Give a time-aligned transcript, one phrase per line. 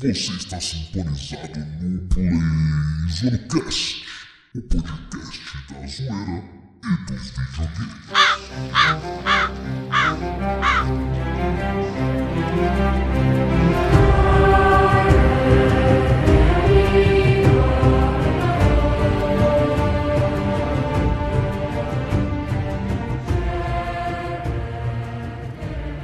[0.00, 4.04] Você está sintonizado no PlayZonecast,
[4.54, 5.40] o podcast
[5.72, 6.44] da zoeira
[6.84, 7.98] e dos videogames.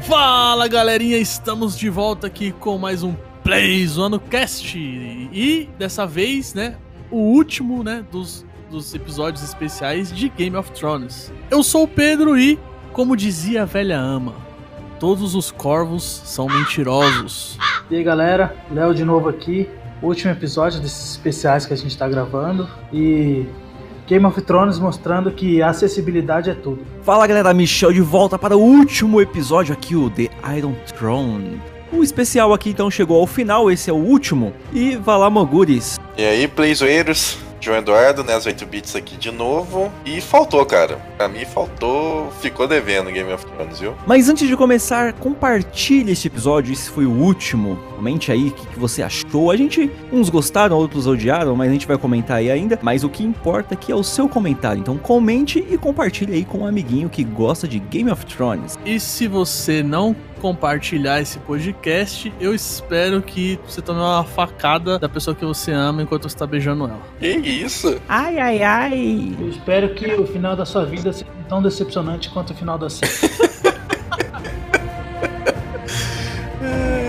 [0.01, 3.15] Fala galerinha, estamos de volta aqui com mais um
[3.45, 6.77] Playzone Cast e dessa vez, né,
[7.11, 11.31] o último, né, dos, dos episódios especiais de Game of Thrones.
[11.51, 12.59] Eu sou o Pedro e,
[12.91, 14.35] como dizia a velha ama,
[14.99, 17.59] todos os corvos são mentirosos.
[17.91, 19.69] E aí galera, Léo de novo aqui,
[20.03, 23.47] último episódio desses especiais que a gente tá gravando e
[24.07, 26.83] Game of Thrones mostrando que a acessibilidade é tudo.
[27.03, 31.74] Fala galera, Michel de volta para o último episódio aqui, o The Iron Throne.
[31.93, 34.53] O especial aqui então chegou ao final, esse é o último.
[34.73, 35.99] E vá lá, Moguris.
[36.17, 37.39] E aí, playzoeiros?
[37.65, 39.91] João Eduardo, né, as 8 bits aqui de novo.
[40.05, 40.99] E faltou, cara.
[41.17, 43.95] Pra mim faltou, ficou devendo Game of Thrones, viu?
[44.07, 47.79] Mas antes de começar, compartilhe este episódio, esse foi o último.
[47.97, 49.51] Comente aí o que, que você achou.
[49.51, 52.79] A gente, uns gostaram, outros odiaram, mas a gente vai comentar aí ainda.
[52.83, 54.81] Mas o que importa aqui é o seu comentário.
[54.81, 58.79] Então comente e compartilhe aí com um amiguinho que gosta de Game of Thrones.
[58.85, 65.09] E se você não compartilhar esse podcast, eu espero que você tome uma facada da
[65.09, 67.01] pessoa que você ama enquanto você tá beijando ela.
[67.19, 67.99] Que isso?
[68.07, 69.35] Ai, ai, ai.
[69.41, 72.91] Eu espero que o final da sua vida seja tão decepcionante quanto o final da
[72.91, 73.11] série.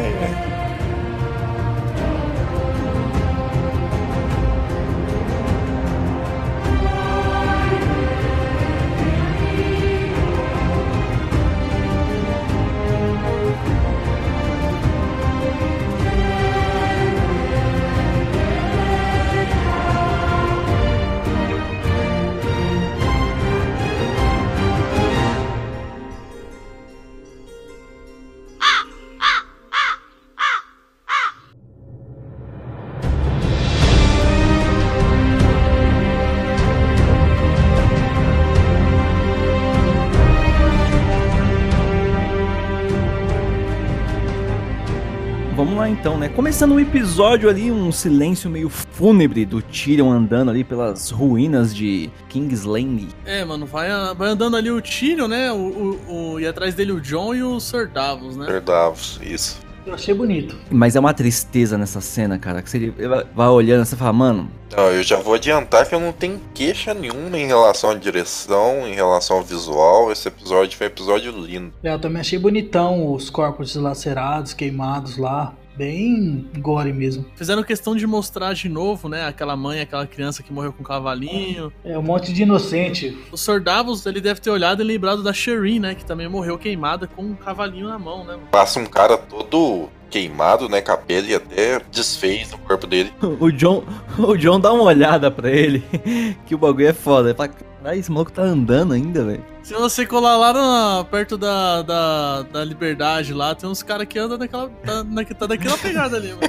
[46.15, 46.29] então, né?
[46.29, 52.09] Começando o episódio ali, um silêncio meio fúnebre do Tyrion andando ali pelas ruínas de
[52.29, 53.09] King's Landing.
[53.25, 55.51] É, mano, vai, vai andando ali o Tyrion, né?
[55.51, 58.45] O, o, o- e atrás dele o John e o Sir Davos, né?
[58.45, 59.59] Verdavos, isso.
[59.85, 60.55] Eu achei bonito.
[60.71, 62.91] Mas é uma tristeza nessa cena, cara, que você
[63.35, 66.39] vai olhando e você fala, mano, Não, eu já vou adiantar que eu não tenho
[66.55, 70.11] queixa nenhuma em relação à direção, em relação ao visual.
[70.11, 71.71] Esse episódio foi um episódio lindo.
[71.83, 75.53] É, Eu também achei bonitão os corpos dilacerados, queimados lá.
[75.75, 77.25] Bem gore mesmo.
[77.35, 79.27] Fizeram questão de mostrar de novo, né?
[79.27, 81.71] Aquela mãe, aquela criança que morreu com o cavalinho.
[81.83, 83.17] É um monte de inocente.
[83.31, 85.95] O Sir Davos, ele deve ter olhado e lembrado da Shireen, né?
[85.95, 88.37] Que também morreu queimada com um cavalinho na mão, né?
[88.51, 93.11] Passa um cara todo queimado, né, com a pele até desfez o corpo dele.
[93.21, 93.83] o John,
[94.17, 95.83] o John dá uma olhada pra ele,
[96.45, 97.29] que o bagulho é foda.
[97.29, 99.54] Ele fala, caralho, esse maluco tá andando ainda, velho.
[99.65, 104.19] Se você colar lá na- perto da, da, da Liberdade lá, tem uns caras que
[104.19, 106.41] andam naquela, tá, na, tá daquela pegada ali, mano.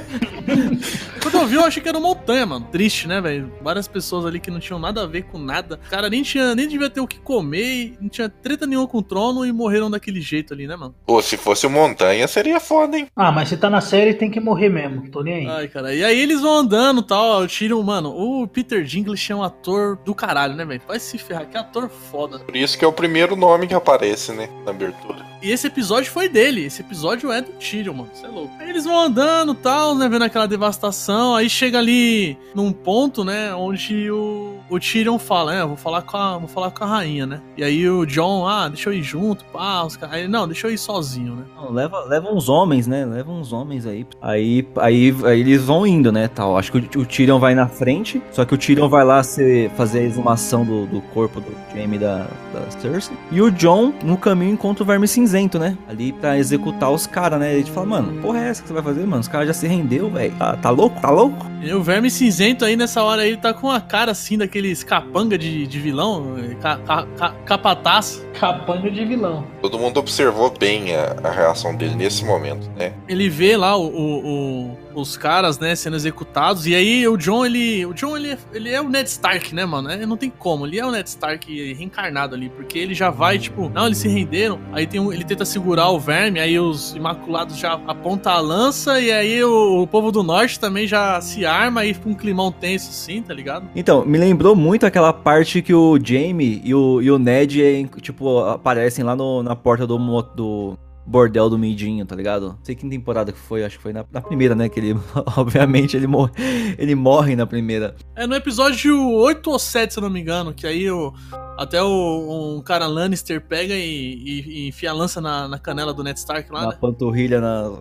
[1.19, 2.67] Quando eu vi, eu achei que era uma montanha, mano.
[2.71, 3.51] Triste, né, velho?
[3.61, 5.79] Várias pessoas ali que não tinham nada a ver com nada.
[5.85, 8.99] O cara nem tinha, nem devia ter o que comer, não tinha treta nenhuma com
[8.99, 10.95] o trono e morreram daquele jeito ali, né, mano?
[11.05, 13.07] Pô, se fosse montanha, seria foda, hein?
[13.15, 15.09] Ah, mas se tá na série tem que morrer mesmo.
[15.09, 15.47] Tô nem aí.
[15.47, 15.93] Ai, cara.
[15.93, 18.09] E aí eles vão andando e tal, tiram, mano.
[18.15, 20.81] O Peter Dinklage é um ator do caralho, né, velho?
[20.87, 22.39] Vai se ferrar, que ator foda.
[22.39, 25.25] Por isso que é o primeiro nome que aparece, né, na abertura.
[25.41, 26.65] E esse episódio foi dele.
[26.65, 28.09] Esse episódio é do Tyrion, mano.
[28.13, 28.53] Você é louco.
[28.59, 30.09] Aí eles vão andando e tal, né?
[30.09, 31.35] Vendo aquela devastação.
[31.35, 33.53] Aí chega ali num ponto, né?
[33.53, 35.65] Onde o, o Tyrion fala, né?
[35.65, 37.41] Vou falar, com a, vou falar com a rainha, né?
[37.55, 39.83] E aí o John, ah, deixa eu ir junto, pá.
[39.83, 40.15] Os caras.
[40.15, 41.43] Aí, não, deixa eu ir sozinho, né?
[41.55, 43.05] Não, leva, leva uns homens, né?
[43.05, 44.05] Leva uns homens aí.
[44.21, 46.27] Aí, aí, aí eles vão indo, né?
[46.27, 46.57] Tal.
[46.57, 48.21] Acho que o, o Tyrion vai na frente.
[48.31, 51.97] Só que o Tyrion vai lá ser, fazer a exumação do, do corpo do Jaime
[51.97, 53.15] da, da Cersei.
[53.31, 55.77] E o John, no caminho, encontra o Verme Cinzento, né?
[55.87, 57.55] Ali pra executar os caras, né?
[57.55, 59.21] Ele fala, mano, porra é essa que você vai fazer, mano?
[59.21, 60.33] Os caras já se rendeu, velho.
[60.35, 60.99] Tá, tá louco?
[60.99, 61.45] Tá louco?
[61.61, 65.37] E o Verme Cinzento aí nessa hora aí tá com a cara assim daqueles capanga
[65.37, 68.25] de, de vilão, ca, ca, ca, capataz.
[68.33, 69.45] Capanga de vilão.
[69.61, 72.93] Todo mundo observou bem a, a reação dele nesse momento, né?
[73.07, 76.65] Ele vê lá o, o, o, os caras, né, sendo executados.
[76.67, 77.85] E aí o John, ele.
[77.85, 79.89] O John, ele, ele é o Ned Stark, né, mano?
[79.89, 80.65] É, não tem como.
[80.65, 82.49] Ele é o Ned Stark reencarnado ali.
[82.49, 84.59] Porque ele já vai, tipo, não, eles se renderam.
[84.71, 88.99] Aí tem um, ele tenta segurar o verme, aí os Imaculados já apontam a lança.
[88.99, 92.51] E aí o, o povo do norte também já se arma e fica um climão
[92.51, 93.67] tenso, assim, tá ligado?
[93.75, 98.39] Então, me lembrou muito aquela parte que o Jamie e o, e o Ned, tipo,
[98.39, 99.97] aparecem lá no- na porta do,
[100.35, 100.77] do
[101.07, 102.49] bordel do Midinho, tá ligado?
[102.49, 104.67] Não sei que temporada que foi, acho que foi na, na primeira, né?
[104.67, 104.99] Que ele,
[105.37, 106.29] obviamente, ele, mor
[106.77, 107.95] ele morre na primeira.
[108.15, 111.13] É no episódio 8 ou 7, se eu não me engano, que aí o,
[111.57, 115.93] até o, um cara Lannister pega e, e- e enfia a lança na, na canela
[115.93, 116.77] do Ned Stark lá, na né?
[116.79, 117.71] panturrilha, na,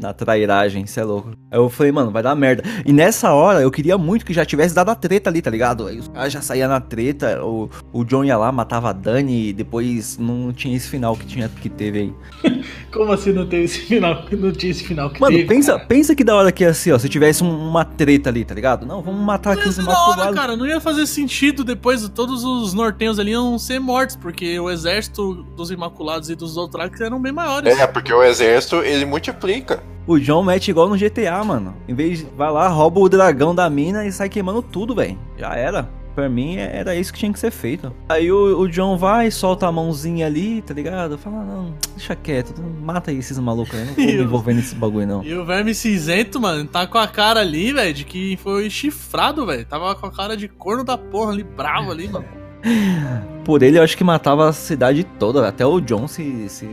[0.00, 1.30] na trairagem, cê é louco.
[1.50, 2.62] Aí eu falei, mano, vai dar merda.
[2.84, 5.86] E nessa hora, eu queria muito que já tivesse dado a treta ali, tá ligado?
[5.86, 9.48] Aí os caras já saíam na treta, o, o John ia lá, matava a Dani,
[9.48, 12.12] e depois não tinha esse final que, tinha, que teve aí.
[12.92, 14.24] Como assim não teve esse final?
[14.32, 15.86] Não tinha esse final que Mano, teve, pensa, cara?
[15.86, 18.54] pensa que da hora que ia ser, ó, se tivesse um- uma treta ali, tá
[18.54, 18.86] ligado?
[18.86, 22.72] Não, vamos matar aqui Ia os hora, cara, não ia fazer sentido depois todos os
[22.72, 27.32] nortenhos ali iam ser mortos, porque o exército dos Imaculados e dos Dothraki eram bem
[27.32, 27.78] maiores.
[27.78, 29.82] É, porque o exército, ele multiplica.
[30.06, 31.74] O John mete igual no GTA, mano.
[31.86, 35.18] Em vez de vai lá, rouba o dragão da mina e sai queimando tudo, velho.
[35.36, 35.88] Já era.
[36.14, 37.94] Pra mim era isso que tinha que ser feito.
[38.08, 41.16] Aí o, o John vai, solta a mãozinha ali, tá ligado?
[41.16, 45.06] Fala, não, deixa quieto, mata aí esses malucos aí, não vou me envolver nesse bagulho
[45.06, 45.22] não.
[45.22, 49.46] E o Verme Cinzento, mano, tá com a cara ali, velho, de que foi chifrado,
[49.46, 49.64] velho.
[49.64, 52.26] Tava com a cara de corno da porra ali, bravo ali, mano.
[53.44, 56.68] Por ele eu acho que matava a cidade toda, até o John se, se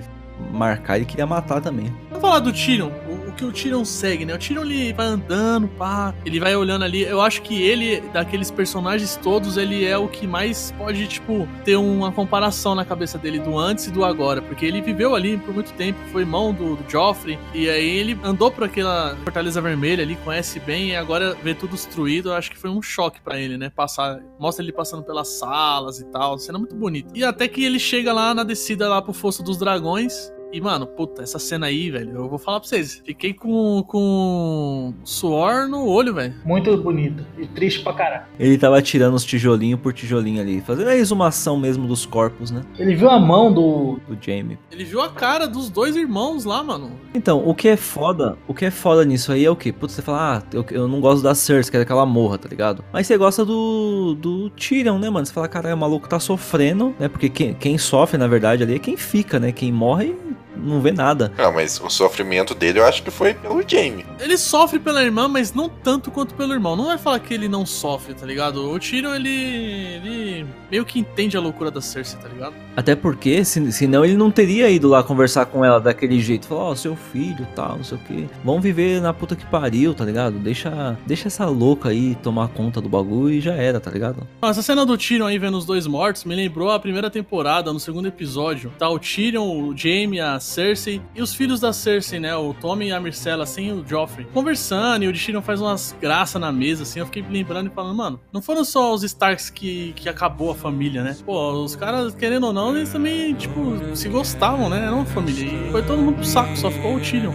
[0.51, 1.93] marcar ele queria matar também.
[2.09, 2.89] Vamos falar do Tyrion,
[3.35, 4.33] que o Tyrion segue, né?
[4.33, 7.03] O Tyrion ele vai andando, pá, ele vai olhando ali.
[7.03, 11.75] Eu acho que ele, daqueles personagens todos, ele é o que mais pode, tipo, ter
[11.75, 14.41] uma comparação na cabeça dele do antes e do agora.
[14.41, 18.17] Porque ele viveu ali por muito tempo, foi irmão do, do Joffrey, e aí ele
[18.23, 22.29] andou por aquela Fortaleza Vermelha ali, conhece bem, e agora vê tudo destruído.
[22.29, 23.69] Eu acho que foi um choque pra ele, né?
[23.69, 27.11] Passar, mostra ele passando pelas salas e tal, cena muito bonita.
[27.13, 30.31] E até que ele chega lá na descida lá pro Fosso dos Dragões.
[30.55, 33.01] E, mano, puta, essa cena aí, velho, eu vou falar pra vocês.
[33.05, 36.33] Fiquei com, com suor no olho, velho.
[36.45, 37.25] Muito bonito.
[37.37, 38.23] E triste pra caralho.
[38.39, 42.61] Ele tava tirando os tijolinho por tijolinho ali, fazendo a exumação mesmo dos corpos, né?
[42.79, 43.99] Ele viu a mão do.
[44.07, 44.57] Do Jamie.
[44.71, 46.89] Ele viu a cara dos dois irmãos lá, mano.
[47.13, 49.73] Então, o que é foda, o que é foda nisso aí é o quê?
[49.73, 52.47] Putz, você fala, ah, eu, eu não gosto da Cersei, quero que ela morra, tá
[52.47, 52.81] ligado?
[52.93, 55.25] Mas você gosta do, do Tyrion, né, mano?
[55.25, 57.09] Você fala, caralho, o maluco tá sofrendo, né?
[57.09, 59.51] Porque quem, quem sofre, na verdade, ali é quem fica, né?
[59.51, 60.15] Quem morre
[60.57, 61.31] não vê nada.
[61.37, 64.05] Ah, mas o sofrimento dele eu acho que foi pelo Jamie.
[64.19, 66.75] Ele sofre pela irmã, mas não tanto quanto pelo irmão.
[66.75, 68.69] Não vai falar que ele não sofre, tá ligado?
[68.71, 72.53] O Tyrion, ele, ele meio que entende a loucura da Cersei, tá ligado?
[72.75, 76.47] Até porque, se, senão ele não teria ido lá conversar com ela daquele jeito.
[76.47, 78.25] Falar, ó, seu filho e tal, não sei o quê.
[78.43, 80.37] Vamos viver na puta que pariu, tá ligado?
[80.39, 84.27] Deixa, deixa essa louca aí tomar conta do bagulho e já era, tá ligado?
[84.41, 87.79] Essa cena do Tyrion aí vendo os dois mortos me lembrou a primeira temporada, no
[87.79, 88.71] segundo episódio.
[88.77, 92.35] Tá o Tyrion, o Jaime, a Cersei e os filhos da Cersei, né?
[92.35, 94.27] O Tommy e a Myrcella, assim, o Joffrey.
[94.33, 96.99] Conversando e o Tyrion faz umas graças na mesa, assim.
[96.99, 100.55] Eu fiquei lembrando e falando, mano, não foram só os Starks que, que acabou a
[100.55, 101.15] família, né?
[101.25, 104.85] Pô, os caras, querendo ou não, eles também, tipo, se gostavam, né?
[104.85, 105.45] Eram uma família.
[105.45, 107.33] E foi todo mundo pro saco, só ficou o Tyrion.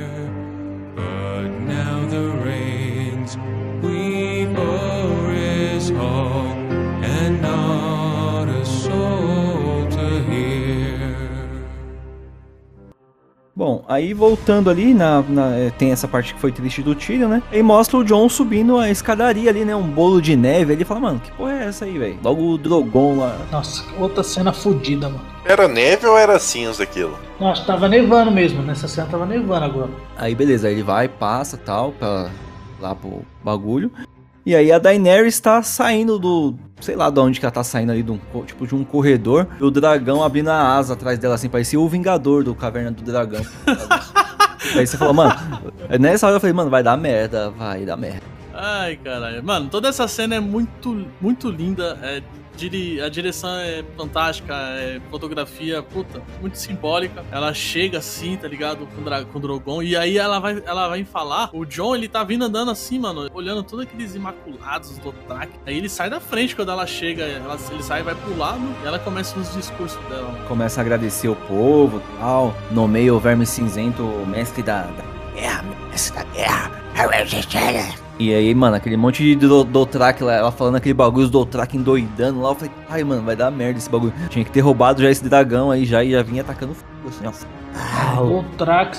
[0.95, 3.37] But now the rains
[3.83, 4.47] we
[5.81, 6.50] is all,
[13.61, 17.29] Bom, aí voltando ali, na, na- é, tem essa parte que foi triste do Tyrion,
[17.29, 17.43] né?
[17.53, 19.77] E mostra o John subindo a escadaria ali, né?
[19.77, 20.73] Um bolo de neve.
[20.73, 22.19] Ele fala, mano, que porra é essa aí, velho?
[22.25, 23.37] Logo o Drogon lá.
[23.53, 25.21] Nossa, outra cena fodida, mano.
[25.45, 27.19] Era neve ou era cinza aquilo?
[27.39, 28.63] Que tava nevando mesmo.
[28.63, 29.91] Nessa cena tava nevando agora.
[30.17, 32.31] Aí beleza, aí ele vai, passa tal, pra,
[32.81, 33.91] lá pro bagulho.
[34.45, 36.55] E aí a Daenerys tá saindo do.
[36.81, 39.47] Sei lá de onde que ela tá saindo ali, de um, tipo de um corredor.
[39.61, 43.03] E o dragão abrindo a asa atrás dela, assim, parecia o Vingador do Caverna do
[43.03, 43.45] Dragão.
[44.75, 45.35] aí você falou, mano.
[45.99, 48.23] Nessa hora eu falei, mano, vai dar merda, vai dar merda.
[48.55, 49.45] Ai, caralho.
[49.45, 51.99] Mano, toda essa cena é muito, muito linda.
[52.03, 52.23] É,
[53.03, 57.25] a direção é fantástica, é fotografia, puta, muito simbólica.
[57.31, 58.87] Ela chega assim, tá ligado?
[58.95, 59.83] Com, dra- com o Drogon.
[59.83, 61.51] E aí ela vai, ela vai falar.
[61.53, 65.53] O John, ele tá vindo andando assim, mano, olhando todos aqueles imaculados do Track.
[65.67, 67.25] Aí ele sai da frente quando ela chega.
[67.25, 70.33] Ela, ele sai, vai pro lado e ela começa os discursos dela.
[70.49, 72.55] Começa a agradecer o povo tal.
[72.71, 76.71] Nomeia o Verme Cinzento o mestre da, da guerra, mestre da guerra.
[78.21, 81.79] E aí, mano, aquele monte de do- Dothraki lá, ela falando aquele bagulho, os Dothraki
[81.79, 82.51] endoidando lá.
[82.51, 84.13] Eu falei, ai, mano, vai dar merda esse bagulho.
[84.29, 87.27] Tinha que ter roubado já esse dragão aí já e já vinha atacando fogo assim,
[87.27, 87.33] ó.
[87.75, 88.21] Ah,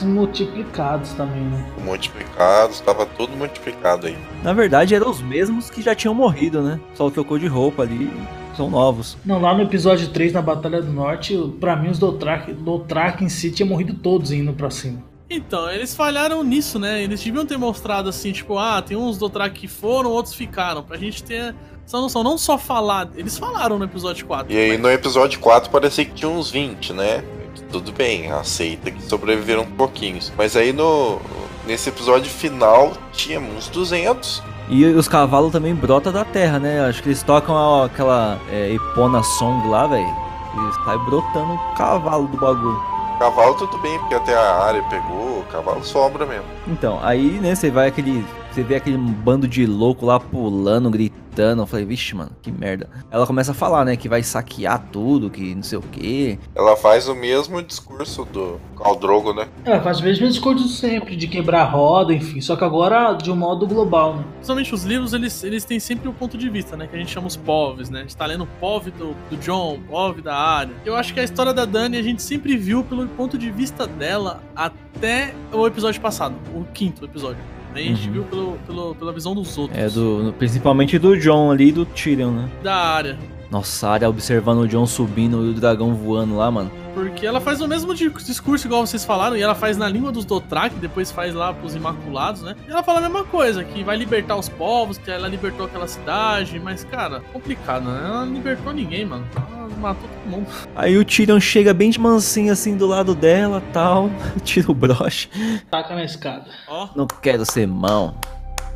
[0.02, 1.64] multiplicados também, né?
[1.84, 4.18] Multiplicados, tava tudo multiplicado aí.
[4.44, 6.80] Na verdade, eram os mesmos que já tinham morrido, né?
[6.96, 8.10] Só trocou de roupa ali.
[8.58, 9.18] São novos.
[9.26, 13.30] Não, lá no episódio 3, na Batalha do Norte, pra mim os Dothraki, Dothraki em
[13.30, 15.00] si tinham morrido todos indo pra cima.
[15.34, 17.02] Então, eles falharam nisso, né?
[17.02, 20.84] Eles deviam ter mostrado assim, tipo, ah, tem uns Dothraki que foram, outros ficaram.
[20.84, 23.08] Pra gente ter essa noção, não só falar.
[23.16, 24.52] Eles falaram no episódio 4.
[24.54, 27.24] E aí mas- no episódio 4 parecia que tinha uns 20, né?
[27.72, 30.32] Tudo bem, aceita que sobreviveram pouquinhos.
[30.38, 31.20] Mas aí no
[31.66, 34.44] nesse episódio final tinha uns 200.
[34.70, 36.82] E os cavalos também brotam da terra, né?
[36.86, 40.06] Acho que eles tocam a- aquela é, Epona Song lá, velho.
[40.06, 42.91] E sai brotando o cavalo do bagulho.
[43.22, 46.44] Cavalo tudo bem, porque até a área pegou, cavalo sobra mesmo.
[46.68, 48.26] Então, aí, né, você vai aquele.
[48.52, 51.62] Você vê aquele bando de louco lá pulando, gritando.
[51.62, 52.90] Eu falei, vixe, mano, que merda.
[53.10, 56.38] Ela começa a falar, né, que vai saquear tudo, que não sei o quê.
[56.54, 59.48] Ela faz o mesmo discurso do Caldrogo, né?
[59.64, 62.42] Ela faz o mesmo discurso de sempre, de quebrar a roda, enfim.
[62.42, 64.26] Só que agora de um modo global, né?
[64.34, 66.88] Principalmente os livros, eles, eles têm sempre o ponto de vista, né?
[66.88, 68.00] Que a gente chama os povs, né?
[68.00, 70.76] A gente tá lendo o POV do, do John, POV da Arya.
[70.86, 73.88] Eu acho que a história da Dani a gente sempre viu pelo ponto de vista
[73.88, 77.61] dela até o episódio passado, o quinto episódio.
[77.74, 78.14] Aí a gente Uhum.
[78.14, 79.78] viu pelo, pelo- pela visão dos outros.
[79.80, 82.50] É, do, principalmente do John ali e do Tyrion, né?
[82.64, 83.18] Da Arya.
[83.52, 86.72] Nossa, a área observando o John subindo e o dragão voando lá, mano.
[86.94, 90.10] Porque ela faz o mesmo di- discurso, igual vocês falaram, e ela faz na língua
[90.10, 92.56] dos Dothraki, depois faz lá pros Imaculados, né?
[92.66, 95.86] E ela fala a mesma coisa, que vai libertar os povos, que ela libertou aquela
[95.88, 98.02] cidade, mas, cara, complicado, né?
[98.06, 99.28] Ela não libertou ninguém, mano.
[99.36, 100.48] Ela matou todo mundo.
[100.74, 104.10] Aí o Tyrion chega bem de mansinho assim do lado dela tal.
[104.46, 105.30] Tira o broche.
[105.70, 106.46] Taca na escada.
[106.70, 106.88] Ó.
[106.96, 108.16] Não quero ser mão.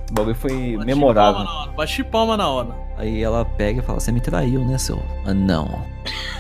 [0.10, 1.34] O bagulho foi bati memorável.
[1.34, 2.76] palma na hora, Bati palma na hora.
[2.98, 5.84] Aí ela pega e fala: Você me traiu, né, seu anão?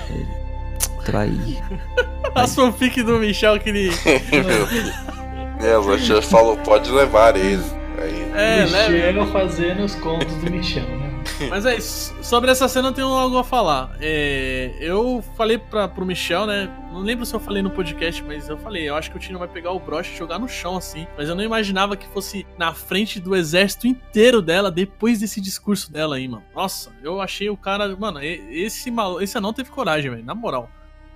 [0.10, 0.28] Ele,
[1.04, 1.60] Traí.
[2.36, 3.92] A fanfic do Michel que ele.
[5.62, 7.64] É, o Rocher falou, pode levar ele.
[7.98, 8.90] Aí, É, né?
[8.90, 11.05] Michel fazendo os contos do Michel, né?
[11.50, 12.14] Mas é isso.
[12.22, 13.96] Sobre essa cena eu tenho algo a falar.
[14.00, 16.70] É, eu falei pra, pro Michel, né?
[16.92, 19.38] Não lembro se eu falei no podcast, mas eu falei, eu acho que o Tino
[19.38, 21.06] vai pegar o broche e jogar no chão, assim.
[21.18, 25.92] Mas eu não imaginava que fosse na frente do exército inteiro dela, depois desse discurso
[25.92, 26.44] dela aí, mano.
[26.56, 27.96] Nossa, eu achei o cara.
[27.96, 30.24] Mano, esse, mal, esse anão teve coragem, velho.
[30.24, 30.70] Na moral.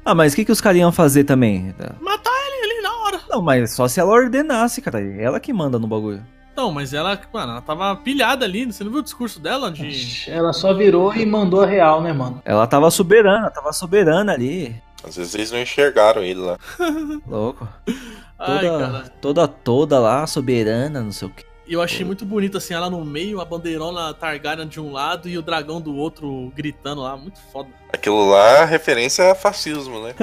[0.03, 1.73] Ah, mas o que, que os caras iam fazer também?
[2.01, 3.21] Matar ele ali na hora.
[3.29, 4.99] Não, mas só se ela ordenasse, cara.
[4.99, 6.25] Ela que manda no bagulho.
[6.59, 8.65] Não, mas ela, mano, ela tava pilhada ali.
[8.65, 9.71] Você não viu o discurso dela?
[9.71, 10.29] De.
[10.29, 12.41] Ela só virou e mandou a real, né, mano?
[12.43, 14.75] Ela tava soberana, tava soberana ali.
[15.01, 16.57] às vezes eles não enxergaram ele lá.
[17.25, 17.65] Louco.
[18.37, 19.09] Ai, Toda, cara.
[19.21, 21.45] toda, toda lá, soberana, não sei o que.
[21.65, 25.29] E eu achei muito bonito, assim, ela no meio, a bandeirona Targaryen de um lado
[25.29, 27.15] e o dragão do outro gritando lá.
[27.15, 27.69] Muito foda.
[27.91, 30.13] Aquilo lá é referência a fascismo, né?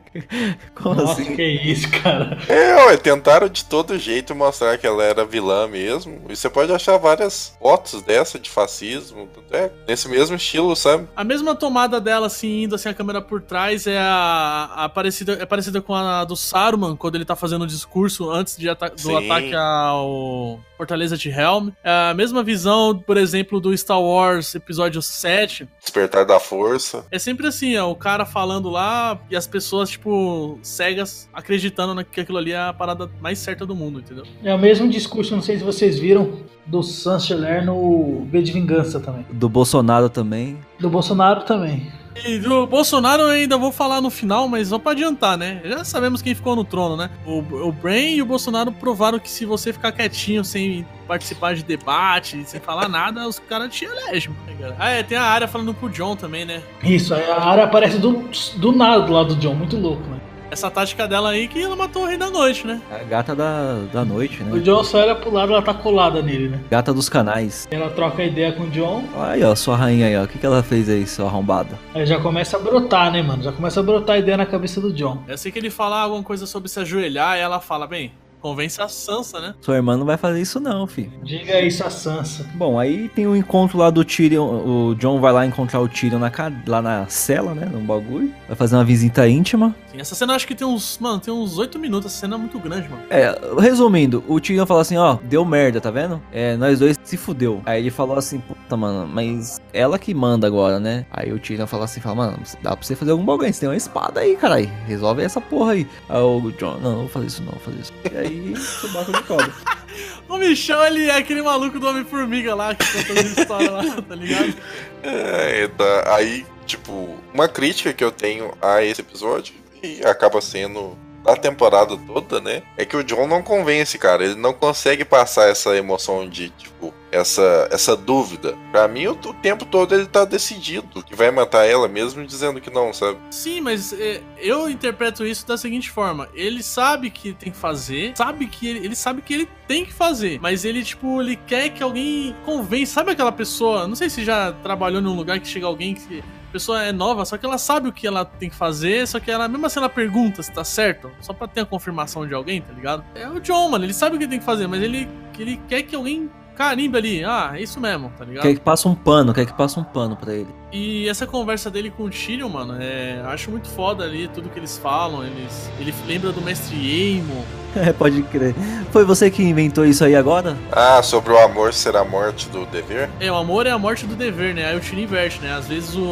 [0.74, 1.36] Como Nossa, assim?
[1.36, 2.38] que isso, cara.
[2.48, 6.22] É, ué, tentaram de todo jeito mostrar que ela era vilã mesmo.
[6.30, 11.06] E você pode achar várias fotos dessa de fascismo, é, nesse mesmo estilo, sabe?
[11.14, 15.34] A mesma tomada dela, assim, indo assim, a câmera por trás, é a, a parecida,
[15.34, 18.88] é parecida com a do Saruman, quando ele tá fazendo o discurso antes de ata
[18.88, 19.30] do Sim.
[19.30, 21.68] ataque ao Fortaleza de Helm.
[21.84, 25.68] É a mesma visão, por exemplo, do Star Wars Episódio 7.
[25.80, 27.01] Despertar da força.
[27.10, 32.20] É sempre assim, ó, o cara falando lá e as pessoas, tipo, cegas, acreditando que
[32.20, 34.24] aquilo ali é a parada mais certa do mundo, entendeu?
[34.42, 39.00] É o mesmo discurso, não sei se vocês viram, do Sancheler no V de Vingança
[39.00, 39.26] também.
[39.32, 40.58] Do Bolsonaro também.
[40.78, 41.90] Do Bolsonaro também.
[42.24, 45.60] E do Bolsonaro eu ainda vou falar no final, mas só pra adiantar, né?
[45.64, 47.10] Já sabemos quem ficou no trono, né?
[47.26, 51.62] O, o Brain e o Bolsonaro provaram que se você ficar quietinho, sem participar de
[51.62, 54.34] debate, sem falar nada, os caras te elegem.
[54.60, 54.76] cara?
[54.78, 56.62] Ah, é, tem a área falando pro John também, né?
[56.82, 60.20] Isso, a área aparece do, do nada do lado do John, muito louco, né?
[60.52, 62.78] Essa tática dela aí que ela matou o Rei da Noite, né?
[62.90, 64.60] A gata da, da noite, O né?
[64.60, 66.60] John só olha pro lado, ela tá colada nele, né?
[66.70, 67.66] Gata dos canais.
[67.70, 70.24] Ela troca ideia com o John, Aí, ó, sua rainha aí, ó.
[70.24, 71.78] O que, que ela fez aí, sua arrombada?
[71.94, 73.42] aí já começa a brotar, né, mano?
[73.42, 75.22] Já começa a brotar a ideia na cabeça do John.
[75.26, 78.82] Eu sei que ele fala alguma coisa sobre se ajoelhar e ela fala, bem, convence
[78.82, 79.54] a Sansa, né?
[79.60, 81.12] Sua irmã não vai fazer isso não, filho.
[81.22, 82.44] Diga isso a Sansa.
[82.54, 84.44] Bom, aí tem o encontro lá do Tyrion.
[84.44, 86.30] O John vai lá encontrar o Tyrion na,
[86.66, 87.66] lá na cela, né?
[87.66, 88.34] No bagulho.
[88.48, 89.74] Vai fazer uma visita íntima.
[89.92, 92.34] Sim, essa cena eu acho que tem uns, mano, tem uns oito minutos, essa cena
[92.34, 93.02] é muito grande, mano.
[93.10, 96.20] É, resumindo, o Tyrion falou assim, ó, deu merda, tá vendo?
[96.32, 97.62] É, nós dois se fudeu.
[97.64, 101.06] Aí ele falou assim, puta, mano, mas ela que manda agora, né?
[101.10, 103.68] Aí o Tyrion falou assim, fala, mano, dá pra você fazer algum bagulho, você tem
[103.68, 104.70] uma espada aí, caralho.
[104.86, 105.86] Resolve essa porra aí.
[106.08, 107.92] Aí o John, não, não vou fazer isso não, vou fazer isso.
[108.10, 109.52] E aí, subaco de cobra.
[110.28, 114.14] O Michel, ele é aquele maluco do Homem-Formiga lá, que conta as histórias lá, tá
[114.14, 114.54] ligado?
[115.02, 116.16] É, tá.
[116.16, 121.96] Aí, tipo, uma crítica que eu tenho a esse episódio, e acaba sendo da temporada
[121.96, 122.62] toda, né?
[122.76, 124.24] É que o John não convence, cara.
[124.24, 128.56] Ele não consegue passar essa emoção de, tipo, essa, essa dúvida.
[128.70, 132.60] Pra mim, o, o tempo todo ele tá decidido que vai matar ela, mesmo dizendo
[132.60, 133.18] que não, sabe?
[133.30, 138.12] Sim, mas é, eu interpreto isso da seguinte forma: ele sabe que tem que fazer,
[138.16, 141.68] sabe que ele, ele sabe que ele tem que fazer, mas ele, tipo, ele quer
[141.68, 142.94] que alguém convença.
[142.94, 143.86] Sabe aquela pessoa?
[143.86, 146.22] Não sei se já trabalhou num lugar que chega alguém que.
[146.52, 149.30] Pessoa é nova, só que ela sabe o que ela tem que fazer, só que
[149.30, 152.60] ela, mesmo assim, ela pergunta se tá certo, só pra ter a confirmação de alguém,
[152.60, 153.02] tá ligado?
[153.14, 155.82] É o John, mano, ele sabe o que tem que fazer, mas ele, ele quer
[155.82, 156.30] que alguém
[156.62, 157.24] carimbe ali.
[157.24, 158.42] Ah, é isso mesmo, tá ligado?
[158.42, 160.48] Quer que passe um pano, quer que passe um pano pra ele.
[160.72, 164.58] E essa conversa dele com o Tyrion, mano, é, acho muito foda ali tudo que
[164.58, 165.24] eles falam.
[165.24, 167.42] Eles, ele lembra do mestre Aemon.
[167.74, 168.54] É, pode crer.
[168.90, 170.58] Foi você que inventou isso aí agora?
[170.70, 173.08] Ah, sobre o amor ser a morte do dever?
[173.18, 174.66] É, o amor é a morte do dever, né?
[174.66, 175.54] Aí o Tyrion inverte, né?
[175.54, 176.02] Às vezes o,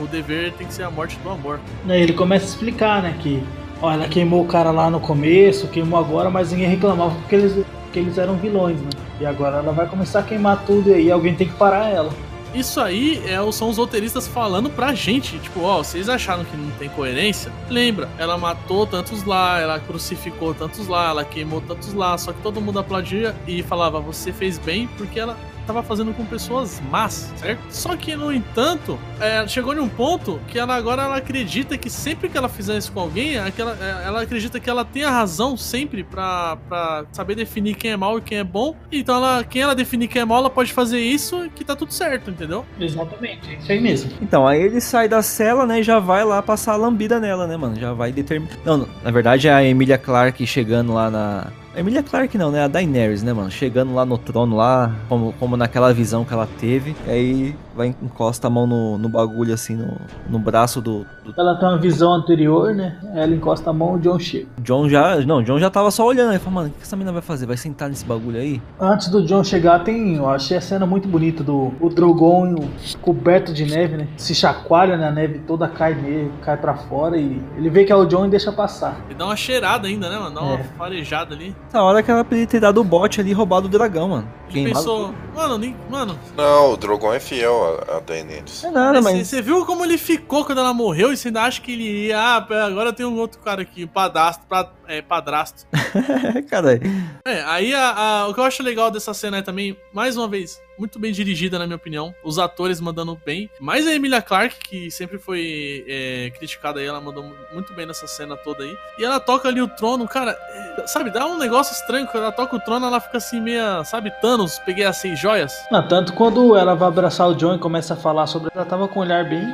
[0.00, 1.58] o dever tem que ser a morte do amor.
[1.88, 3.42] Aí ele começa a explicar, né, que
[3.82, 7.66] ó, ela queimou o cara lá no começo, queimou agora, mas ninguém reclamava porque eles,
[7.82, 8.90] porque eles eram vilões, né?
[9.20, 12.12] E agora ela vai começar a queimar tudo e aí alguém tem que parar ela.
[12.54, 15.38] Isso aí é, são os roteiristas falando pra gente.
[15.38, 17.52] Tipo, ó, vocês acharam que não tem coerência?
[17.68, 22.16] Lembra, ela matou tantos lá, ela crucificou tantos lá, ela queimou tantos lá.
[22.16, 25.36] Só que todo mundo aplaudia e falava, você fez bem porque ela
[25.68, 27.60] tava fazendo com pessoas más, certo?
[27.68, 31.90] Só que, no entanto, é, chegou em um ponto que ela agora ela acredita que
[31.90, 35.10] sempre que ela fizer isso com alguém, aquela, é, ela acredita que ela tem a
[35.10, 38.74] razão sempre pra, pra saber definir quem é mal e quem é bom.
[38.90, 41.76] Então, ela, quem ela definir quem é mal, ela pode fazer isso e que tá
[41.76, 42.64] tudo certo, entendeu?
[42.80, 44.10] Exatamente, é isso aí mesmo.
[44.22, 47.46] Então, aí ele sai da cela, né, e já vai lá passar a lambida nela,
[47.46, 47.78] né, mano?
[47.78, 48.56] Já vai determinar.
[48.64, 51.46] Não, na verdade é a Emilia Clarke chegando lá na.
[51.78, 52.64] Emilia Clarke não, né?
[52.64, 53.50] A Daenerys, né, mano?
[53.50, 56.96] Chegando lá no trono lá, como, como naquela visão que ela teve.
[57.06, 59.96] E aí vai encosta a mão no, no bagulho, assim, no,
[60.28, 62.98] no braço do, do Ela tem uma visão anterior, né?
[63.14, 64.46] Ela encosta a mão, o John chega.
[64.58, 65.16] John já.
[65.24, 66.30] Não, John já tava só olhando.
[66.32, 67.46] Ele falou, mano, o que essa menina vai fazer?
[67.46, 68.60] Vai sentar nesse bagulho aí?
[68.80, 70.16] Antes do John chegar, tem.
[70.16, 72.56] Eu achei a cena muito bonita do o Drogon
[73.00, 74.08] coberto de neve, né?
[74.16, 75.08] Se chacoalha, né?
[75.08, 78.26] A neve toda cai nele, cai pra fora e ele vê que é o John
[78.26, 78.96] e deixa passar.
[79.08, 80.34] E dá uma cheirada ainda, né, mano?
[80.34, 80.64] Dá uma É.
[80.76, 81.54] farejada ali.
[81.68, 84.28] Essa hora que ela poderia ter dado o bote ali e roubado o dragão, mano.
[84.48, 88.62] Queimado pensou, mano, nem, mano, Não, o Drogon é fiel a, a Daenerys.
[88.62, 89.44] Não é nada, Você mas.
[89.44, 92.18] viu como ele ficou quando ela morreu e você ainda acha que ele ia.
[92.18, 95.66] Ah, agora tem um outro cara aqui, padastro, pra, é, padrasto.
[96.48, 96.80] Caralho.
[97.24, 100.26] É, aí a- a- o que eu acho legal dessa cena é também, mais uma
[100.28, 102.14] vez, muito bem dirigida, na minha opinião.
[102.24, 103.50] Os atores mandando bem.
[103.60, 107.84] Mais a Emilia Clarke, que sempre foi é, criticada aí, ela mandou mu- muito bem
[107.86, 108.76] nessa cena toda aí.
[108.98, 110.36] E ela toca ali o trono, cara,
[110.78, 112.06] é, sabe, dá um negócio estranho.
[112.06, 115.52] Quando ela toca o trono, ela fica assim, meia, sabe, Thanos, peguei as seis joias.
[115.70, 118.48] Não, tanto quando ela vai abraçar o John e começa a falar sobre.
[118.54, 119.44] Ela tava com um olhar bem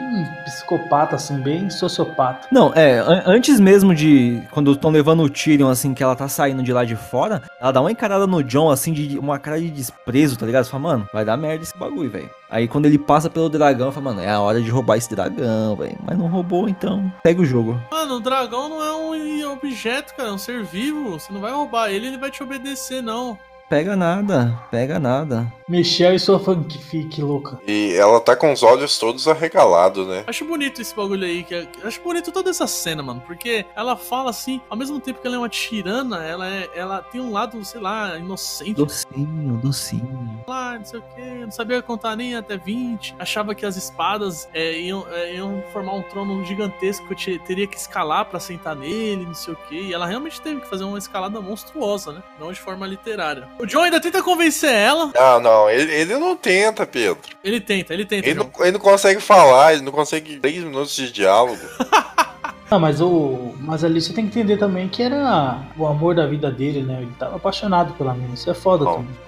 [0.45, 2.47] psicopata, assim, bem sociopata.
[2.53, 4.43] Não, é, an- antes mesmo de.
[4.51, 7.73] Quando estão levando o Tyrion, assim, que ela tá saindo de lá de fora, ela
[7.73, 10.65] dá uma encarada no John, assim, de uma cara de desprezo, tá ligado?
[10.65, 12.31] Você fala, mano, vai dar merda esse bagulho, velho.
[12.51, 15.77] Aí quando ele passa pelo dragão, fala, mano, é a hora de roubar esse dragão,
[15.77, 15.99] velho.
[16.05, 17.13] Mas não roubou, então.
[17.23, 17.81] Pega o jogo.
[17.91, 21.13] Mano, o dragão não é um objeto, cara, é um ser vivo.
[21.13, 23.39] Você não vai roubar ele, ele vai te obedecer, não.
[23.75, 25.53] Pega nada, pega nada.
[25.69, 27.59] Michelle e sua fanfic louca.
[27.67, 30.23] E ela tá com os olhos todos arregalados, né?
[30.29, 31.43] Acho bonito esse bagulho aí.
[31.43, 33.21] Que é- acho bonito toda essa cena, mano.
[33.27, 37.03] Porque ela fala assim, ao mesmo tempo que ela é uma tirana, ela, é, ela
[37.03, 38.75] tem um lado, sei lá, inocente.
[38.75, 40.34] Docinho, docinho.
[40.47, 43.15] Lá, não sei o que, não sabia contar nem até 20.
[43.19, 47.39] Achava que as espadas é, iam, é, iam formar um trono gigantesco que eu te-
[47.41, 49.75] teria que escalar pra sentar nele, não sei o que.
[49.75, 52.23] E ela realmente teve que fazer uma escalada monstruosa, né?
[52.39, 53.49] Não de forma literária.
[53.59, 55.11] O John ainda tenta convencer ela.
[55.17, 57.19] Ah, não, ele, ele não tenta, Pedro.
[57.43, 58.29] Ele tenta, ele tenta.
[58.29, 61.59] Ele não, ele não consegue falar, ele não consegue três minutos de diálogo.
[62.71, 63.55] Não, mas o.
[63.61, 66.99] Mas ali você tem que entender também que era o amor da vida dele, né?
[67.03, 68.35] Ele tava apaixonado pela mina.
[68.35, 68.97] Isso é foda Bom.
[68.97, 69.24] também.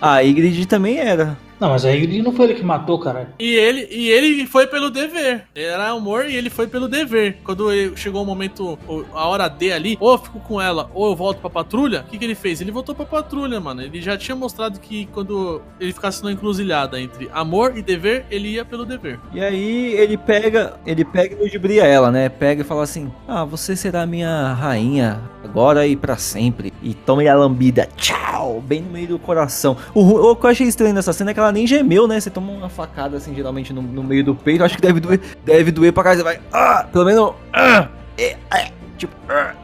[0.00, 1.36] Ah, a Ygritte também era.
[1.64, 3.28] Não, mas a Ingrid não foi ele que matou, caralho.
[3.38, 5.44] E ele, e ele foi pelo dever.
[5.54, 7.38] Era amor e ele foi pelo dever.
[7.42, 8.78] Quando chegou o momento,
[9.14, 12.10] a hora D ali, ou eu fico com ela, ou eu volto pra patrulha, o
[12.10, 12.60] que, que ele fez?
[12.60, 13.80] Ele voltou pra patrulha, mano.
[13.80, 18.48] Ele já tinha mostrado que quando ele ficasse numa encruzilhada entre amor e dever, ele
[18.48, 19.18] ia pelo dever.
[19.32, 22.28] E aí ele pega, ele pega e ludibria ela, né?
[22.28, 26.74] Pega e fala assim: "Ah, você será minha rainha agora e pra sempre".
[26.82, 29.78] E toma a lambida, tchau, bem no meio do coração.
[29.94, 32.20] O, o que eu achei estranho nessa cena é que ela nem gemeu, né?
[32.20, 35.00] Você toma uma facada assim geralmente no, no meio do peito, eu acho que deve
[35.00, 37.88] doer, deve doer pra casa, você vai, ah, pelo menos, ah,
[38.18, 38.70] é, é.
[38.98, 39.14] tipo.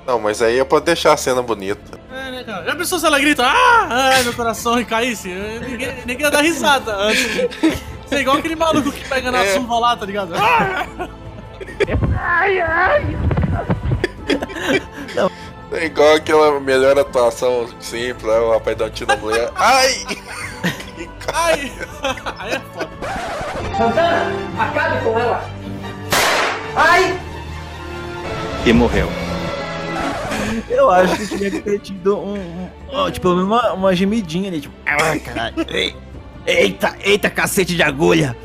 [0.07, 1.98] Não, mas aí é pra deixar a cena bonita.
[2.12, 2.64] É, né, cara?
[2.64, 5.29] Já pensou se ela grita, ah, ai, meu coração e caísse?
[5.29, 7.26] Ninguém, ninguém ia dar risada antes.
[7.26, 9.55] Isso é igual aquele maluco que pega na É.
[9.55, 10.33] suva lá, tá ligado?
[10.42, 11.09] Ah!
[15.72, 19.50] É igual aquela melhor atuação sempre, lá, o rapaz dá um tiro na mulher.
[19.54, 20.04] Ai!
[21.33, 21.72] Ai!
[22.38, 22.90] Aí é foda.
[23.76, 25.50] Santana, acabe com ela.
[26.76, 27.18] Ai!
[28.66, 29.09] E morreu.
[30.68, 32.35] Eu acho que tinha que ter tido um.
[32.35, 34.74] um- ó, tipo, pelo menos uma, uma gemidinha ali, tipo.
[34.87, 35.54] Ah, caralho.
[36.51, 38.37] ei, Eita, eita, cacete de agulha.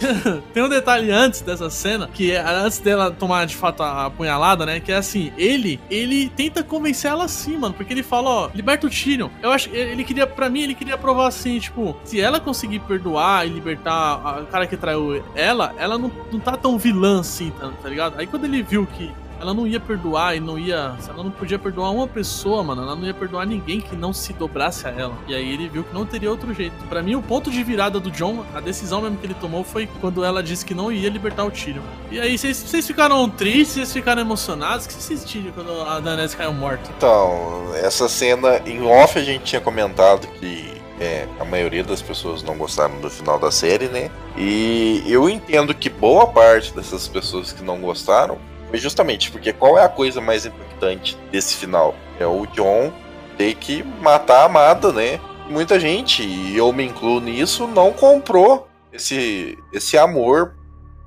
[0.52, 4.66] Tem um detalhe antes dessa cena, que é antes dela tomar de fato a apunhalada,
[4.66, 4.80] né?
[4.80, 7.74] Que é assim, ele, ele tenta convencer ela assim, mano.
[7.74, 9.28] Porque ele fala, ó, liberta o Tyrion.
[9.42, 12.80] Eu acho que ele queria, pra mim, ele queria provar assim, tipo, se ela conseguir
[12.80, 17.52] perdoar e libertar o cara que traiu ela, ela não, não tá tão vilã assim,
[17.58, 18.18] tá, tá ligado?
[18.18, 20.94] Aí quando ele viu que ela não ia perdoar e não ia.
[21.08, 24.32] Ela não podia perdoar uma pessoa, mano, ela não ia perdoar ninguém que não se
[24.32, 25.14] dobrasse a ela.
[25.26, 26.74] E aí ele viu que não teria outro jeito.
[26.88, 29.88] Pra mim, o ponto de virada do John, a decisão mesmo que ele tomou foi
[30.00, 31.82] quando ela disse que não ia libertar o Tyrion.
[32.10, 34.84] E aí, vocês ficaram tristes, vocês ficaram emocionados?
[34.84, 36.90] O que vocês sentiram quando a Daenerys caiu morta?
[36.96, 42.42] Então, essa cena em off a gente tinha comentado que é, a maioria das pessoas
[42.42, 44.10] não gostaram do final da série, né?
[44.36, 48.38] E eu entendo que boa parte dessas pessoas que não gostaram
[48.78, 51.94] justamente porque qual é a coisa mais impactante desse final?
[52.18, 52.92] É o John
[53.36, 55.20] ter que matar a amada, né?
[55.48, 60.54] Muita gente, e eu me incluo nisso, não comprou esse, esse amor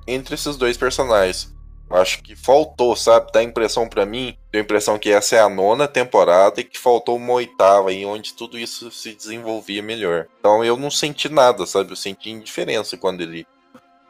[0.06, 1.54] entre esses dois personagens.
[1.90, 3.30] Acho que faltou, sabe?
[3.32, 6.64] Dá a impressão pra mim, deu a impressão que essa é a nona temporada e
[6.64, 10.26] que faltou uma oitava aí onde tudo isso se desenvolvia melhor.
[10.40, 11.92] Então eu não senti nada, sabe?
[11.92, 13.46] Eu senti indiferença quando ele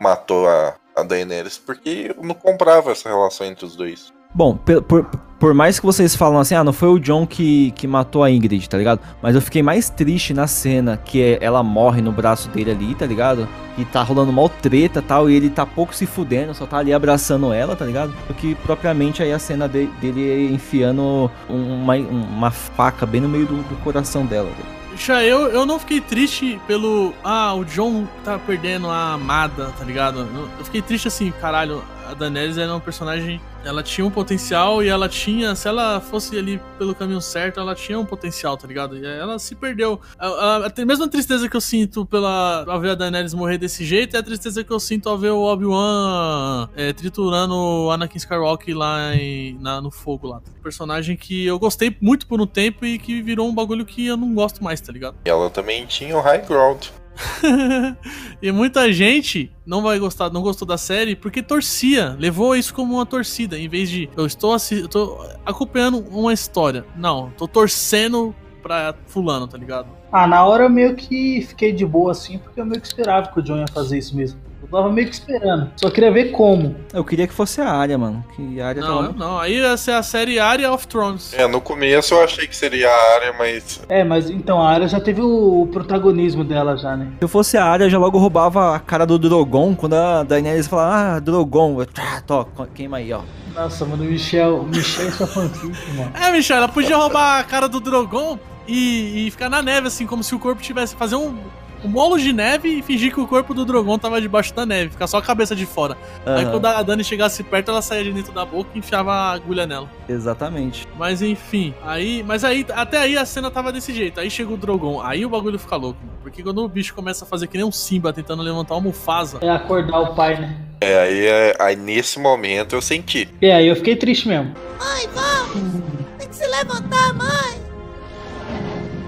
[0.01, 4.13] matou a, a Daenerys, porque eu não comprava essa relação entre os dois.
[4.37, 5.05] Bom, por, por,
[5.39, 8.31] por mais que vocês falam assim, ah, não foi o John que, que matou a
[8.31, 9.01] Ingrid, tá ligado?
[9.23, 12.95] Mas eu fiquei mais triste na cena que é- ela morre no braço dele ali,
[12.97, 13.49] tá ligado?
[13.79, 16.93] E tá rolando mal treta tal, e ele tá pouco se fudendo, só tá ali
[16.93, 18.13] abraçando ela, tá ligado?
[18.27, 23.29] Do que propriamente aí a cena de- dele enfiando um- uma, uma faca bem no
[23.29, 24.49] meio do, do coração dela.
[24.51, 24.84] velho.
[24.97, 27.13] Já eu, eu não fiquei triste pelo.
[27.25, 30.21] Ah, o John tá perdendo a amada, tá ligado?
[30.21, 31.83] Eu- fiquei triste assim, caralho.
[32.09, 33.41] A Daenerys era um personagem.
[33.65, 35.55] Ela tinha um potencial e ela tinha.
[35.55, 38.97] Se ela fosse ali pelo caminho certo, ela tinha um potencial, tá ligado?
[38.97, 40.01] E ela se perdeu.
[40.19, 43.85] A, a, a mesma tristeza que eu sinto pela, ao ver a Daenerys morrer desse
[43.85, 48.19] jeito é a tristeza que eu sinto ao ver o Obi-Wan é, triturando o Anakin
[48.19, 50.41] Skywalker lá em- na- no fogo lá.
[50.63, 54.17] Personagem que eu gostei muito por um tempo e que virou um bagulho que eu
[54.17, 55.17] não gosto mais, tá ligado?
[55.25, 56.87] E ela também tinha o High Ground.
[58.43, 62.95] e muita gente não vai gostar, não gostou da série porque torcia, levou isso como
[62.95, 64.57] uma torcida, em vez de eu estou,
[64.93, 66.85] eu acompanhando uma história.
[66.97, 69.89] Não, tô torcendo pra fulano, tá ligado?
[70.11, 73.29] Ah, na hora eu meio que fiquei de boa assim, porque eu meio que esperava
[73.29, 74.41] que o John ia fazer isso mesmo.
[74.65, 75.71] Eu tava meio que esperando.
[75.77, 76.75] Só queria ver como.
[76.93, 78.25] Eu queria que fosse a área, mano.
[78.35, 79.13] Que a área Não, tava...
[79.13, 81.33] não, aí essa é a série Area of Thrones.
[81.35, 84.89] É, no começo eu achei que seria a área, mas É, mas então a área
[84.89, 87.13] já teve o, protagonismo dela já, né?
[87.19, 89.75] Se eu fosse a área, eu já logo roubava a cara do Drogon.
[89.75, 93.21] Quando a Daenerys falava, ah, Drogon, eu, ah, tó, queima aí, ó.
[93.55, 96.13] Nossa, mano, o Michel, o Michel é fanfic, mano.
[96.21, 100.07] É, Michel, ela podia roubar a cara do Drogon e, e ficar na neve, assim,
[100.07, 100.97] como se o corpo tivesse.
[100.97, 101.37] fazer um,
[101.85, 104.91] um molo de neve e fingir que o corpo do Drogon tava debaixo da neve,
[104.91, 105.97] ficar só a cabeça de fora.
[106.25, 109.13] Aí Aham, quando a Dani chegasse perto, ela saía de dentro da boca e enfiava
[109.13, 109.89] a agulha nela.
[110.09, 110.89] Exatamente.
[110.99, 112.23] Mas enfim, aí.
[112.23, 114.19] Mas aí, até aí a cena tava desse jeito.
[114.19, 116.19] Aí chega o Drogon, aí o bagulho fica louco, mano.
[116.23, 119.39] Porque quando o bicho começa a fazer que nem um Simba tentando levantar uma Mufasa.
[119.43, 120.57] É acordar o pai, né?
[120.81, 123.29] é, aí, é- aí nesse momento eu senti.
[123.41, 124.55] E aí eu fiquei triste mesmo.
[124.79, 125.83] Mãe, vamos!
[126.19, 127.63] Tem que se levantar, mãe!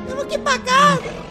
[0.06, 1.25] Temos que ir pra casa!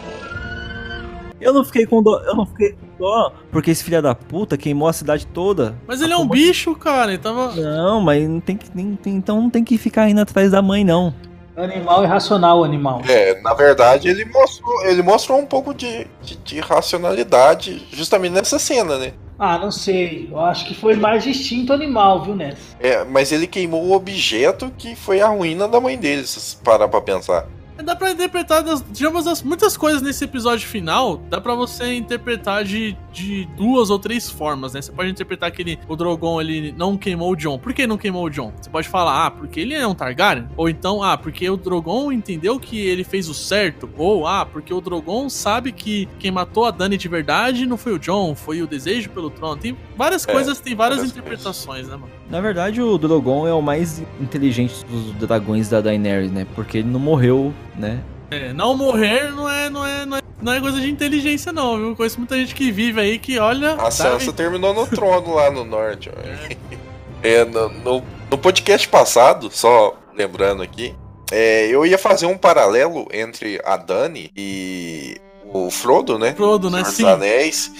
[1.40, 4.56] Eu não fiquei com dó, eu não fiquei com dó, porque esse filho da puta
[4.56, 5.76] queimou a cidade toda.
[5.86, 7.12] Mas ele é um bicho, cara.
[7.12, 7.52] Ele tava.
[7.54, 10.62] Não, mas não tem que, nem- tem- então não tem que ficar indo atrás da
[10.62, 11.12] mãe, não.
[11.56, 13.00] Animal irracional, animal.
[13.08, 18.58] É, na verdade ele mostrou, ele mostrou um pouco de, de, de racionalidade justamente nessa
[18.58, 19.12] cena, né?
[19.38, 20.28] Ah, não sei.
[20.30, 22.58] Eu acho que foi mais instinto animal, viu, Ness?
[22.80, 26.56] É, mas ele queimou o objeto que foi a ruína da mãe dele, se você
[26.64, 27.46] parar pra pensar.
[27.86, 31.18] Dá pra interpretar, das, digamos, as, muitas coisas nesse episódio final.
[31.30, 34.82] Dá pra você interpretar de, de duas ou três formas, né?
[34.82, 37.56] Você pode interpretar que ele, o Drogon ele não queimou o Jon.
[37.60, 38.52] Por que não queimou o Jon?
[38.60, 40.48] Você pode falar, ah, porque ele é um Targaryen.
[40.56, 43.88] Ou então, ah, porque o Drogon entendeu que ele fez o certo.
[43.96, 47.92] Ou, ah, porque o Drogon sabe que quem matou a Dany de verdade não foi
[47.92, 49.58] o Jon, foi o desejo pelo trono.
[49.58, 52.10] Tem várias É, coisas, tem várias, várias interpretações, né, mano?
[52.28, 56.44] Na verdade, o Drogon é o mais inteligente dos dragões da Daenerys, né?
[56.56, 58.00] Porque ele não morreu, né?
[58.30, 61.76] É, não morrer não é, não é, não é, não é coisa de inteligência, não,
[61.76, 61.94] viu?
[61.96, 63.74] Conheço muita gente que vive aí que olha.
[63.74, 66.10] A Sansa terminou no trono lá no norte.
[66.10, 66.12] ó.
[67.22, 70.94] É, no, no- no podcast passado, só lembrando aqui,
[71.32, 75.16] é, eu ia fazer um paralelo entre a Dani e
[75.52, 76.34] o Frodo, né?
[76.34, 76.84] Frodo, né?
[76.84, 77.06] Sim.
[77.06, 77.72] Anéis.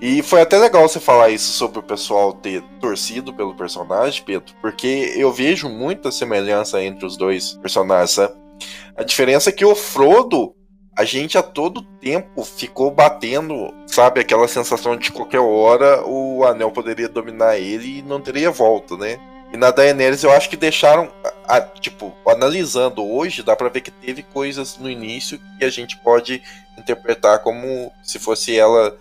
[0.00, 4.52] E foi até legal você falar isso sobre o pessoal ter torcido pelo personagem, Pedro,
[4.60, 8.10] porque eu vejo muita semelhança entre os dois personagens.
[8.12, 8.34] sabe?
[8.96, 10.54] A diferença é que o Frodo,
[10.96, 16.70] a gente a todo tempo ficou batendo, sabe, aquela sensação de qualquer hora o anel
[16.72, 19.18] poderia dominar ele e não teria volta, né?
[19.52, 21.10] E na Daenerys eu acho que deixaram,
[21.46, 25.96] a- tipo, analisando hoje, dá pra ver que teve coisas no início que a gente
[25.98, 26.42] pode
[26.76, 28.96] interpretar como se fosse ela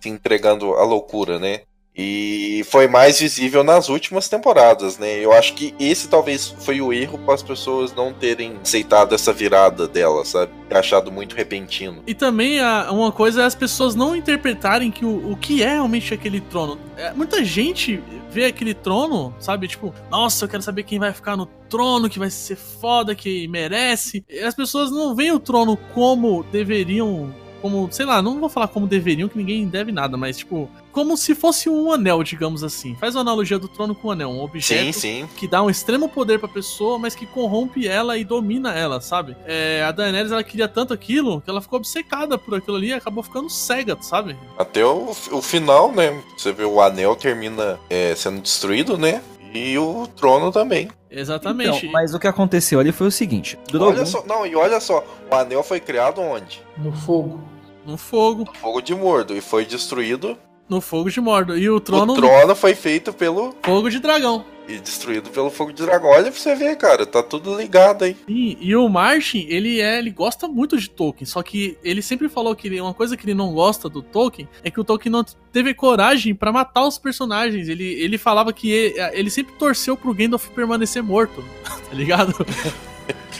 [0.00, 1.60] se entregando à loucura, né?
[1.96, 5.18] E foi mais visível nas últimas temporadas, né?
[5.18, 9.32] Eu acho que esse talvez foi o erro para as pessoas não terem aceitado essa
[9.32, 10.52] virada dela, sabe?
[10.70, 12.02] Achado muito repentino.
[12.06, 12.58] E também
[12.90, 16.78] uma coisa é as pessoas não interpretarem que o, o que é realmente aquele trono.
[16.96, 18.00] É, muita gente
[18.30, 19.66] vê aquele trono, sabe?
[19.66, 23.48] Tipo, nossa, eu quero saber quem vai ficar no trono, que vai ser foda, que
[23.48, 24.24] merece.
[24.28, 27.34] E as pessoas não veem o trono como deveriam.
[27.60, 31.16] Como, sei lá, não vou falar como deveriam, que ninguém deve nada, mas tipo, como
[31.16, 32.96] se fosse um anel, digamos assim.
[32.96, 35.28] Faz uma analogia do trono com o anel, um objeto Sim, sim.
[35.36, 39.36] que dá um extremo poder pra pessoa, mas que corrompe ela e domina ela, sabe?
[39.46, 42.92] É, a Daenerys ela queria tanto aquilo que ela ficou obcecada por aquilo ali e
[42.92, 44.36] acabou ficando cega, sabe?
[44.58, 46.22] Até o, o final, né?
[46.36, 49.22] Você vê o anel termina é, sendo destruído, né?
[49.52, 50.88] E o trono também.
[51.10, 51.78] Exatamente.
[51.78, 54.80] Então, mas o que aconteceu ali foi o seguinte: Drogon, Olha só, não, e olha
[54.80, 56.62] só, o anel foi criado onde?
[56.78, 57.40] No fogo.
[57.84, 60.38] No fogo, No fogo de Mordo e foi destruído.
[60.70, 61.58] No fogo de Mordor.
[61.58, 64.44] E o trono O trono foi feito pelo fogo de dragão.
[64.68, 66.08] e destruído pelo fogo de dragão.
[66.10, 68.16] Olha pra você ver, cara, tá tudo ligado aí.
[68.28, 72.28] E, e o Martin, ele é, ele gosta muito de Tolkien, só que ele sempre
[72.28, 75.10] falou que ele- uma coisa que ele não gosta do Tolkien é que o Tolkien
[75.10, 77.68] não teve coragem pra matar os personagens.
[77.68, 82.32] Ele, ele falava que ele, ele sempre torceu pro Gandalf permanecer morto, tá ligado?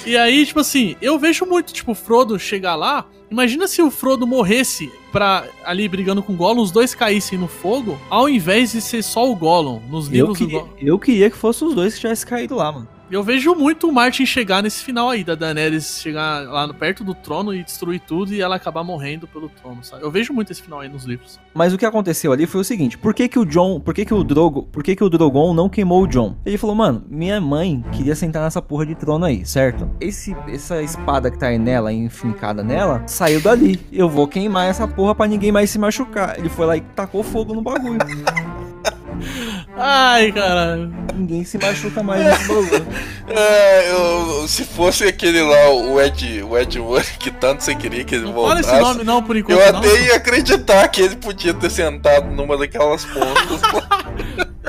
[0.06, 3.06] E aí, tipo assim, eu vejo muito, tipo, o Frodo chegar lá.
[3.30, 7.46] Imagina se o Frodo morresse pra ali brigando com o Gollum, os dois caíssem no
[7.46, 10.72] fogo, ao invés de ser só o Gollum nos eu, livros do queria, Gollum.
[10.80, 12.88] eu queria que fosse os dois que tivessem caído lá, mano.
[13.10, 17.02] Eu vejo muito o Martin chegar nesse final aí, da Daenerys chegar lá no, perto
[17.02, 20.04] do trono e destruir tudo e ela acabar morrendo pelo trono, sabe?
[20.04, 21.40] Eu vejo muito esse final aí nos livros.
[21.52, 24.04] Mas o que aconteceu ali foi o seguinte: por que que o John, por que
[24.04, 26.36] que o Drogo, por que que o Drogon não queimou o John?
[26.46, 29.90] Ele falou, mano, minha mãe queria sentar nessa porra de trono aí, certo?
[30.00, 33.80] Esse, essa espada que tá aí nela, enfincada nela, saiu dali.
[33.90, 36.38] Eu vou queimar essa porra pra ninguém mais se machucar.
[36.38, 37.98] Ele foi lá e tacou fogo no bagulho.
[39.82, 40.88] Ai, cara.
[41.14, 42.86] ninguém se machuca mais nesse bagulho.
[43.32, 48.02] É, eu- se fosse aquele lá, o Ed, o Ed Wood, que tanto você queria
[48.02, 48.70] que ele Não fala voltasse.
[48.74, 49.78] esse nome não, por enquanto eu não.
[49.78, 53.60] até ia acreditar que ele podia ter sentado numa daquelas pontas.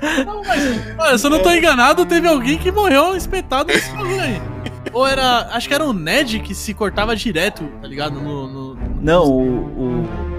[0.97, 4.41] Olha, se eu não tô enganado, teve alguém que morreu espetado nesse bagulho aí.
[4.93, 5.49] Ou era.
[5.53, 8.19] Acho que era o Ned que se cortava direto, tá ligado?
[8.21, 8.47] No.
[8.47, 10.30] no- Não, o, o, o-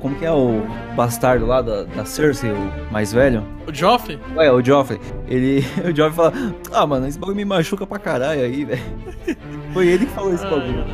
[0.00, 0.62] Como que é o
[0.94, 3.42] bastardo lá da, da Cersei, o mais velho?
[3.66, 4.18] o Joffrey?
[4.36, 5.00] Ué, o Joffrey.
[5.28, 5.64] Ele.
[5.84, 6.32] O Joffrey fala:
[6.72, 8.82] Ah, mano, esse bagulho me machuca pra caralho aí, velho.
[9.74, 10.84] Foi ele que falou esse bagulho.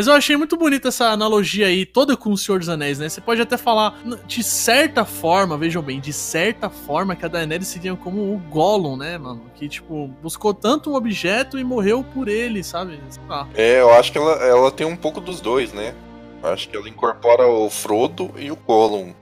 [0.00, 3.06] Mas eu achei muito bonita essa analogia aí, toda com o Senhor dos Anéis, né?
[3.06, 7.68] Você pode até falar, de certa forma, vejam bem, de certa forma que a Daenerys
[7.68, 9.42] seria como o Gollum, né, mano?
[9.54, 12.98] Que, tipo, buscou tanto um objeto e morreu por ele, sabe?
[13.28, 13.46] Lá.
[13.54, 15.94] É, eu acho que ela, ela tem um pouco dos dois, né?
[16.42, 19.12] Eu acho que ela incorpora o Frodo e o Gollum.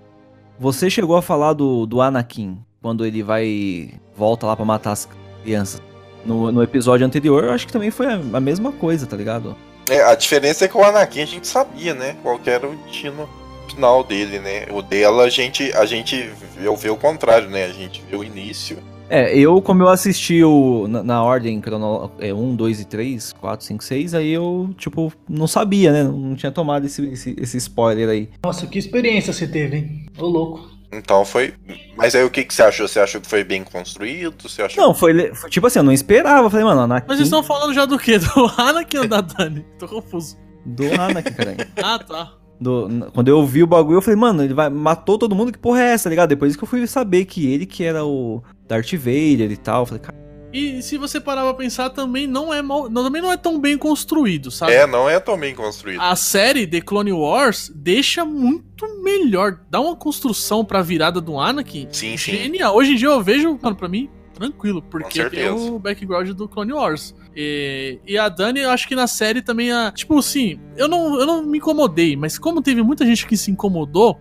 [0.60, 3.94] Você chegou a falar do, do Anakin, quando ele vai.
[4.14, 5.08] volta lá pra matar as
[5.42, 5.82] crianças.
[6.24, 9.56] No, no episódio anterior, eu acho que também foi a, a mesma coisa, tá ligado?
[9.88, 12.16] É, a diferença é que o Anakin a gente sabia, né?
[12.22, 13.28] Qual que era o destino
[13.68, 14.66] final dele, né?
[14.70, 17.64] O dela a gente, a gente vê, vê o contrário, né?
[17.64, 18.78] A gente vê o início.
[19.10, 23.32] É, eu, como eu assisti o, na, na ordem cronológica, é, 1, 2 e 3,
[23.32, 26.04] 4, 5, 6, aí eu, tipo, não sabia, né?
[26.04, 28.28] Não tinha tomado esse, esse, esse spoiler aí.
[28.44, 30.06] Nossa, que experiência você teve, hein?
[30.18, 30.77] Ô louco.
[30.90, 31.54] Então foi.
[31.96, 32.88] Mas aí o que, que você achou?
[32.88, 34.34] Você achou que foi bem construído?
[34.48, 36.46] Você achou Não, foi, foi tipo assim, eu não esperava.
[36.46, 38.18] Eu falei, mano, Anakin Mas vocês estão falando já do quê?
[38.18, 39.66] Do Anakin ou da Dani?
[39.78, 40.38] Tô confuso.
[40.64, 41.58] do Anakin, caralho.
[41.82, 42.32] Ah, tá.
[42.60, 45.58] Do- quando eu vi o bagulho, eu falei, mano, ele vai, matou todo mundo, que
[45.58, 46.30] porra é essa, tá ligado?
[46.30, 49.86] Depois que eu fui saber que ele que era o Darth Vader e tal, eu
[49.86, 50.18] falei, cara,
[50.52, 53.60] E se você parar pra pensar, também não é mal, não- também não é tão
[53.60, 54.72] bem construído, sabe?
[54.72, 56.00] É, não é tão bem construído.
[56.00, 61.86] A série The Clone Wars deixa muito melhor, dá uma construção pra virada do Anakin
[61.92, 62.32] Sim, sim.
[62.32, 62.74] genial.
[62.74, 65.52] Hoje em dia eu vejo, mano, pra mim, tranquilo, porque certeza.
[65.54, 67.14] o background do Clone Wars.
[67.36, 71.20] E, e a Dani, eu acho que na série também, a, tipo assim, eu não,
[71.20, 74.18] eu não me incomodei, mas como teve muita gente que se incomodou,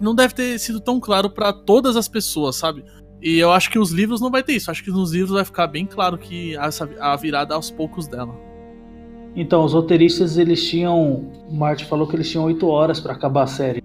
[0.00, 2.84] não deve ter sido tão claro pra todas as pessoas, sabe?
[3.20, 4.70] E eu acho que os livros não vai ter isso.
[4.70, 8.34] Acho que nos livros vai ficar bem claro que essa, a virada aos poucos dela.
[9.34, 11.30] Então, os roteiristas, eles tinham.
[11.48, 13.82] O Martin falou que eles tinham 8 horas pra acabar a série.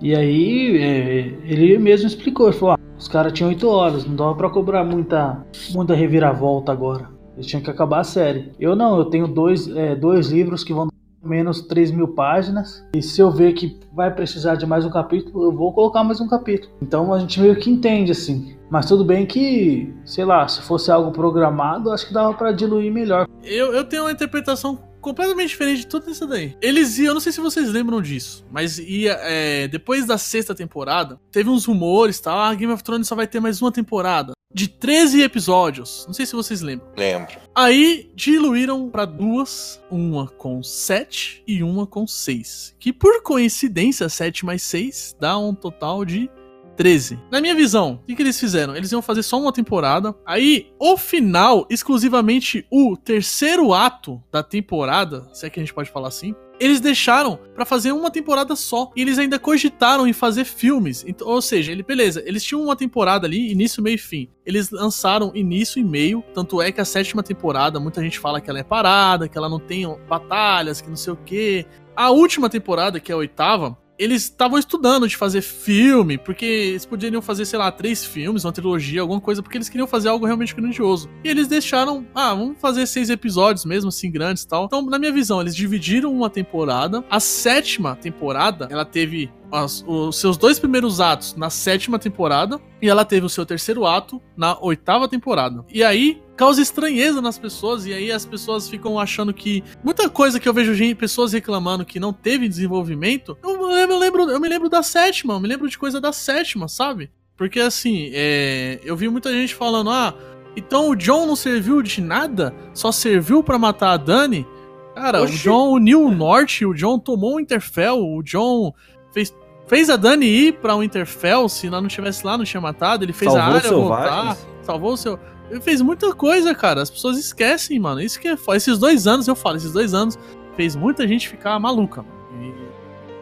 [0.00, 2.48] E aí, é, ele mesmo explicou.
[2.48, 6.72] Ele falou: ah, os caras tinham 8 horas, não dava pra cobrar muita, muita reviravolta
[6.72, 7.10] agora.
[7.34, 8.52] Eles tinham que acabar a série.
[8.58, 10.88] Eu não, eu tenho dois, é, dois livros que vão
[11.22, 12.84] menos 3 mil páginas.
[12.94, 16.20] E se eu ver que vai precisar de mais um capítulo, eu vou colocar mais
[16.20, 16.72] um capítulo.
[16.80, 18.54] Então a gente meio que entende assim.
[18.74, 22.92] Mas tudo bem que, sei lá, se fosse algo programado, acho que dava pra diluir
[22.92, 23.24] melhor.
[23.44, 26.56] Eu, eu tenho uma interpretação completamente diferente de tudo isso daí.
[26.60, 30.56] Eles iam, eu não sei se vocês lembram disso, mas ia, é, depois da sexta
[30.56, 34.32] temporada, teve uns rumores, tal, ah, Game of Thrones só vai ter mais uma temporada.
[34.52, 36.02] De 13 episódios.
[36.08, 36.88] Não sei se vocês lembram.
[36.96, 37.36] Lembro.
[37.54, 42.74] Aí diluíram pra duas, uma com 7 e uma com 6.
[42.80, 46.28] Que por coincidência, 7 mais 6 dá um total de
[46.76, 47.18] 13.
[47.30, 48.76] Na minha visão, o que, eles fizeram?
[48.76, 50.14] Eles iam fazer só uma temporada.
[50.26, 55.90] Aí, o final, exclusivamente o terceiro ato da temporada, se é que a gente pode
[55.90, 58.90] falar assim, eles deixaram pra fazer uma temporada só.
[58.94, 61.04] E eles ainda cogitaram em fazer filmes.
[61.06, 64.28] Então, ou seja, ele, beleza, eles tinham uma temporada ali, início, meio e fim.
[64.46, 66.22] Eles lançaram início e meio.
[66.32, 69.48] Tanto é que a sétima temporada, muita gente fala que ela é parada, que ela
[69.48, 71.66] não tem batalhas, que não sei o quê.
[71.96, 76.84] A última temporada, que é a oitava, eles estavam estudando de fazer filme, porque eles
[76.84, 80.26] poderiam fazer, sei lá, três filmes, uma trilogia, alguma coisa, porque eles queriam fazer algo
[80.26, 81.08] realmente grandioso.
[81.22, 84.64] E eles deixaram, ah, vamos fazer seis episódios mesmo, assim, grandes e tal.
[84.64, 87.04] Então, na minha visão, eles dividiram uma temporada.
[87.08, 92.88] A sétima temporada, ela teve as- os seus dois primeiros atos na sétima temporada, e
[92.88, 95.64] ela teve o seu terceiro ato na oitava temporada.
[95.72, 100.40] E aí, causa estranheza nas pessoas, e aí as pessoas ficam achando que muita coisa
[100.40, 104.48] que eu vejo gente, pessoas reclamando que não teve desenvolvimento, eu, eu, lembro, eu me
[104.48, 107.10] lembro da sétima, eu me lembro de coisa da sétima, sabe?
[107.36, 110.14] Porque assim, é, eu vi muita gente falando, ah,
[110.56, 114.46] então o John não serviu de nada, só serviu pra matar a Dani.
[114.94, 115.38] Cara, o Oxi.
[115.38, 118.72] John uniu o norte, o John tomou o Interfell, o John
[119.12, 119.34] fez,
[119.66, 123.04] fez a Dani ir pra o Interfell, se ela não tivesse lá, não tinha matado,
[123.04, 125.18] ele fez Salvou a área voltar, salvou o seu...
[125.50, 128.56] Ele fez muita coisa, cara, as pessoas esquecem, mano, isso que é foda.
[128.56, 130.18] Esses dois anos, eu falo, esses dois anos
[130.56, 132.02] fez muita gente ficar maluca.
[132.02, 132.14] mano.
[132.42, 132.54] E-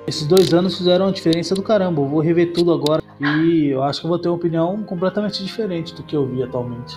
[0.06, 2.00] Esses dois anos fizeram uma diferença do caramba.
[2.00, 5.44] Eu vou rever tudo agora e eu acho que eu vou ter uma opinião completamente
[5.44, 6.96] diferente do que eu vi atualmente.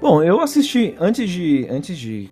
[0.00, 2.30] Bom, eu assisti antes de antes de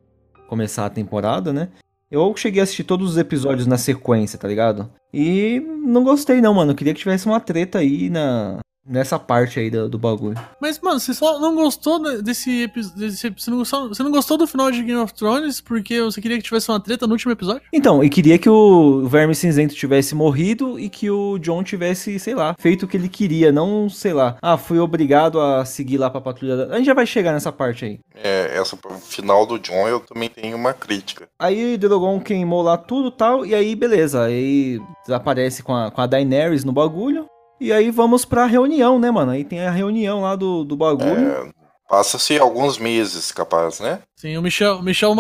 [0.49, 1.69] começar a temporada, né?
[2.11, 4.91] Eu cheguei a assistir todos os episódios na sequência, tá ligado?
[5.13, 6.75] E não gostei não, mano.
[6.75, 10.37] Queria que tivesse uma treta aí na nessa parte aí do, do bagulho.
[10.61, 13.11] Mas, mano, você só não gostou de- desse episódio.
[13.11, 16.37] Você, não gostou- você não gostou do final de Game of Thrones porque você queria
[16.37, 17.63] que tivesse uma treta no último episódio?
[17.73, 22.35] Então, e queria que o Verme Cinzento tivesse morrido e que o John tivesse, sei
[22.35, 26.11] lá, feito o que ele queria, não, sei lá, ah, fui obrigado a seguir lá
[26.11, 26.57] pra patrulha.
[26.57, 28.01] da- A gente já vai chegar nessa parte aí.
[28.15, 31.29] É, essa final do John eu também tenho uma crítica.
[31.39, 36.01] Aí Drogon queimou lá tudo e tal, e aí beleza, aí desaparece com a, com
[36.01, 37.27] a Daenerys no bagulho.
[37.63, 39.31] E aí vamos pra reunião, né, mano?
[39.31, 41.31] Aí tem a reunião lá do, do bagulho.
[41.31, 41.49] É,
[41.89, 44.01] Passa-se alguns meses, capaz, né?
[44.17, 45.15] Sim, o Michel, o Michel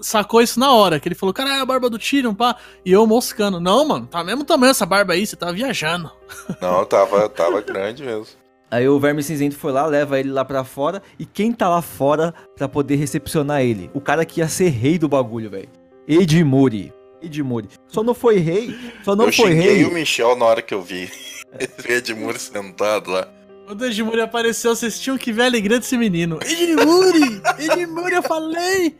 [0.00, 2.54] sacou isso na hora, que ele falou, cara, é a barba do Tyrion, pá.
[2.84, 3.58] E eu moscando.
[3.58, 6.08] Não, mano, tá mesmo tamanho essa barba aí, você tá viajando.
[6.62, 8.28] Não, tava, tava grande mesmo.
[8.70, 11.02] Aí o Verme Cinzento foi lá, leva ele lá pra fora.
[11.18, 13.90] E quem tá lá fora pra poder recepcionar ele?
[13.92, 15.68] O cara que ia ser rei do bagulho, velho.
[16.06, 16.92] Edmure.
[17.20, 17.68] Edmure.
[17.88, 18.72] Só não foi rei.
[19.02, 19.84] Só não eu foi xinguei rei.
[19.84, 21.10] o Michel na hora que eu vi
[21.58, 23.28] esse Edmure sentado lá.
[23.66, 26.38] Quando o Edmure apareceu, vocês tinham que ver a alegria desse menino.
[26.42, 27.42] Edmure!
[27.58, 28.96] Edmure, eu falei!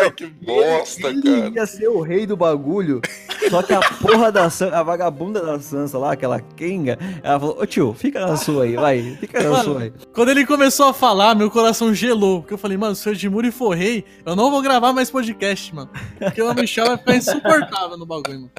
[0.00, 1.52] Ai, que bosta, ele cara.
[1.54, 3.02] ia ser o rei do bagulho.
[3.50, 7.60] Só que a porra da Sansa, a vagabunda da Sansa lá, aquela Kenga, ela falou:
[7.60, 9.16] Ô tio, fica na sua aí, vai.
[9.20, 9.92] Fica na Mano, sua aí.
[10.14, 12.40] Quando ele começou a falar, meu coração gelou.
[12.40, 15.74] Porque eu falei, mano, se o Edmure for rei, eu não vou gravar mais podcast,
[15.74, 15.90] mano.
[16.18, 18.50] Porque o Michel vai ficar insuportável no bagulho, mano.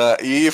[0.00, 0.48] Ah, e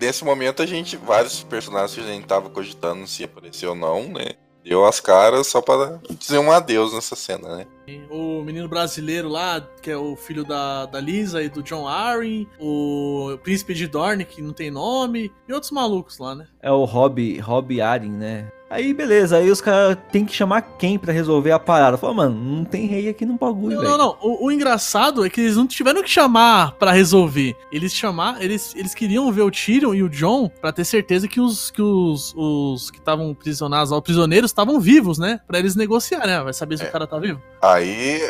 [0.00, 4.08] nesse momento a gente, vários personagens que a gente tava cogitando se aparecer ou não,
[4.08, 4.30] né?
[4.64, 7.66] Deu as caras só para dizer um adeus nessa cena, né?
[8.10, 12.48] O menino brasileiro lá, que é o filho da, da Lisa e do John Arryn,
[12.58, 16.48] o príncipe de Dorne, que não tem nome, e outros malucos lá, né?
[16.60, 18.50] É o Rob, Rob Arin, né?
[18.68, 21.96] Aí beleza, aí os caras tem que chamar quem pra resolver a parada?
[21.96, 23.96] Fala, mano, não tem rei aqui no bagulho, Não, velho.
[23.96, 24.18] não, não.
[24.20, 27.56] O, o engraçado é que eles não tiveram que chamar pra resolver.
[27.70, 31.40] Eles chamar, eles, eles queriam ver o Tyrion e o John pra ter certeza que
[31.40, 35.40] os que os, os que estavam prisionados, os prisioneiros estavam vivos, né?
[35.46, 36.42] Pra eles negociar, né?
[36.42, 36.88] Vai saber se É.
[36.88, 37.40] o cara tá vivo.
[37.62, 38.20] Aí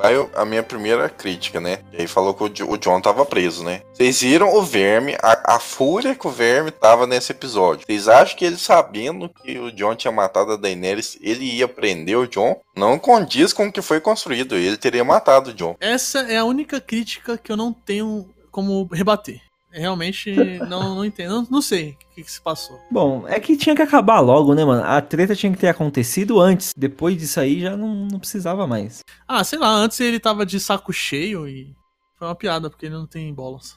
[0.00, 1.80] vai a minha primeira crítica, né?
[1.92, 3.82] E aí falou que o, Jo- o John tava preso, né?
[3.92, 7.84] Vocês viram o verme, a, a fúria que o verme tava nesse episódio.
[7.86, 12.16] Vocês acham que ele sabendo que o John tinha matado a Daenerys, ele ia prender
[12.16, 12.60] o John?
[12.76, 14.56] Não condiz com o que foi construído.
[14.56, 15.76] Ele teria matado o John.
[15.80, 19.40] Essa é a única crítica que eu não tenho como rebater.
[19.72, 20.34] Realmente
[20.68, 21.34] não, não entendo.
[21.34, 22.78] Não, não sei o que, que se passou.
[22.90, 24.82] Bom, é que tinha que acabar logo, né, mano?
[24.84, 26.72] A treta tinha que ter acontecido antes.
[26.76, 29.00] Depois disso aí já não, não precisava mais.
[29.28, 31.74] Ah, sei lá, antes ele tava de saco cheio e.
[32.18, 33.76] Foi uma piada, porque ele não tem bolas.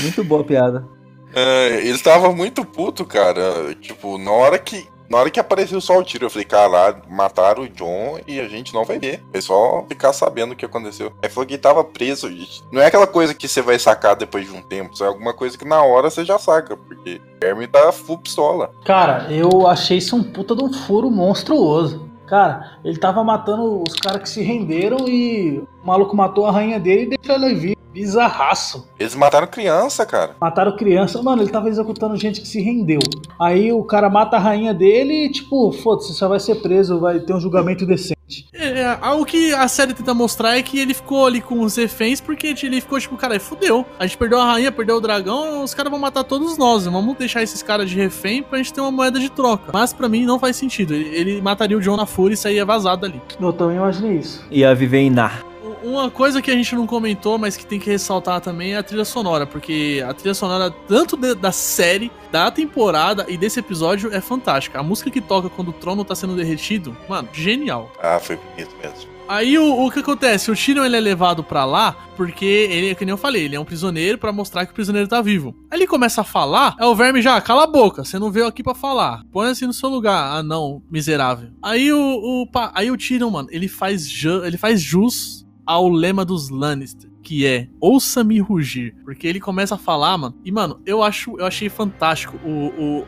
[0.00, 0.88] Muito boa a piada.
[1.34, 3.74] É, ele tava muito puto, cara.
[3.80, 4.86] Tipo, na hora que.
[5.12, 8.48] Na hora que apareceu só o tiro, eu falei, caralho, mataram o John e a
[8.48, 9.22] gente não vai ver.
[9.30, 11.12] É só ficar sabendo o que aconteceu.
[11.22, 12.30] Aí falou que ele tava preso.
[12.30, 12.64] gente.
[12.72, 14.94] Não é aquela coisa que você vai sacar depois de um tempo.
[14.94, 16.78] Isso é alguma coisa que na hora você já saca.
[16.78, 18.70] Porque Hermes tá full pistola.
[18.86, 22.08] Cara, eu achei isso um puta de um furo monstruoso.
[22.26, 26.80] Cara, ele tava matando os caras que se renderam e o maluco matou a rainha
[26.80, 27.76] dele e deixou ela vir.
[27.92, 28.88] Bizarraço.
[28.98, 30.36] Eles mataram criança, cara.
[30.40, 31.22] Mataram criança.
[31.22, 33.00] Mano, ele tava executando gente que se rendeu.
[33.38, 37.20] Aí o cara mata a rainha dele e, tipo, foda-se, só vai ser preso, vai
[37.20, 38.46] ter um julgamento decente.
[38.54, 41.76] É, é, o que a série tenta mostrar é que ele ficou ali com os
[41.76, 43.84] reféns porque ele ficou tipo, cara, fudeu.
[43.98, 46.86] A gente perdeu a rainha, perdeu o dragão, os caras vão matar todos nós.
[46.86, 49.70] Vamos deixar esses caras de refém pra gente ter uma moeda de troca.
[49.72, 50.94] Mas pra mim não faz sentido.
[50.94, 53.20] Ele, ele mataria o John na fúria e sairia vazado ali.
[53.38, 54.44] Eu também imaginei isso.
[54.50, 55.51] Ia viver em Nar.
[55.82, 58.82] Uma coisa que a gente não comentou, mas que tem que ressaltar também é a
[58.82, 64.12] trilha sonora, porque a trilha sonora, tanto de- da série, da temporada e desse episódio,
[64.14, 64.78] é fantástica.
[64.78, 67.92] A música que toca quando o trono tá sendo derretido, mano, genial.
[68.02, 69.10] Ah, foi bonito mesmo.
[69.28, 70.50] Aí o, o que acontece?
[70.50, 73.60] O Tyrion ele é levado pra lá porque ele, que nem eu falei, ele é
[73.60, 75.54] um prisioneiro pra mostrar que o prisioneiro tá vivo.
[75.70, 78.46] Aí ele começa a falar, é o verme já, cala a boca, você não veio
[78.46, 79.22] aqui pra falar.
[79.32, 80.36] Põe assim no seu lugar.
[80.36, 81.48] Ah, não, miserável.
[81.62, 85.88] Aí o, o pa- aí o Tyrion, mano, ele faz ju- ele faz jus ao
[85.88, 90.34] lema dos Lannister, que é ouça-me rugir, porque ele começa a falar, mano.
[90.44, 92.48] E mano, eu acho, eu achei fantástico o,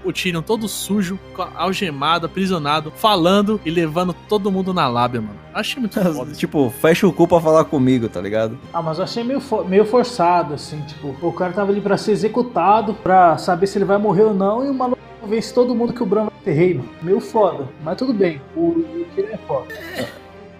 [0.05, 1.19] o, o Tyrion todo sujo,
[1.57, 5.39] algemado, aprisionado, falando e levando todo mundo na lábia, mano.
[5.53, 6.33] Achei muito foda.
[6.33, 8.59] tipo, fecha o cu pra falar comigo, tá ligado?
[8.73, 11.97] Ah, mas eu achei meio, fo- meio forçado, assim, tipo, o cara tava ali pra
[11.97, 15.75] ser executado, pra saber se ele vai morrer ou não, e o maluco vence todo
[15.75, 16.89] mundo que o Bran vai ter rei, mano.
[17.03, 19.67] Meio foda, mas tudo bem, o, o Tyrion é foda.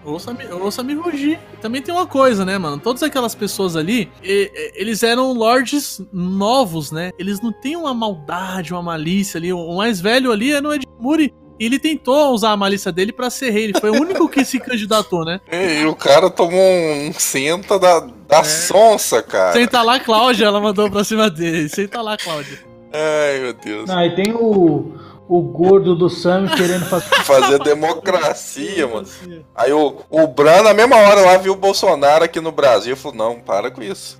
[0.05, 1.39] Ouça-me ouça -me rugir.
[1.61, 2.77] Também tem uma coisa, né, mano?
[2.79, 7.11] Todas aquelas pessoas ali, e- e- eles eram lords novos, né?
[7.17, 9.51] Eles não têm uma maldade, uma malícia ali.
[9.51, 11.33] O mais velho ali é no Ed Muri.
[11.57, 13.63] E ele tentou usar a malícia dele pra ser rei.
[13.63, 15.39] Ele foi o único que se candidatou, né?
[15.51, 19.53] E, e o cara tomou um, senta da, da sonsa, cara.
[19.53, 21.69] Senta lá, Cláudia, ela mandou pra cima dele.
[21.69, 22.59] Senta lá, Cláudia.
[22.93, 23.89] Ai, meu Deus.
[23.89, 24.93] Não, e tem o,
[25.27, 27.05] o gordo do Sam querendo fazer.
[27.25, 29.07] Fazer democracia, mano.
[29.55, 32.97] Aí o, o Bran, na mesma hora lá, viu o Bolsonaro aqui no Brasil e
[32.97, 34.17] falou: não, para com isso.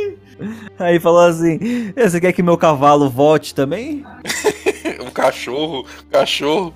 [0.78, 4.04] Aí falou assim: "E, Você quer que meu cavalo vote também?
[5.06, 6.74] o cachorro, cachorro.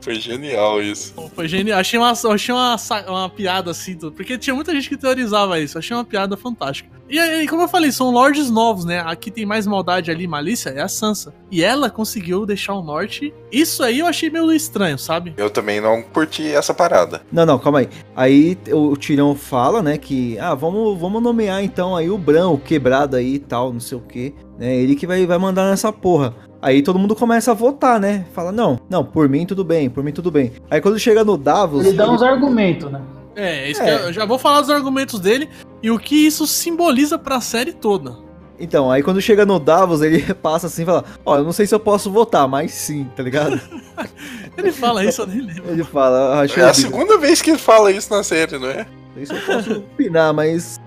[0.00, 1.14] Foi genial isso.
[1.34, 1.78] Foi genial.
[1.78, 2.76] Achei uma, achei uma,
[3.08, 5.78] uma piada assim, porque tinha muita gente que teorizava isso.
[5.78, 6.98] Achei uma piada fantástica.
[7.10, 9.00] E aí, como eu falei, são lords novos, né?
[9.00, 11.32] Aqui tem mais maldade ali, malícia, é a Sansa.
[11.50, 13.32] E ela conseguiu deixar o norte.
[13.50, 15.32] Isso aí eu achei meio estranho, sabe?
[15.38, 17.22] Eu também não curti essa parada.
[17.32, 17.88] Não, não, calma aí.
[18.14, 22.48] Aí o, o Tirão fala, né, que ah, vamos, vamos nomear então aí o Bran,
[22.48, 24.76] o quebrado aí e tal, não sei o que, né?
[24.76, 26.34] Ele que vai, vai mandar nessa porra.
[26.60, 28.24] Aí todo mundo começa a votar, né?
[28.32, 30.52] Fala, não, não, por mim tudo bem, por mim tudo bem.
[30.70, 31.86] Aí quando chega no Davos.
[31.86, 33.00] Ele dá uns argumentos, né?
[33.36, 33.84] É, é isso É.
[33.84, 35.48] que eu, eu já vou falar dos argumentos dele
[35.82, 38.16] e o que isso simboliza pra série toda.
[38.60, 41.64] Então, aí quando chega no Davos, ele passa assim e fala: Ó, eu não sei
[41.64, 43.60] se eu posso votar, mas sim, tá ligado?
[44.58, 45.70] Ele fala isso, eu nem lembro.
[45.70, 48.84] Ele fala, ah, É a segunda vez que ele fala isso na série, não é?
[49.16, 50.80] Isso eu posso opinar, mas.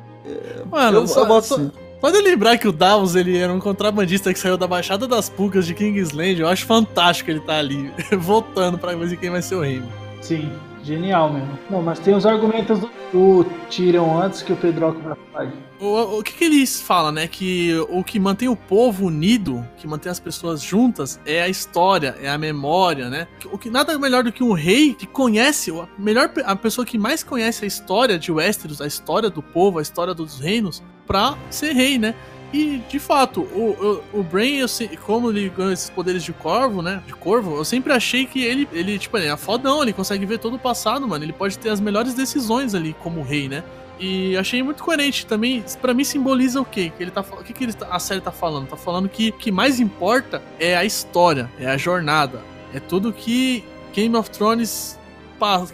[0.69, 1.71] Mano, eu, só, eu voto só- sim.
[2.01, 5.67] Pode lembrar que o Davos ele era um contrabandista que saiu da Baixada das Pulgas
[5.67, 6.41] de Kingsland.
[6.41, 9.83] Eu acho fantástico ele tá ali, votando pra ver quem vai ser o rei.
[10.19, 10.51] Sim,
[10.83, 11.59] genial mesmo.
[11.69, 15.51] Não, mas tem os argumentos do, do Tyrion antes que o Pedroco vai falar.
[15.79, 17.27] O, o que, que eles falam, né?
[17.27, 22.15] Que o que mantém o povo unido, que mantém as pessoas juntas, é a história,
[22.19, 23.27] é a memória, né?
[23.51, 26.97] O que nada melhor do que um rei que conhece, a melhor a pessoa que
[26.97, 31.37] mais conhece a história de Westeros, a história do povo, a história dos reinos, pra
[31.49, 32.15] ser rei, né?
[32.53, 34.67] E de fato, o, o, o Brain, eu
[35.05, 37.03] como ele ganha esses poderes de corvo, né?
[37.05, 40.39] De corvo, eu sempre achei que ele, ele tipo, ele é fodão, ele consegue ver
[40.39, 41.25] todo o passado, mano.
[41.25, 43.61] Ele pode ter as melhores decisões ali como rei, né?
[43.99, 45.63] E achei muito coerente também.
[45.81, 46.93] Pra mim simboliza o quê?
[46.95, 48.67] Que ele tá, o que, que ele tá- a série tá falando?
[48.67, 52.41] Tá falando que o que mais importa é a história, é a jornada,
[52.73, 54.97] é tudo que Game of Thrones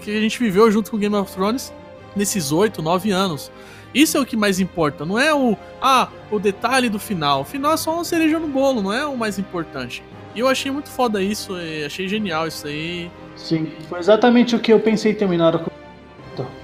[0.02, 1.74] que a gente viveu junto com Game of Thrones
[2.16, 3.52] nesses oito, nove anos.
[3.94, 7.42] Isso é o que mais importa, não é o ah, o detalhe do final.
[7.42, 10.04] O final é só uma cereja no bolo, não é o mais importante.
[10.36, 13.10] E eu achei muito foda isso, e achei genial isso aí.
[13.36, 15.30] Sim, foi exatamente o que eu pensei que eu...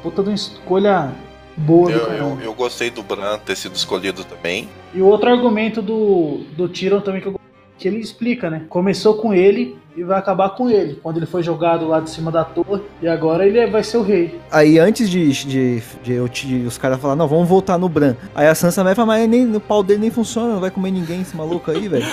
[0.03, 1.11] Puta, de uma escolha
[1.57, 4.69] boa do Eu, eu, eu gostei do Bran ter sido escolhido também.
[4.93, 7.39] E o outro argumento do, do Tyrion também que eu
[7.83, 8.61] que ele explica, né?
[8.69, 10.97] Começou com ele e vai acabar com ele.
[11.03, 13.97] Quando ele foi jogado lá de cima da torre e agora ele é- vai ser
[13.97, 14.39] o rei.
[14.49, 18.15] Aí antes de, de, de eu te- os caras falar, não, vamos voltar no Bran.
[18.33, 20.91] Aí a Sansa vai falar, mas nem, o pau dele nem funciona, não vai comer
[20.91, 22.05] ninguém esse maluco aí, velho.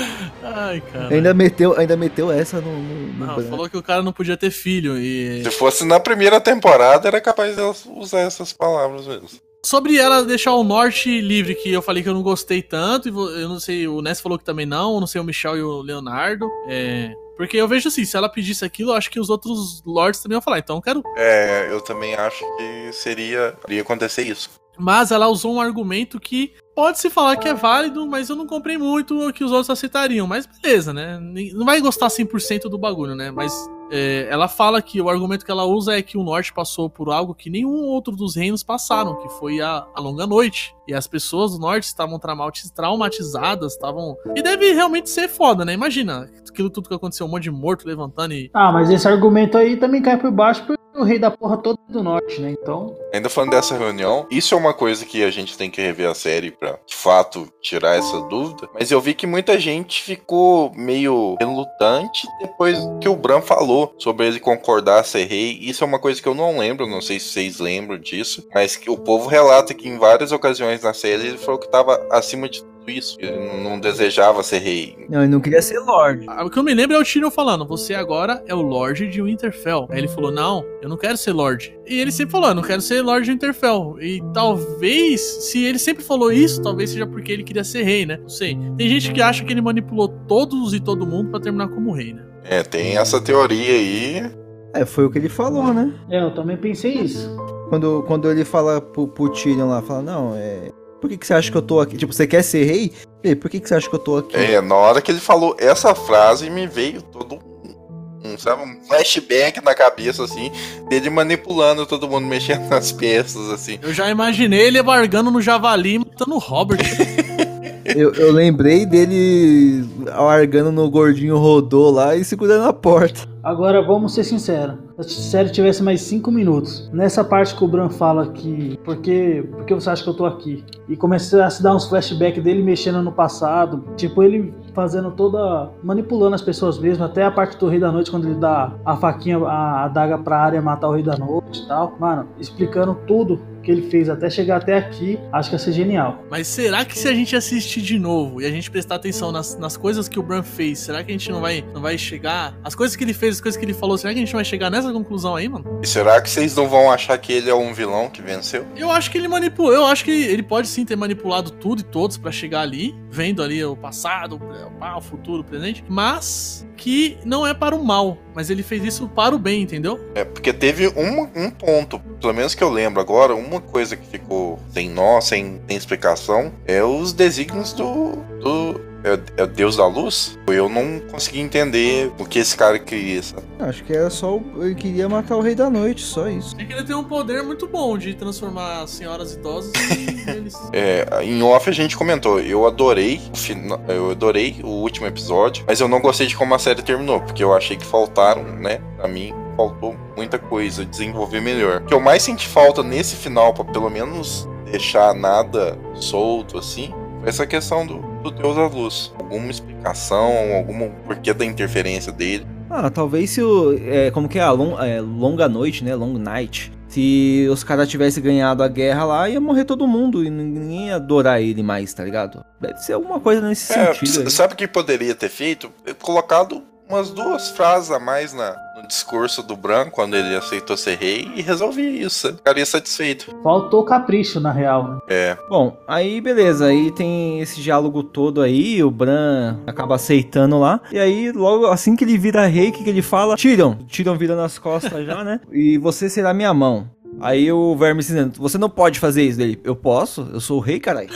[0.42, 1.14] Ai, cara.
[1.14, 3.44] ainda, meteu, ainda meteu essa no, no, no Não, Bran.
[3.44, 7.20] falou que o cara não podia ter filho e Se fosse na primeira temporada, era
[7.20, 7.62] capaz de
[7.96, 9.28] usar essas palavras mesmo.
[9.64, 13.42] Sobre ela deixar o norte livre, que eu falei que eu não gostei tanto, e
[13.42, 15.62] eu não sei, o Ness falou que também não, eu não sei o Michel e
[15.62, 16.48] o Leonardo.
[16.66, 17.14] É.
[17.36, 20.36] Porque eu vejo assim, se ela pedisse aquilo, eu acho que os outros lords também
[20.36, 21.02] iam falar, então eu quero.
[21.16, 23.56] É, eu também acho que seria.
[23.66, 24.50] iria acontecer isso.
[24.78, 28.46] Mas ela usou um argumento que pode se falar que é válido, mas eu não
[28.46, 30.26] comprei muito o que os outros aceitariam.
[30.26, 31.18] Mas beleza, né?
[31.52, 33.30] Não vai gostar 100% do bagulho, né?
[33.30, 33.52] Mas
[33.90, 37.10] é, ela fala que o argumento que ela usa é que o norte passou por
[37.10, 40.74] algo que nenhum outro dos reinos passaram, que foi a, a longa noite.
[40.86, 44.16] E as pessoas do norte estavam traumati- traumatizadas, estavam.
[44.34, 45.72] E deve realmente ser foda, né?
[45.72, 48.50] Imagina aquilo tudo que aconteceu, um monte de morto levantando e.
[48.52, 51.78] Ah, mas esse argumento aí também cai por baixo porque o rei da porra toda
[51.88, 52.54] é do norte, né?
[52.60, 56.08] Então, Ainda falando dessa reunião, isso é uma coisa que a gente tem que rever
[56.08, 58.68] a série pra, de fato, tirar essa dúvida.
[58.74, 64.26] Mas eu vi que muita gente ficou meio relutante depois que o Bran falou sobre
[64.26, 65.58] ele concordar ser rei.
[65.60, 68.76] Isso é uma coisa que eu não lembro, não sei se vocês lembram disso, mas
[68.76, 72.48] que o povo relata que em várias ocasiões na série ele falou que estava acima
[72.48, 73.16] de isso.
[73.20, 75.06] Ele não- desejava ser rei.
[75.08, 76.26] Não, ele não queria ser Lorde.
[76.28, 79.08] Ah, O que eu me lembro é o Tyrion falando: Você agora é o Lorde
[79.08, 79.86] de Winterfell.
[79.90, 81.74] Aí ele falou: Não, eu não quero ser Lorde.
[81.86, 83.96] E ele sempre falou: Eu não quero ser Lorde de Winterfell.
[84.00, 88.18] E talvez, se ele sempre falou isso, talvez seja porque ele queria ser rei, né?
[88.20, 88.56] Não sei.
[88.76, 92.12] Tem gente que acha que ele manipulou todos e todo mundo pra terminar como rei,
[92.12, 92.24] né?
[92.44, 94.30] É, tem essa teoria aí.
[94.74, 95.92] É, foi o que ele falou, né?
[96.10, 97.34] é, eu também pensei isso.
[97.68, 100.70] Quando, quando ele fala pro, pro Tyrion lá, fala, não, é...
[101.00, 101.96] Por que, que você acha que eu tô aqui?
[101.96, 102.92] Tipo, você quer ser rei?
[103.24, 104.36] Ei, por que, que você acha que eu tô aqui?
[104.36, 108.84] É, na hora que ele falou essa frase, me veio todo um, um, sabe, um
[108.86, 110.52] flashback na cabeça, assim,
[110.88, 113.78] dele manipulando todo mundo, mexendo nas peças, assim.
[113.82, 116.80] Eu já imaginei ele largando no javali e matando o Robert.
[117.96, 123.28] Eu, eu lembrei dele largando no gordinho rodô lá e segurando a porta.
[123.42, 124.76] Agora vamos ser sinceros.
[125.02, 128.98] Se a série tivesse mais 5 minutos, nessa parte que o Bran fala que por
[128.98, 130.64] que, por que você acha que eu tô aqui?
[130.88, 135.70] E começa a se dar uns flashbacks dele mexendo no passado, tipo ele fazendo toda.
[135.82, 138.96] manipulando as pessoas mesmo, até a parte do Rei da Noite, quando ele dá a
[138.96, 141.94] faquinha, a adaga pra área matar o Rei da Noite e tal.
[141.98, 146.24] Mano, explicando tudo que ele fez até chegar até aqui, acho que ia ser genial.
[146.30, 149.58] Mas será que se a gente assistir de novo e a gente prestar atenção nas,
[149.58, 152.58] nas coisas que o Bran fez, será que a gente não vai, não vai chegar.
[152.64, 154.44] As coisas que ele fez, as coisas que ele falou, será que a gente vai
[154.44, 155.80] chegar nessa conclusão aí, mano?
[155.82, 158.66] E será que vocês não vão achar que ele é um vilão que venceu?
[158.76, 159.72] Eu acho que ele manipulou.
[159.72, 163.42] Eu acho que ele pode sim ter manipulado tudo e todos pra chegar ali, vendo
[163.42, 168.16] ali o passado, o o futuro, o presente, mas que não é para o mal,
[168.34, 170.00] mas ele fez isso para o bem, entendeu?
[170.14, 174.06] É, porque teve um, um ponto, pelo menos que eu lembro agora, uma coisa que
[174.06, 178.12] ficou sem nó, sem, sem explicação, é os desígnios do.
[178.40, 180.38] do é, é o Deus da Luz?
[180.46, 183.42] Eu não consegui entender o que esse cara queria, sabe?
[183.60, 184.36] Acho que era só.
[184.36, 186.54] o- Ele queria matar o Rei da Noite, só isso.
[186.58, 190.54] É que ele tem um poder muito bom de transformar senhoras idosas em eles.
[190.72, 195.64] É, em off a gente comentou, eu adorei o fina- eu adorei o último episódio,
[195.66, 198.80] mas eu não gostei de como a série terminou, porque eu achei que faltaram, né,
[198.96, 201.82] pra mim faltou muita coisa, desenvolver melhor.
[201.82, 206.94] O que eu mais senti falta nesse final, pra pelo menos deixar nada solto assim,
[207.24, 209.12] essa questão do, do Deus da Luz.
[209.18, 212.46] Alguma explicação, algum porquê da interferência dele.
[212.68, 213.76] Ah, talvez se o.
[213.88, 214.42] É, como que é?
[214.42, 215.94] A long, é, longa noite, né?
[215.94, 216.72] Long night.
[216.88, 220.96] Se os caras tivessem ganhado a guerra lá, ia morrer todo mundo e ninguém ia
[220.96, 222.44] adorar ele mais, tá ligado?
[222.60, 224.22] Deve ser alguma coisa nesse É, sentido.
[224.22, 224.30] aí.
[224.30, 225.70] sabe o que poderia ter feito?
[226.02, 230.96] Colocado umas duas frases a mais na, no discurso do Bran quando ele aceitou ser
[230.96, 232.28] rei e resolvia isso.
[232.28, 233.34] Você ficaria satisfeito.
[233.42, 234.88] Faltou capricho, na real.
[234.88, 234.98] Né?
[235.08, 240.80] É, Bom, aí beleza, aí tem esse diálogo todo aí, o Bran acaba aceitando lá,
[240.92, 243.36] e aí logo assim que ele vira rei, o que, que ele fala?
[243.36, 245.40] Tyrion, Tyrion vira nas costas já, né?
[245.52, 246.88] E você será minha mão.
[247.20, 249.60] Aí o Verme cinzento, você não pode fazer isso dele.
[249.64, 250.28] Eu posso?
[250.32, 251.10] Eu sou o rei, caralho.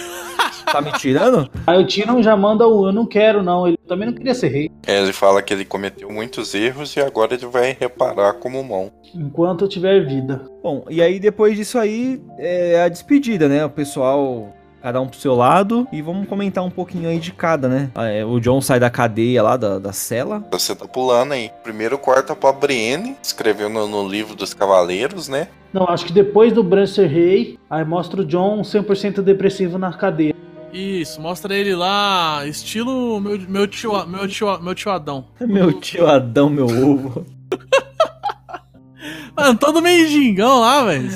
[0.71, 1.49] Tá me tirando?
[1.67, 3.67] Aí o Tyrion já manda o eu não quero, não.
[3.67, 4.71] Ele também não queria ser rei.
[4.87, 8.91] É, ele fala que ele cometeu muitos erros e agora ele vai reparar como mão.
[9.15, 10.45] Enquanto eu tiver vida.
[10.63, 13.65] Bom, e aí depois disso aí é a despedida, né?
[13.65, 14.53] O pessoal,
[14.85, 17.91] cada um pro seu lado, e vamos comentar um pouquinho aí de cada, né?
[17.95, 20.47] Ah, é, o John sai da cadeia lá, da, da cela.
[20.51, 21.51] Você tá pulando aí.
[21.63, 25.49] Primeiro corta pra Brienne, escreveu no, no livro dos Cavaleiros, né?
[25.73, 29.91] Não, acho que depois do Bran ser rei, aí mostra o John 100% depressivo na
[29.91, 30.35] cadeia.
[30.71, 35.25] Isso, mostra ele lá, estilo meu, meu, tio, meu, tio, meu tio Adão.
[35.41, 37.25] Meu tio Adão, meu ovo.
[39.35, 41.09] Mano, todo meio gingão lá, velho.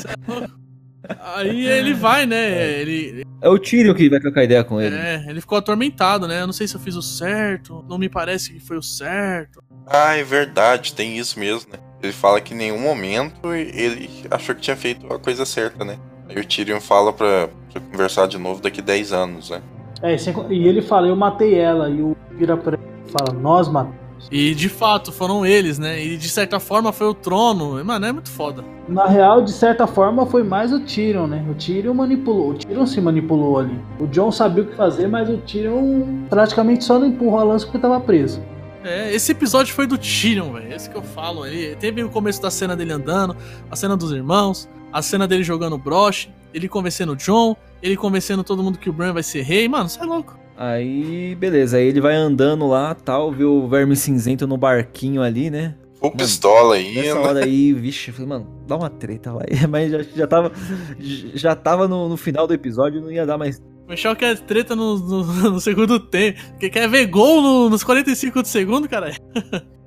[1.09, 1.17] É.
[1.37, 2.81] Aí ele vai, né?
[2.81, 4.95] Ele, É o Tyrion que vai trocar ideia com ele.
[4.95, 6.43] é, ele ficou atormentado, né?
[6.43, 9.63] Eu não sei se eu fiz o certo, não me parece que foi o certo.
[9.87, 11.79] Ah, é verdade, tem isso mesmo, né?
[12.03, 15.99] Ele fala que em nenhum momento ele achou que tinha feito a coisa certa, né?
[16.29, 19.63] Aí o Tyrion fala pra, pra conversar de novo daqui 10 anos, né?
[20.03, 20.15] É,
[20.51, 21.89] e ele fala, eu matei ela.
[21.89, 23.97] E o vira pra ele fala, nós matamos.
[24.31, 26.05] E de fato foram eles, né?
[26.05, 27.83] E de certa forma foi o trono.
[27.85, 28.65] Mano, é muito foda.
[28.89, 31.45] Na real, de certa forma, foi mais o Tyrion, né?
[31.51, 32.51] O Tyrion manipulou.
[32.51, 33.79] O Tyrion se manipulou ali.
[34.01, 37.67] O John sabia o que fazer, mas o Tyrion praticamente só não empurrou a lança
[37.67, 38.43] porque tava preso.
[38.85, 40.73] É, esse episódio foi do Tyrion, velho.
[40.73, 41.45] Esse que eu falo.
[41.45, 43.37] Ele teve o começo da cena dele andando,
[43.71, 48.43] a cena dos irmãos, a cena dele jogando broche, ele convencendo o John, ele convencendo
[48.43, 49.69] todo mundo que o Bran vai ser rei.
[49.69, 50.39] Mano, você é louco.
[50.61, 51.77] Aí, beleza.
[51.77, 55.77] Aí ele vai andando lá, tal, vê o Verme Cinzento no barquinho ali, né?
[56.01, 57.01] Full pistola ainda.
[57.01, 59.47] Nessa hora aí, vixe, eu falei, mano, dá uma treta, vai.
[59.71, 60.53] Mas já, já tava,
[60.99, 63.59] já tava no, no final do episódio, não ia dar mais.
[63.87, 66.41] O Michel quer treta no, no- no segundo tempo.
[66.59, 69.13] Que quer ver gol no- nos 45 do segundo, cara.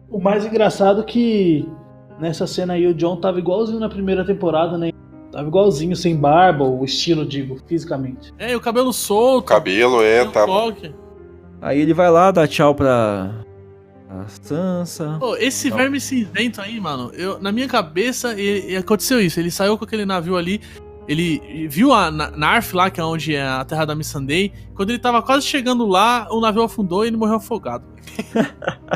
[0.10, 1.68] O mais engraçado que
[2.20, 4.92] nessa cena aí o John tava igualzinho na primeira temporada, né?
[5.32, 8.34] Tava igualzinho, sem barba, o estilo, digo, fisicamente.
[8.38, 9.46] É, e o cabelo solto.
[9.46, 10.46] Cabelo é, tá.
[10.46, 10.94] coque.
[11.62, 13.32] Aí ele vai lá, dá tchau pra.
[14.10, 15.16] A Sansa.
[15.20, 15.78] Pô, esse Não.
[15.78, 19.40] verme cinzento aí, mano, eu, na minha cabeça e, e aconteceu isso.
[19.40, 20.60] Ele saiu com aquele navio ali,
[21.08, 24.52] ele viu a Na- Narf lá, que é onde é a terra da Missandei.
[24.76, 27.86] Quando ele tava quase chegando lá, o navio afundou e ele morreu afogado.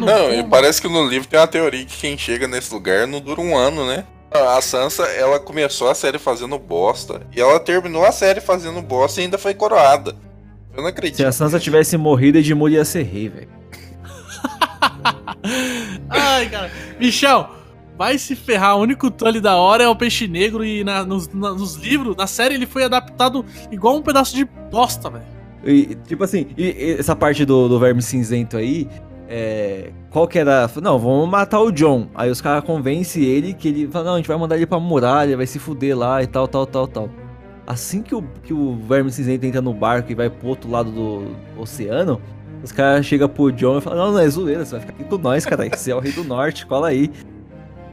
[0.00, 3.06] Não, cu, e parece que no livro tem uma teoria que quem chega nesse lugar
[3.06, 4.04] não dura um ano, né?
[4.34, 7.22] A Sansa, ela começou a série fazendo bosta.
[7.34, 10.16] E ela terminou a série fazendo bosta e ainda foi coroada.
[10.76, 11.16] Eu não acredito.
[11.18, 13.48] Se a Sansa tivesse morrido, Edmure ia ser rei, velho.
[16.10, 16.68] Ai, cara.
[16.98, 17.48] Michel,
[17.96, 18.76] vai se ferrar.
[18.76, 20.64] O único Tully da hora é o peixe negro.
[20.64, 24.44] E na- nos, na- nos livros, na série, ele foi adaptado igual um pedaço de
[24.44, 25.24] bosta, velho.
[25.64, 28.88] E, tipo assim, e- e essa parte do, do verme cinzento aí,
[29.28, 30.70] é, qual que era?
[30.82, 32.08] Não, vamos matar o John.
[32.14, 34.78] Aí os caras convencem ele que ele fala, não, a gente vai mandar ele pra
[34.78, 37.08] muralha, vai se fuder lá e tal, tal, tal, tal.
[37.66, 40.90] Assim que o, que o verme cinzento entra no barco e vai pro outro lado
[40.90, 42.20] do oceano,
[42.62, 45.04] os caras chegam pro John e falam, não, não é zoeira, você vai ficar aqui
[45.04, 45.68] com nós, cara.
[45.68, 47.10] Você é o rei do norte, cola aí.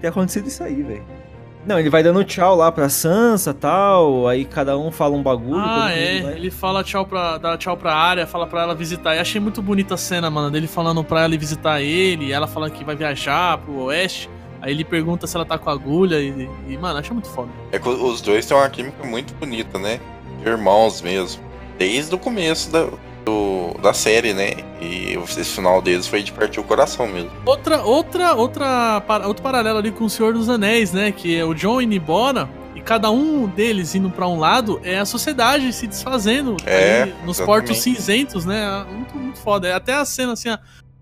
[0.01, 1.20] Tem acontecido isso aí, velho.
[1.65, 5.59] Não, ele vai dando tchau lá pra Sansa tal, aí cada um fala um bagulho.
[5.63, 6.21] Ah, é.
[6.21, 7.37] vai- Ele fala tchau pra.
[7.37, 9.15] dá tchau pra área, fala pra ela visitar.
[9.15, 12.47] Eu achei muito bonita a cena, mano, dele falando pra ela ir visitar ele, ela
[12.47, 14.27] falando que vai viajar pro oeste.
[14.59, 17.49] Aí ele pergunta se ela tá com agulha e, e mano, achei muito foda.
[17.71, 19.99] É que os dois têm uma química muito bonita, né?
[20.45, 21.41] Irmãos mesmo.
[21.77, 22.87] Desde o começo da,
[23.25, 24.51] do- da série, né?
[24.81, 27.31] E esse final deles foi de partir o coração mesmo.
[27.45, 31.11] Outra, outra, outra, para- outro paralelo ali com o Senhor dos Anéis, né?
[31.11, 34.99] Que é o John indo embora e cada um deles indo pra um lado é
[34.99, 37.45] a sociedade se desfazendo É, ali nos exatamente.
[37.45, 38.85] portos cinzentos, né?
[38.91, 39.67] Muito, muito foda.
[39.67, 40.57] É Até a cena, assim, ó,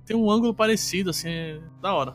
[0.06, 2.14] tem um ângulo parecido, assim, é da hora.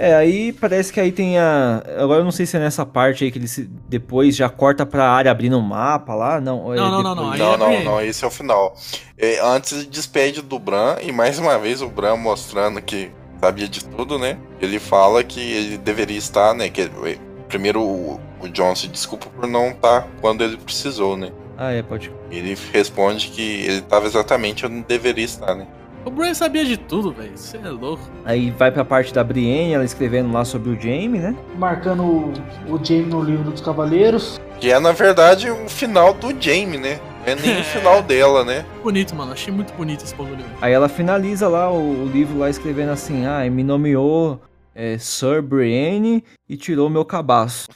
[0.00, 1.82] É, aí parece que aí tem a.
[1.98, 3.68] Agora eu não sei se é nessa parte aí que ele se...
[3.88, 6.40] depois já corta pra área abrindo um mapa lá.
[6.40, 8.76] Não, ou é Não, não, não, não, não, é não, não, esse é o final.
[9.18, 13.84] É, antes despede do Bran, e mais uma vez o Bran mostrando que sabia de
[13.84, 14.38] tudo, né?
[14.60, 16.68] Ele fala que ele deveria estar, né?
[16.68, 21.32] Que ele- primeiro o, o John se desculpa por não estar quando ele precisou, né?
[21.56, 22.12] Ah, é, pode.
[22.30, 25.66] Ele responde que ele estava exatamente onde deveria estar, né?
[26.04, 27.36] O Bran sabia de tudo, velho.
[27.36, 28.02] Você é louco.
[28.24, 31.36] Aí vai pra parte da Brienne, ela escrevendo lá sobre o Jaime, né?
[31.56, 32.32] Marcando o,
[32.68, 34.40] o Jaime no livro dos Cavaleiros.
[34.60, 37.00] Que é, na verdade, o final do Jaime, né?
[37.26, 38.64] É nem o final dela, né?
[38.82, 39.32] Bonito, mano.
[39.32, 40.44] Achei muito bonito esse bagulho.
[40.60, 44.40] Aí ela finaliza lá o, o livro lá escrevendo assim: Ah, me nomeou
[44.74, 47.68] é, Sir Brienne e tirou meu cabaço.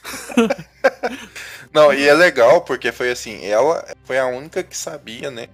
[1.73, 5.47] Não, e é legal porque foi assim, ela foi a única que sabia, né?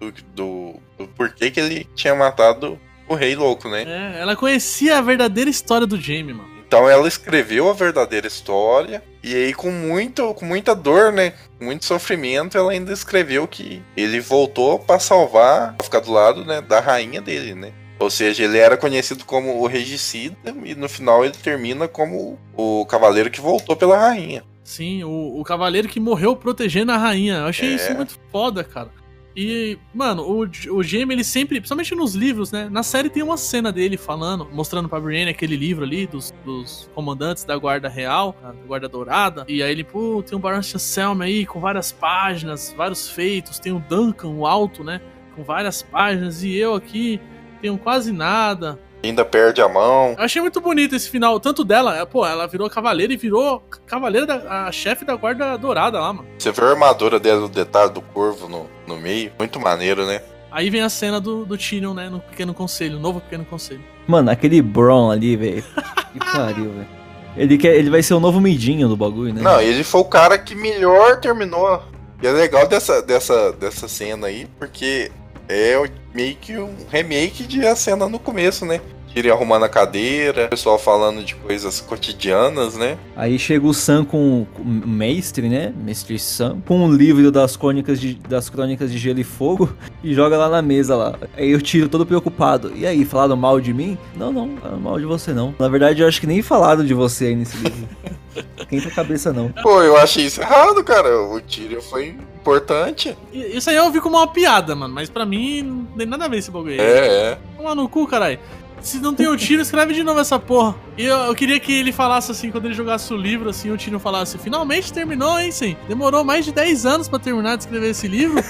[0.00, 2.78] Do, do, do porquê que ele tinha matado
[3.08, 3.84] o rei louco, né?
[3.86, 6.56] É, ela conhecia a verdadeira história do Jaime, mano.
[6.66, 11.32] Então ela escreveu a verdadeira história e aí com muito, com muita dor, né?
[11.60, 16.60] Muito sofrimento, ela ainda escreveu que ele voltou pra salvar, pra ficar do lado, né,
[16.60, 17.72] da rainha dele, né?
[17.98, 22.84] Ou seja, ele era conhecido como o regicida e no final ele termina como o
[22.84, 24.42] cavaleiro que voltou pela rainha.
[24.64, 27.36] Sim, o, o cavaleiro que morreu protegendo a rainha.
[27.36, 27.76] Eu achei É.
[27.76, 28.90] isso muito foda, cara.
[29.36, 32.70] E, mano, o, o Jaime, ele sempre, principalmente nos livros, né?
[32.70, 36.90] Na série tem uma cena dele falando, mostrando pra Brienne aquele livro ali dos, dos
[36.94, 39.44] comandantes da Guarda Real, da Guarda Dourada.
[39.46, 43.58] E aí ele, pô, tem um Baron Selma aí com várias páginas, vários feitos.
[43.58, 45.02] Tem o Duncan, o alto, né?
[45.34, 46.42] Com várias páginas.
[46.42, 47.20] E eu aqui
[47.60, 48.80] tenho quase nada.
[49.02, 50.14] Ainda perde a mão.
[50.18, 53.62] Eu achei muito bonito esse final, tanto dela, é, pô, ela virou cavaleira e virou
[53.86, 56.28] cavaleira da a chefe da guarda dourada lá, mano.
[56.38, 59.30] Você vê a armadura dela, o detalhe do corvo no, no meio.
[59.38, 60.20] Muito maneiro, né?
[60.50, 63.84] Aí vem a cena do, do Tyrion, né, no Pequeno Conselho, novo Pequeno Conselho.
[64.06, 65.64] Mano, aquele Bron ali, velho.
[66.12, 66.88] Que pariu, velho.
[67.36, 69.42] Ele, quer, ele vai ser o novo midinho do bagulho, né?
[69.42, 71.82] Não, ele foi o cara que melhor terminou.
[72.22, 75.12] E é legal dessa, dessa, dessa cena aí, porque
[75.48, 75.74] é
[76.14, 78.80] meio que um remake de a cena no começo, né?
[79.16, 82.98] Tyrion arrumando a cadeira, o pessoal falando de coisas cotidianas, né?
[83.16, 85.72] Aí chega o Sam com, o mestre, né?
[85.74, 89.72] Mestre Sam, com um livro das crônicas de, das crônicas de Gelo e Fogo
[90.04, 91.18] e joga lá na mesa lá.
[91.34, 92.72] Aí eu tiro todo preocupado.
[92.76, 93.96] E aí, falaram mal de mim?
[94.14, 95.54] Não, não, falaram mal de você não.
[95.58, 97.88] Na verdade, eu acho que nem falaram de você aí nesse livro.
[98.68, 99.48] Quem a cabeça não.
[99.62, 101.22] Pô, eu achei isso errado, cara.
[101.22, 103.16] O Tyrion foi importante.
[103.32, 106.28] Isso aí eu vi como uma piada, mano, mas pra mim não tem nada a
[106.28, 106.80] ver esse bagulho aí.
[106.80, 107.38] É, é.
[107.56, 108.38] Toma no cu, caralho.
[108.86, 110.76] Se não tem o Tyrion, escreve de novo essa porra.
[110.96, 113.76] E eu, eu queria que ele falasse assim, quando ele jogasse o livro, assim, o
[113.76, 115.76] Tyrion falasse, finalmente terminou, hein, sim.
[115.88, 118.40] Demorou mais de 10 anos pra terminar de escrever esse livro.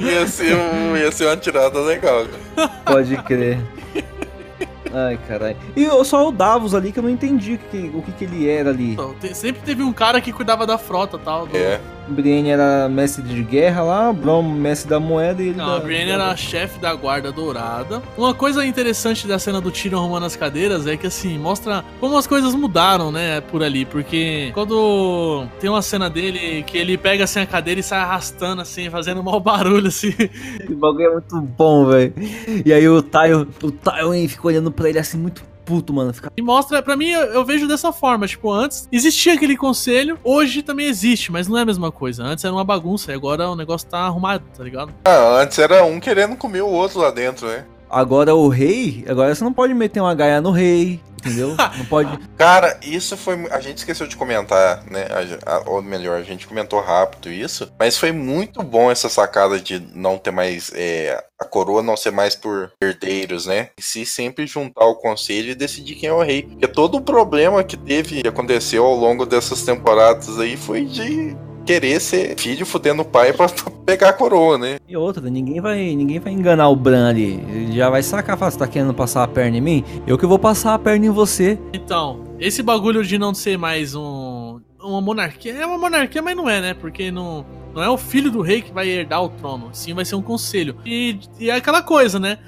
[0.00, 2.26] Ia ser, um- ia ser uma tirada legal.
[2.84, 3.58] Pode crer.
[4.92, 5.56] Ai, caralho.
[5.74, 8.48] E só o Davos ali que eu não entendi o que, o que, que ele
[8.48, 8.92] era ali.
[8.92, 11.46] Então, te- sempre teve um cara que cuidava da frota e tal.
[11.46, 11.80] do- É.
[12.12, 15.80] Brienne era mestre de guerra lá, Bron mestre da moeda e ele Não, da- a
[15.80, 18.02] Brienne era chefe da guarda dourada.
[18.16, 22.16] Uma coisa interessante da cena do Tyrion arrumando as cadeiras é que, assim, mostra como
[22.16, 23.84] as coisas mudaram, né, por ali.
[23.84, 28.62] Porque quando tem uma cena dele que ele pega, assim, a cadeira e sai arrastando,
[28.62, 30.14] assim, fazendo um mau barulho, assim.
[30.18, 32.12] Esse bagulho é muito bom, velho.
[32.64, 36.12] E aí o Tywin, o Tywin fica olhando pra ele assim, muito puto, mano.
[36.12, 36.30] Fica...
[36.36, 38.26] E mostra, pra mim, eu, eu vejo dessa forma.
[38.26, 42.22] Tipo, antes existia aquele conselho, hoje também existe, mas não é a mesma coisa.
[42.22, 44.92] Antes era uma bagunça e agora o negócio tá arrumado, tá ligado?
[45.04, 47.64] Ah, antes era um querendo comer o outro lá dentro, né?
[47.92, 51.54] Agora o rei, agora você não pode meter uma gaia no rei, entendeu?
[51.78, 52.18] Não pode.
[52.38, 53.46] Cara, isso foi.
[53.50, 55.06] A gente esqueceu de comentar, né?
[55.46, 57.70] A- a- ou melhor, a gente comentou rápido isso.
[57.78, 60.72] Mas foi muito bom essa sacada de não ter mais.
[60.74, 63.68] é, a coroa não ser mais por herdeiros, né?
[63.78, 66.42] E se sempre juntar o conselho e decidir quem é o rei.
[66.42, 71.36] Porque todo o problema que teve e aconteceu ao longo dessas temporadas aí foi de
[71.64, 73.46] querer ser filho fudendo o pai pra
[73.86, 74.78] pegar a coroa, né?
[74.88, 77.42] E outra, ninguém vai, ninguém vai enganar o Bran ali.
[77.48, 79.84] Ele já vai sacar, fala, você tá querendo passar a perna em mim?
[80.06, 81.58] Eu que vou passar a perna em você.
[81.72, 86.48] Então, esse bagulho de não ser mais um uma monarquia, é uma monarquia, mas não
[86.50, 86.74] é, né?
[86.74, 90.04] Porque não, não é o filho do rei que vai herdar o trono, sim vai
[90.04, 90.76] ser um conselho.
[90.84, 92.38] E, e é aquela coisa, né?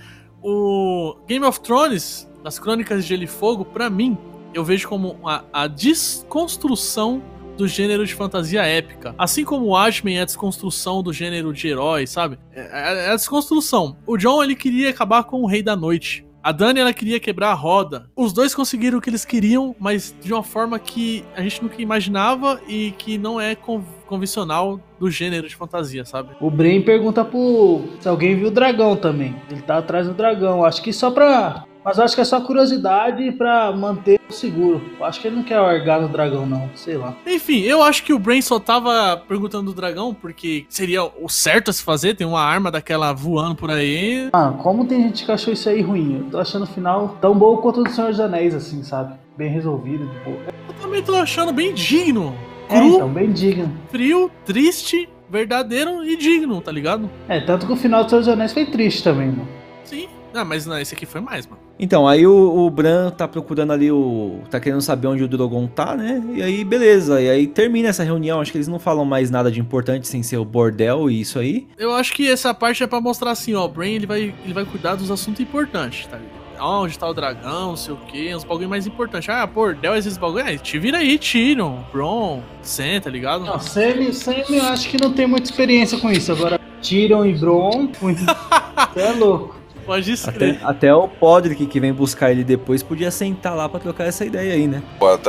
[0.42, 4.18] O Game of Thrones, das Crônicas de Gelo e Fogo, pra mim,
[4.52, 7.22] eu vejo como a, a desconstrução
[7.57, 9.14] do gênero de fantasia épica.
[9.18, 12.38] Assim como o Watchmen é a desconstrução do gênero de herói, sabe?
[12.52, 13.96] É, é a desconstrução.
[14.07, 16.24] O John, ele queria acabar com o Rei da Noite.
[16.42, 18.11] A Dani, ela queria quebrar a roda.
[18.14, 21.80] Os dois conseguiram o que eles queriam, mas de uma forma que a gente nunca
[21.80, 26.30] imaginava e que não é con- convencional do gênero de fantasia, sabe?
[26.40, 27.84] O Bren pergunta pro.
[27.98, 29.34] se alguém viu o dragão também.
[29.50, 30.62] Ele tá atrás do dragão.
[30.66, 31.64] Acho que só pra.
[31.85, 34.80] Mas eu acho que é só curiosidade pra manter o seguro.
[34.99, 36.70] Eu acho que ele não quer largar no dragão, não.
[36.74, 37.14] Sei lá.
[37.26, 41.70] Enfim, eu acho que o Brain só tava perguntando do dragão, porque seria o certo
[41.70, 44.30] a se fazer, tem uma arma daquela voando por aí.
[44.32, 46.20] Ah, como tem gente que achou isso aí ruim?
[46.24, 49.14] Eu tô achando o final tão bom quanto o do Senhor dos Anéis, assim, sabe?
[49.37, 50.39] Bem resolvido, de boa.
[50.68, 52.35] Eu também tô achando bem digno.
[52.70, 53.70] É, Cru, então, bem digno.
[53.91, 57.11] frio, triste, verdadeiro e digno, tá ligado?
[57.28, 59.49] É, tanto que o final do Senhor dos Anéis foi triste também, mano.
[59.85, 60.09] Sim.
[60.35, 61.62] Ah, mas não, esse aqui foi mais, mano.
[61.78, 64.41] Então, aí o, o Bran tá procurando ali o.
[64.51, 66.22] tá querendo saber onde o Drogon tá, né?
[66.35, 67.20] E aí, beleza.
[67.20, 68.41] E aí termina essa reunião.
[68.41, 71.39] Acho que eles não falam mais nada de importante sem ser o bordel e isso
[71.39, 71.68] aí.
[71.78, 74.53] Eu acho que essa parte é pra mostrar assim, ó, o Brain ele vai, ele
[74.53, 76.45] vai cuidar dos assuntos importantes, tá ligado?
[76.61, 79.28] Onde tá o dragão, não sei o que, uns bagulho mais importantes.
[79.28, 80.45] Ah, bordel, esses bagulho.
[80.47, 83.45] Ah, te vira aí, Tyrion, Bron, Sen, tá ligado?
[83.45, 86.30] Não, Sammy, Sammy eu acho que não tem muita experiência com isso.
[86.30, 88.22] Agora, Tyrion e Bron, muito...
[88.97, 89.63] É louco.
[89.85, 90.59] Pode Até, escrever.
[90.64, 94.55] até o Podrick que vem buscar ele depois podia sentar lá pra trocar essa ideia
[94.55, 94.82] aí, né?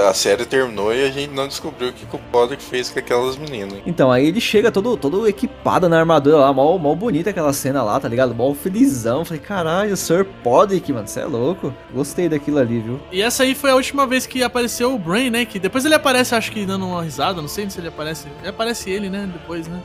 [0.07, 2.99] A série terminou e a gente não descobriu o que, que o Podrick fez com
[2.99, 3.79] aquelas meninas.
[3.85, 7.83] Então, aí ele chega todo, todo equipado na armadura lá, mal, mal bonita aquela cena
[7.83, 8.33] lá, tá ligado?
[8.33, 9.25] Mal felizão.
[9.25, 11.73] Falei, caralho, o Sir Podrick, mano, você é louco.
[11.93, 12.99] Gostei daquilo ali, viu?
[13.11, 15.45] E essa aí foi a última vez que apareceu o Brain, né?
[15.45, 18.27] Que depois ele aparece, acho que dando uma risada, não sei se ele aparece.
[18.39, 19.29] Ele aparece ele, né?
[19.31, 19.81] Depois, né?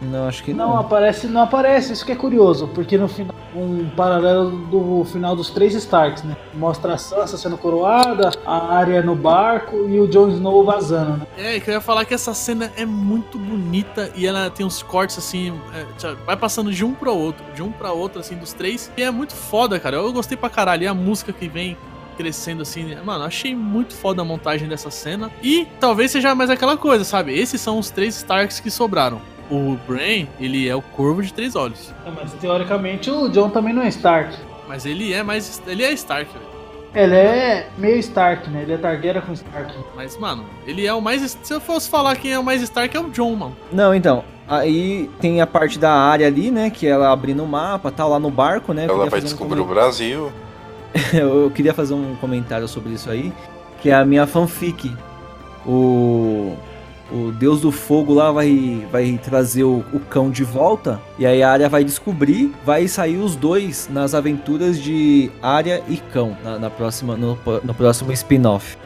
[0.00, 0.78] Não, acho que Não, não.
[0.78, 5.50] aparece, não aparece, isso que é curioso, porque no final, um paralelo do final dos
[5.50, 6.36] três Starks, né?
[6.54, 11.26] Mostra a Sansa sendo coroada, a Arya no barco e o Jon Snow vazando, né?
[11.36, 14.82] É, que eu ia falar que essa cena é muito bonita e ela tem uns
[14.82, 18.52] cortes assim, é, vai passando de um pra outro, de um pra outro, assim, dos
[18.52, 18.90] três.
[18.96, 19.96] E é muito foda, cara.
[19.96, 20.84] Eu gostei pra caralho.
[20.84, 21.76] E a música que vem
[22.16, 23.00] crescendo assim, né?
[23.04, 25.30] mano, achei muito foda a montagem dessa cena.
[25.42, 27.32] E talvez seja mais aquela coisa, sabe?
[27.38, 29.20] Esses são os três Starks que sobraram.
[29.50, 31.92] O Brain, ele é o corvo de três olhos.
[32.04, 34.34] É, Mas teoricamente o Jon também não é Stark.
[34.68, 35.62] Mas ele é mais.
[35.66, 36.46] Ele é Stark, velho.
[36.94, 38.62] Ele é meio Stark, né?
[38.62, 39.72] Ele é Targaryen com Stark.
[39.94, 41.38] Mas, mano, ele é o mais.
[41.42, 43.56] Se eu fosse falar quem é o mais Stark, é o John, mano.
[43.72, 44.24] Não, então.
[44.46, 46.70] Aí tem a parte da área ali, né?
[46.70, 48.86] Que ela abrindo o mapa, tá lá no barco, né?
[48.86, 50.32] Eu Ela queria vai fazer um descobrir o Brasil.
[51.12, 53.32] eu queria fazer um comentário sobre isso aí,
[53.82, 54.94] que é a minha fanfic.
[55.66, 56.56] O,
[57.10, 61.42] o Deus do Fogo lá vai, vai trazer o, o cão de volta, e aí
[61.42, 66.58] a Arya vai descobrir, vai sair os dois nas aventuras de Arya e Cão, na,
[66.58, 68.76] na próxima, no, no próximo spin-off.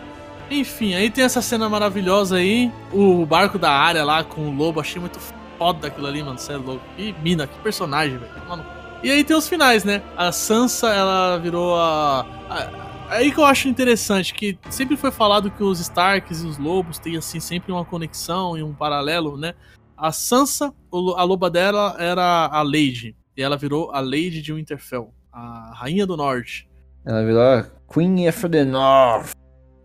[0.51, 2.71] Enfim, aí tem essa cena maravilhosa aí.
[2.93, 4.81] O barco da área lá com o lobo.
[4.81, 5.19] Achei muito
[5.59, 6.39] foda aquilo ali, mano.
[6.39, 6.83] Você é louco.
[6.95, 8.63] Que mina, que personagem, velho.
[9.03, 10.03] E aí tem os finais, né?
[10.15, 12.27] A Sansa, ela virou a.
[12.51, 16.57] a- Aí que eu acho interessante, que sempre foi falado que os Starks e os
[16.57, 19.53] lobos têm, assim, sempre uma conexão e um paralelo, né?
[19.95, 23.15] A Sansa, a loba dela era a Lady.
[23.37, 26.67] E ela virou a Lady de Winterfell, a Rainha do Norte.
[27.05, 29.33] Ela virou a Queen of the North.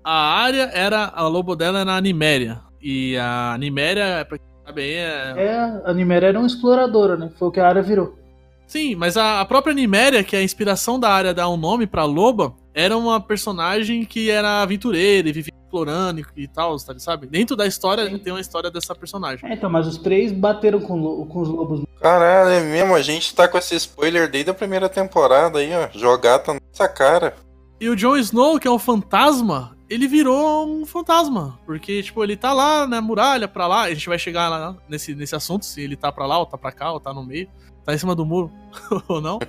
[0.06, 1.12] A área era.
[1.14, 2.62] A lobo dela era a Niméria.
[2.82, 5.34] E a Niméria, pra quem sabe aí, é.
[5.38, 7.30] É, a Niméria era uma exploradora, né?
[7.38, 8.18] Foi o que a Arya virou.
[8.66, 11.88] Sim, mas a, a própria Niméria, que é a inspiração da área dar um nome
[11.88, 16.98] pra loba, era uma personagem que era aventureira e vivia explorando e, e tal, tá-
[17.00, 17.26] sabe?
[17.26, 19.50] Dentro da história tem uma história dessa personagem.
[19.50, 21.82] É, então, mas os três bateram com, com os lobos.
[22.00, 25.90] Caralho, é mesmo, a gente tá com esse spoiler desde a primeira temporada aí, ó.
[25.98, 27.36] Jogado na nossa cara.
[27.82, 31.58] E o Jon Snow, que é um fantasma, ele virou um fantasma.
[31.66, 33.82] Porque, tipo, ele tá lá na muralha, pra lá.
[33.86, 36.60] A gente vai chegar lá nesse, nesse assunto, se ele tá pra lá, ou tá
[36.60, 37.50] pra cá, ou tá no meio.
[37.84, 38.52] Tá em cima do muro,
[39.08, 39.40] ou não.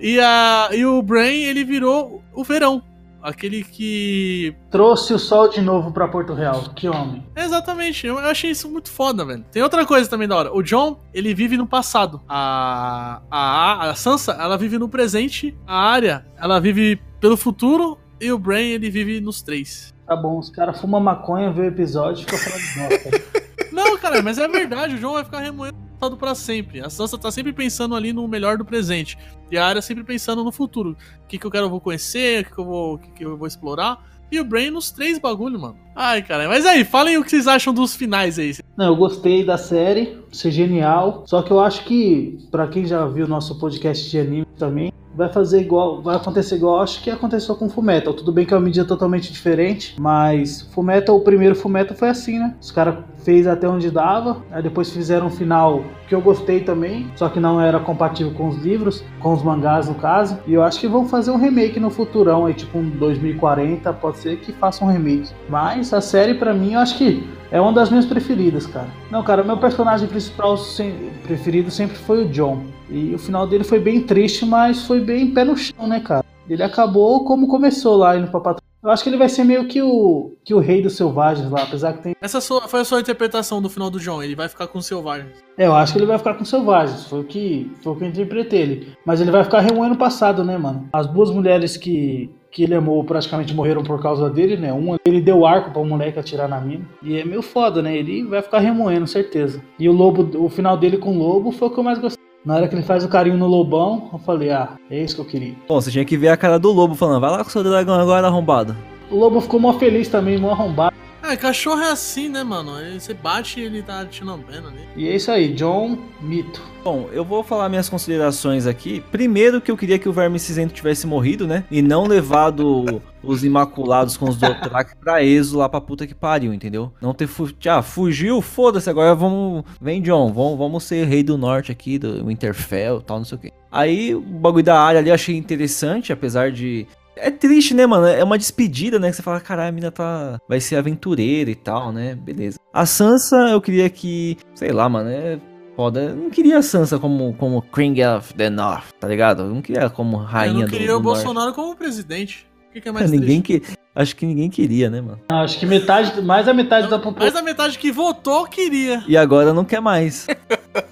[0.00, 2.82] E, a, e o Brain, ele virou o verão.
[3.20, 4.54] Aquele que.
[4.70, 6.62] Trouxe o sol de novo pra Porto Real.
[6.74, 7.26] Que homem.
[7.36, 9.44] Exatamente, eu achei isso muito foda, velho.
[9.50, 10.54] Tem outra coisa também da hora.
[10.54, 12.22] O John, ele vive no passado.
[12.28, 15.56] A, a, a Sansa, ela vive no presente.
[15.66, 17.98] A Arya, ela vive pelo futuro.
[18.20, 19.94] E o Bran, ele vive nos três.
[20.06, 23.48] Tá bom, os caras fumam maconha, vê o episódio e ficam falando de bosta.
[23.72, 26.80] Não, cara, mas é verdade, o João vai ficar remoendo o passado pra sempre.
[26.80, 29.18] A Sansa tá sempre pensando ali no melhor do presente.
[29.50, 30.96] E a Arya sempre pensando no futuro.
[31.24, 33.10] O que, que eu quero eu vou conhecer, o que, que eu vou, o que,
[33.10, 34.06] que eu vou explorar.
[34.30, 35.76] E o Brain nos três bagulho, mano.
[35.96, 38.54] Ai, cara, mas aí, falem o que vocês acham dos finais aí.
[38.76, 41.24] Não, eu gostei da série, ser genial.
[41.26, 45.32] Só que eu acho que, pra quem já viu nosso podcast de anime também, vai
[45.32, 48.14] fazer igual, vai acontecer igual acho que aconteceu com Fullmetal.
[48.14, 52.38] Tudo bem que é uma mídia totalmente diferente, mas Fullmetal, o primeiro Fullmetal foi assim,
[52.38, 52.54] né?
[52.60, 57.10] Os caras fez até onde dava, aí depois fizeram um final que eu gostei também,
[57.14, 60.38] só que não era compatível com os livros, com os mangás no caso.
[60.46, 64.16] E eu acho que vão fazer um remake no futurão aí, tipo um 2040, pode
[64.16, 65.28] ser que façam um remake.
[65.46, 68.88] Mas a série pra mim, eu acho que é uma das minhas preferidas, cara.
[69.10, 72.62] Não, cara, meu personagem principal sem- preferido sempre foi o John.
[72.88, 76.24] E o final dele foi bem triste, mas foi bem pé no chão, né, cara?
[76.48, 78.67] Ele acabou como começou lá indo pra patrulha.
[78.82, 81.62] Eu acho que ele vai ser meio que o que o rei dos selvagens lá,
[81.64, 82.14] apesar que tem.
[82.22, 84.22] Essa sua- foi a sua interpretação do final do John.
[84.22, 85.32] Ele vai ficar com os selvagens.
[85.56, 87.04] É, eu acho que ele vai ficar com os selvagens.
[87.06, 88.92] Foi o que foi o que eu interpretei ele.
[89.04, 90.88] Mas ele vai ficar remoendo o passado, né, mano?
[90.92, 94.72] As duas mulheres que que ele amou praticamente morreram por causa dele, né?
[94.72, 96.82] Uma ele deu arco pra um moleque atirar na mina.
[97.02, 97.94] E é meio foda, né?
[97.94, 99.60] Ele vai ficar remoendo, certeza.
[99.78, 102.18] E o lobo, o final dele com o lobo foi o que eu mais gostei.
[102.48, 105.20] Na hora que ele faz o carinho no lobão, eu falei, ah, é isso que
[105.20, 105.54] eu queria.
[105.68, 107.62] Bom, você tinha que ver a cara do lobo falando, vai lá com o seu
[107.62, 108.74] dragão agora arrombado.
[109.10, 110.96] O lobo ficou mó feliz também, mó arrombado.
[111.28, 112.74] Ah, cachorro é assim, né, mano?
[112.74, 114.80] Aí Você bate e ele tá te lambendo ali.
[114.96, 116.62] E é isso aí, John Mito.
[116.82, 119.04] Bom, eu vou falar minhas considerações aqui.
[119.12, 121.64] Primeiro que eu queria que o Verme Cinzento tivesse morrido, né?
[121.70, 126.54] E não levado os Imaculados com os Dothraki pra Exo lá pra puta que pariu,
[126.54, 126.90] entendeu?
[126.98, 129.64] Não ter fu ah, fugiu, foda-se, agora vamos...
[129.78, 133.36] Vem, John, vamos, vamos ser rei do norte aqui, do Winterfell e tal, não sei
[133.36, 133.52] o quê.
[133.70, 136.86] Aí o bagulho da área ali eu achei interessante, apesar de...
[137.20, 138.06] É triste, né, mano?
[138.06, 139.10] É uma despedida, né?
[139.10, 140.40] Que você fala, caralho, a mina tá...
[140.48, 142.14] vai ser aventureira e tal, né?
[142.14, 142.58] Beleza.
[142.72, 144.36] A Sansa, eu queria que...
[144.54, 145.38] Sei lá, mano, é
[145.76, 146.00] foda.
[146.00, 149.42] Eu não queria a Sansa como, como King of the North, tá ligado?
[149.44, 151.16] Eu não queria ela como rainha Eu não do, queria do o Norte.
[151.16, 152.46] Bolsonaro como presidente.
[152.70, 153.72] O que, que é mais ninguém triste?
[153.72, 155.18] que Acho que ninguém queria, né, mano?
[155.28, 157.34] Acho que metade, mais da metade da Mais população.
[157.34, 159.02] da metade que votou queria.
[159.08, 160.24] E agora não quer mais.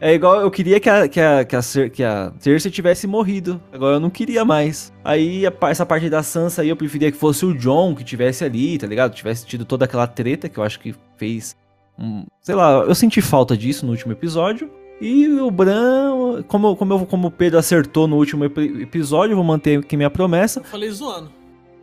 [0.00, 3.06] É igual eu queria que a, que a, que a, Cer- que a Cersei tivesse
[3.06, 3.60] morrido.
[3.72, 4.92] Agora eu não queria mais.
[5.02, 8.44] Aí a essa parte da Sansa aí eu preferia que fosse o John que tivesse
[8.44, 9.14] ali, tá ligado?
[9.14, 11.56] Tivesse tido toda aquela treta que eu acho que fez.
[11.98, 14.70] um- sei lá, eu senti falta disso no último episódio.
[15.00, 19.36] E o Bran, como, como, eu- como o Pedro acertou no último epi- episódio, eu
[19.36, 20.60] vou manter aqui minha promessa.
[20.60, 21.30] Eu falei zoando.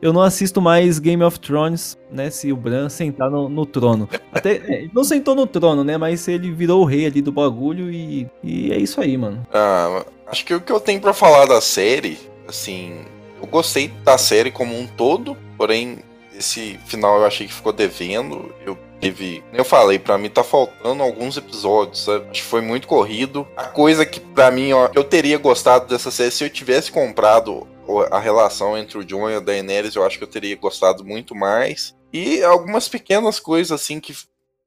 [0.04, 2.30] Eu não assisto mais Game of Thrones, né?
[2.30, 4.10] Se o Bran sentar no, no trono.
[4.34, 4.56] Até.
[4.58, 5.98] é, não sentou no trono, né?
[5.98, 8.28] Mas ele virou o rei ali do bagulho e.
[8.44, 9.48] E é isso aí, mano.
[9.54, 13.06] Ah, acho que o que eu tenho pra falar da série, assim,
[13.42, 16.00] eu gostei da série como um todo, porém
[16.38, 18.54] esse final eu achei que ficou devendo.
[18.66, 18.78] Eu
[19.12, 22.26] como eu falei, pra mim tá faltando alguns episódios, sabe?
[22.32, 23.46] Acho que foi muito corrido.
[23.58, 27.68] A coisa que pra mim, ó, eu teria gostado dessa série se eu tivesse comprado
[28.12, 31.36] a relação entre o Jon e a Daenerys, eu acho que eu teria gostado muito
[31.36, 31.96] mais.
[32.12, 34.14] E algumas pequenas coisas assim que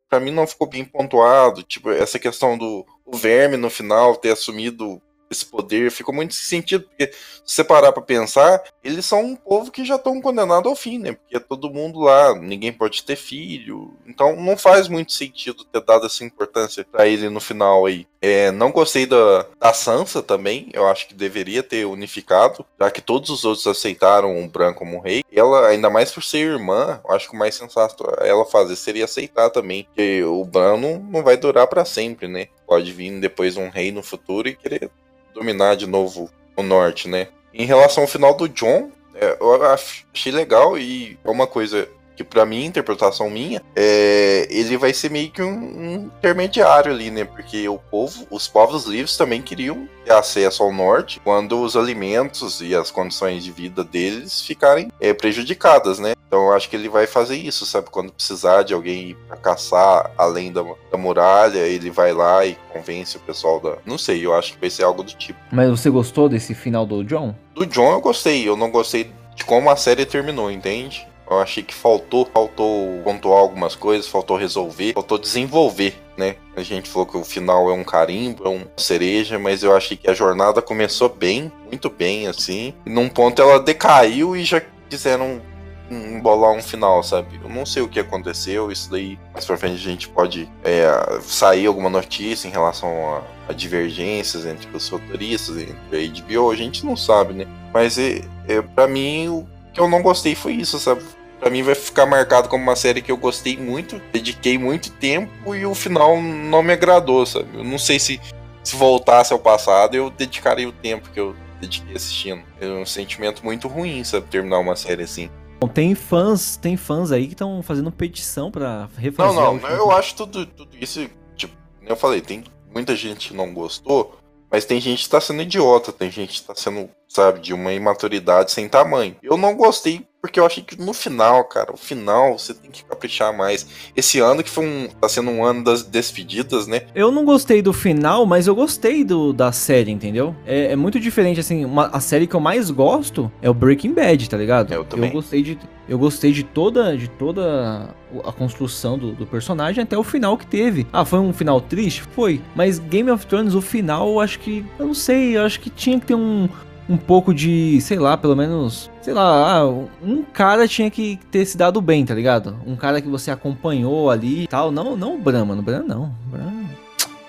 [0.09, 5.03] Pra mim não ficou bem pontuado, tipo, essa questão do verme no final ter assumido
[5.29, 9.71] esse poder, ficou muito sentido, porque se você parar pra pensar, eles são um povo
[9.71, 11.13] que já estão condenados ao fim, né?
[11.13, 15.81] Porque é todo mundo lá, ninguém pode ter filho, então não faz muito sentido ter
[15.83, 18.07] dado essa importância pra ele no final aí.
[18.21, 23.01] É, não gostei da, da Sansa também, eu acho que deveria ter unificado, já que
[23.01, 25.23] todos os outros aceitaram o Bran como rei.
[25.33, 29.05] Ela, ainda mais por ser irmã, eu acho que o mais sensato ela fazer seria
[29.05, 32.49] aceitar também, porque o Bran não, não vai durar pra sempre, né?
[32.67, 34.91] Pode vir depois um rei no futuro e querer
[35.35, 37.29] dominar de novo o norte, né?
[37.59, 41.89] Em relação ao final do John, é, eu ach- achei legal e é uma coisa
[42.17, 47.11] que pra mim, interpretação minha, é, ele vai ser meio que um, um intermediário ali,
[47.11, 47.25] né?
[47.25, 52.61] Porque o povo, os povos livres também queriam ter acesso ao norte quando os alimentos
[52.61, 56.15] e as condições de vida deles ficarem é, prejudicadas, né?
[56.27, 57.89] Então eu acho que ele vai fazer isso, sabe?
[57.91, 62.57] Quando precisar de alguém ir pra caçar além da, da muralha, ele vai lá e
[62.73, 63.77] convence o pessoal da.
[63.87, 65.39] Não sei, eu acho que vai ser algo do tipo.
[65.53, 67.35] Mas você gostou desse final do John?
[67.55, 71.07] Do John eu gostei, eu não gostei de como a série terminou, entende?
[71.29, 76.37] Eu achei que faltou, faltou pontuar algumas coisas, faltou resolver, faltou desenvolver, né?
[76.57, 79.97] A gente falou que o final é um carimbo, é uma cereja, mas eu achei
[79.97, 82.73] que a jornada começou bem, muito bem, assim.
[82.87, 85.43] E num ponto ela decaiu e já quiseram
[85.91, 87.41] embolar um final, sabe?
[87.43, 90.89] Eu não sei o que aconteceu, isso daí mais pra frente a gente pode é,
[91.23, 96.57] sair alguma notícia em relação a, a divergências entre os roteiristas, entre a HBO, a
[96.57, 97.47] gente não sabe, né?
[97.73, 99.47] Mas é, é, para mim o
[99.77, 101.03] que eu não gostei foi isso, sabe?
[101.39, 105.55] pra mim vai ficar marcado como uma série que eu gostei muito, dediquei muito tempo
[105.55, 107.47] e o final não me agradou, sabe?
[107.55, 108.19] Eu não sei se
[108.65, 112.43] se voltasse ao passado eu dedicaria o tempo que eu dediquei assistindo.
[112.61, 114.27] É um sentimento muito ruim, sabe?
[114.29, 115.31] Terminar uma série assim.
[115.61, 119.35] Bom, tem fãs, tem fãs aí que estão fazendo petição pra Não, refazer.
[119.35, 123.55] não, última eu acho tudo, tudo isso, tipo, eu falei, tem muita gente que não
[123.55, 124.19] gostou,
[124.51, 127.73] mas tem gente que tá sendo idiota, tem gente que tá sendo, sabe, de uma
[127.73, 129.17] imaturidade sem tamanho.
[129.23, 132.85] Eu não gostei porque eu achei que no final, cara, o final você tem que
[132.85, 133.65] caprichar mais.
[133.95, 136.83] Esse ano que foi um, tá sendo um ano das despedidas, né?
[136.97, 140.35] Eu não gostei do final, mas eu gostei do, da série, entendeu?
[140.45, 143.93] É, é muito diferente, assim, uma- a série que eu mais gosto é o Breaking
[143.95, 144.75] Bad, tá ligado?
[144.75, 145.13] Eu também.
[145.13, 145.57] gostei de,
[145.89, 147.95] eu gostei de toda, de toda
[148.25, 150.89] a construção do, do personagem até o final que teve.
[150.93, 152.03] Ah, foi um final triste?
[152.03, 152.41] Foi.
[152.55, 155.71] Mas Game of Thrones, o final, eu acho que, eu não sei, eu acho que
[155.71, 156.49] tinha que ter um,
[156.89, 159.67] um pouco de, sei lá, pelo menos, sei lá, ah,
[160.03, 162.57] um cara tinha que ter se dado bem, tá ligado?
[162.67, 164.71] Um cara que você acompanhou ali e tal.
[164.71, 165.63] Não, não o Bran, mano.
[165.63, 166.15] Bran não.
[166.27, 166.65] Bran,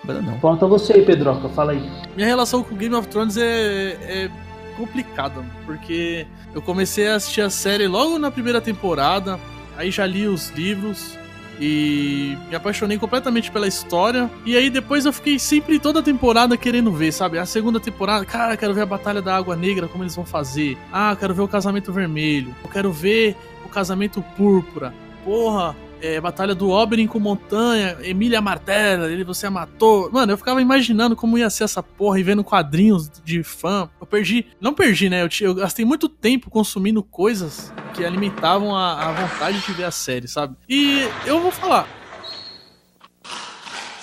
[0.03, 0.39] Bran não.
[0.39, 1.89] Falta você aí, Pedroca, fala aí.
[2.15, 4.31] Minha relação com Game of Thrones é, é
[4.77, 9.39] complicada, porque eu comecei a assistir a série logo na primeira temporada,
[9.75, 11.17] aí já li os livros
[11.59, 14.29] e me apaixonei completamente pela história.
[14.45, 17.37] E aí depois eu fiquei sempre toda temporada querendo ver, sabe?
[17.37, 20.77] A segunda temporada, cara, quero ver a Batalha da Água Negra, como eles vão fazer.
[20.91, 22.53] Ah, quero ver o Casamento Vermelho.
[22.63, 23.35] Eu quero ver
[23.65, 24.93] o Casamento Púrpura.
[25.23, 30.11] Porra, é, Batalha do Oberyn com Montanha, Emília Martella, ele você matou.
[30.11, 33.89] Mano, eu ficava imaginando como ia ser essa porra e vendo quadrinhos de fã.
[33.99, 35.23] Eu perdi, não perdi, né?
[35.23, 39.91] Eu, eu gastei muito tempo consumindo coisas que alimentavam a, a vontade de ver a
[39.91, 40.55] série, sabe?
[40.69, 41.87] E eu vou falar,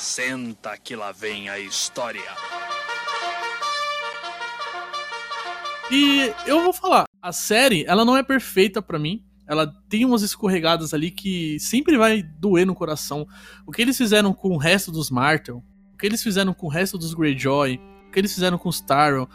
[0.05, 2.20] Senta que lá vem a história.
[5.90, 9.24] E eu vou falar, a série, ela não é perfeita pra mim.
[9.47, 13.26] Ela tem umas escorregadas ali que sempre vai doer no coração.
[13.66, 15.62] O que eles fizeram com o resto dos Martel,
[15.95, 18.80] o que eles fizeram com o resto dos Greyjoy, o que eles fizeram com os
[18.80, 19.28] Tyrell,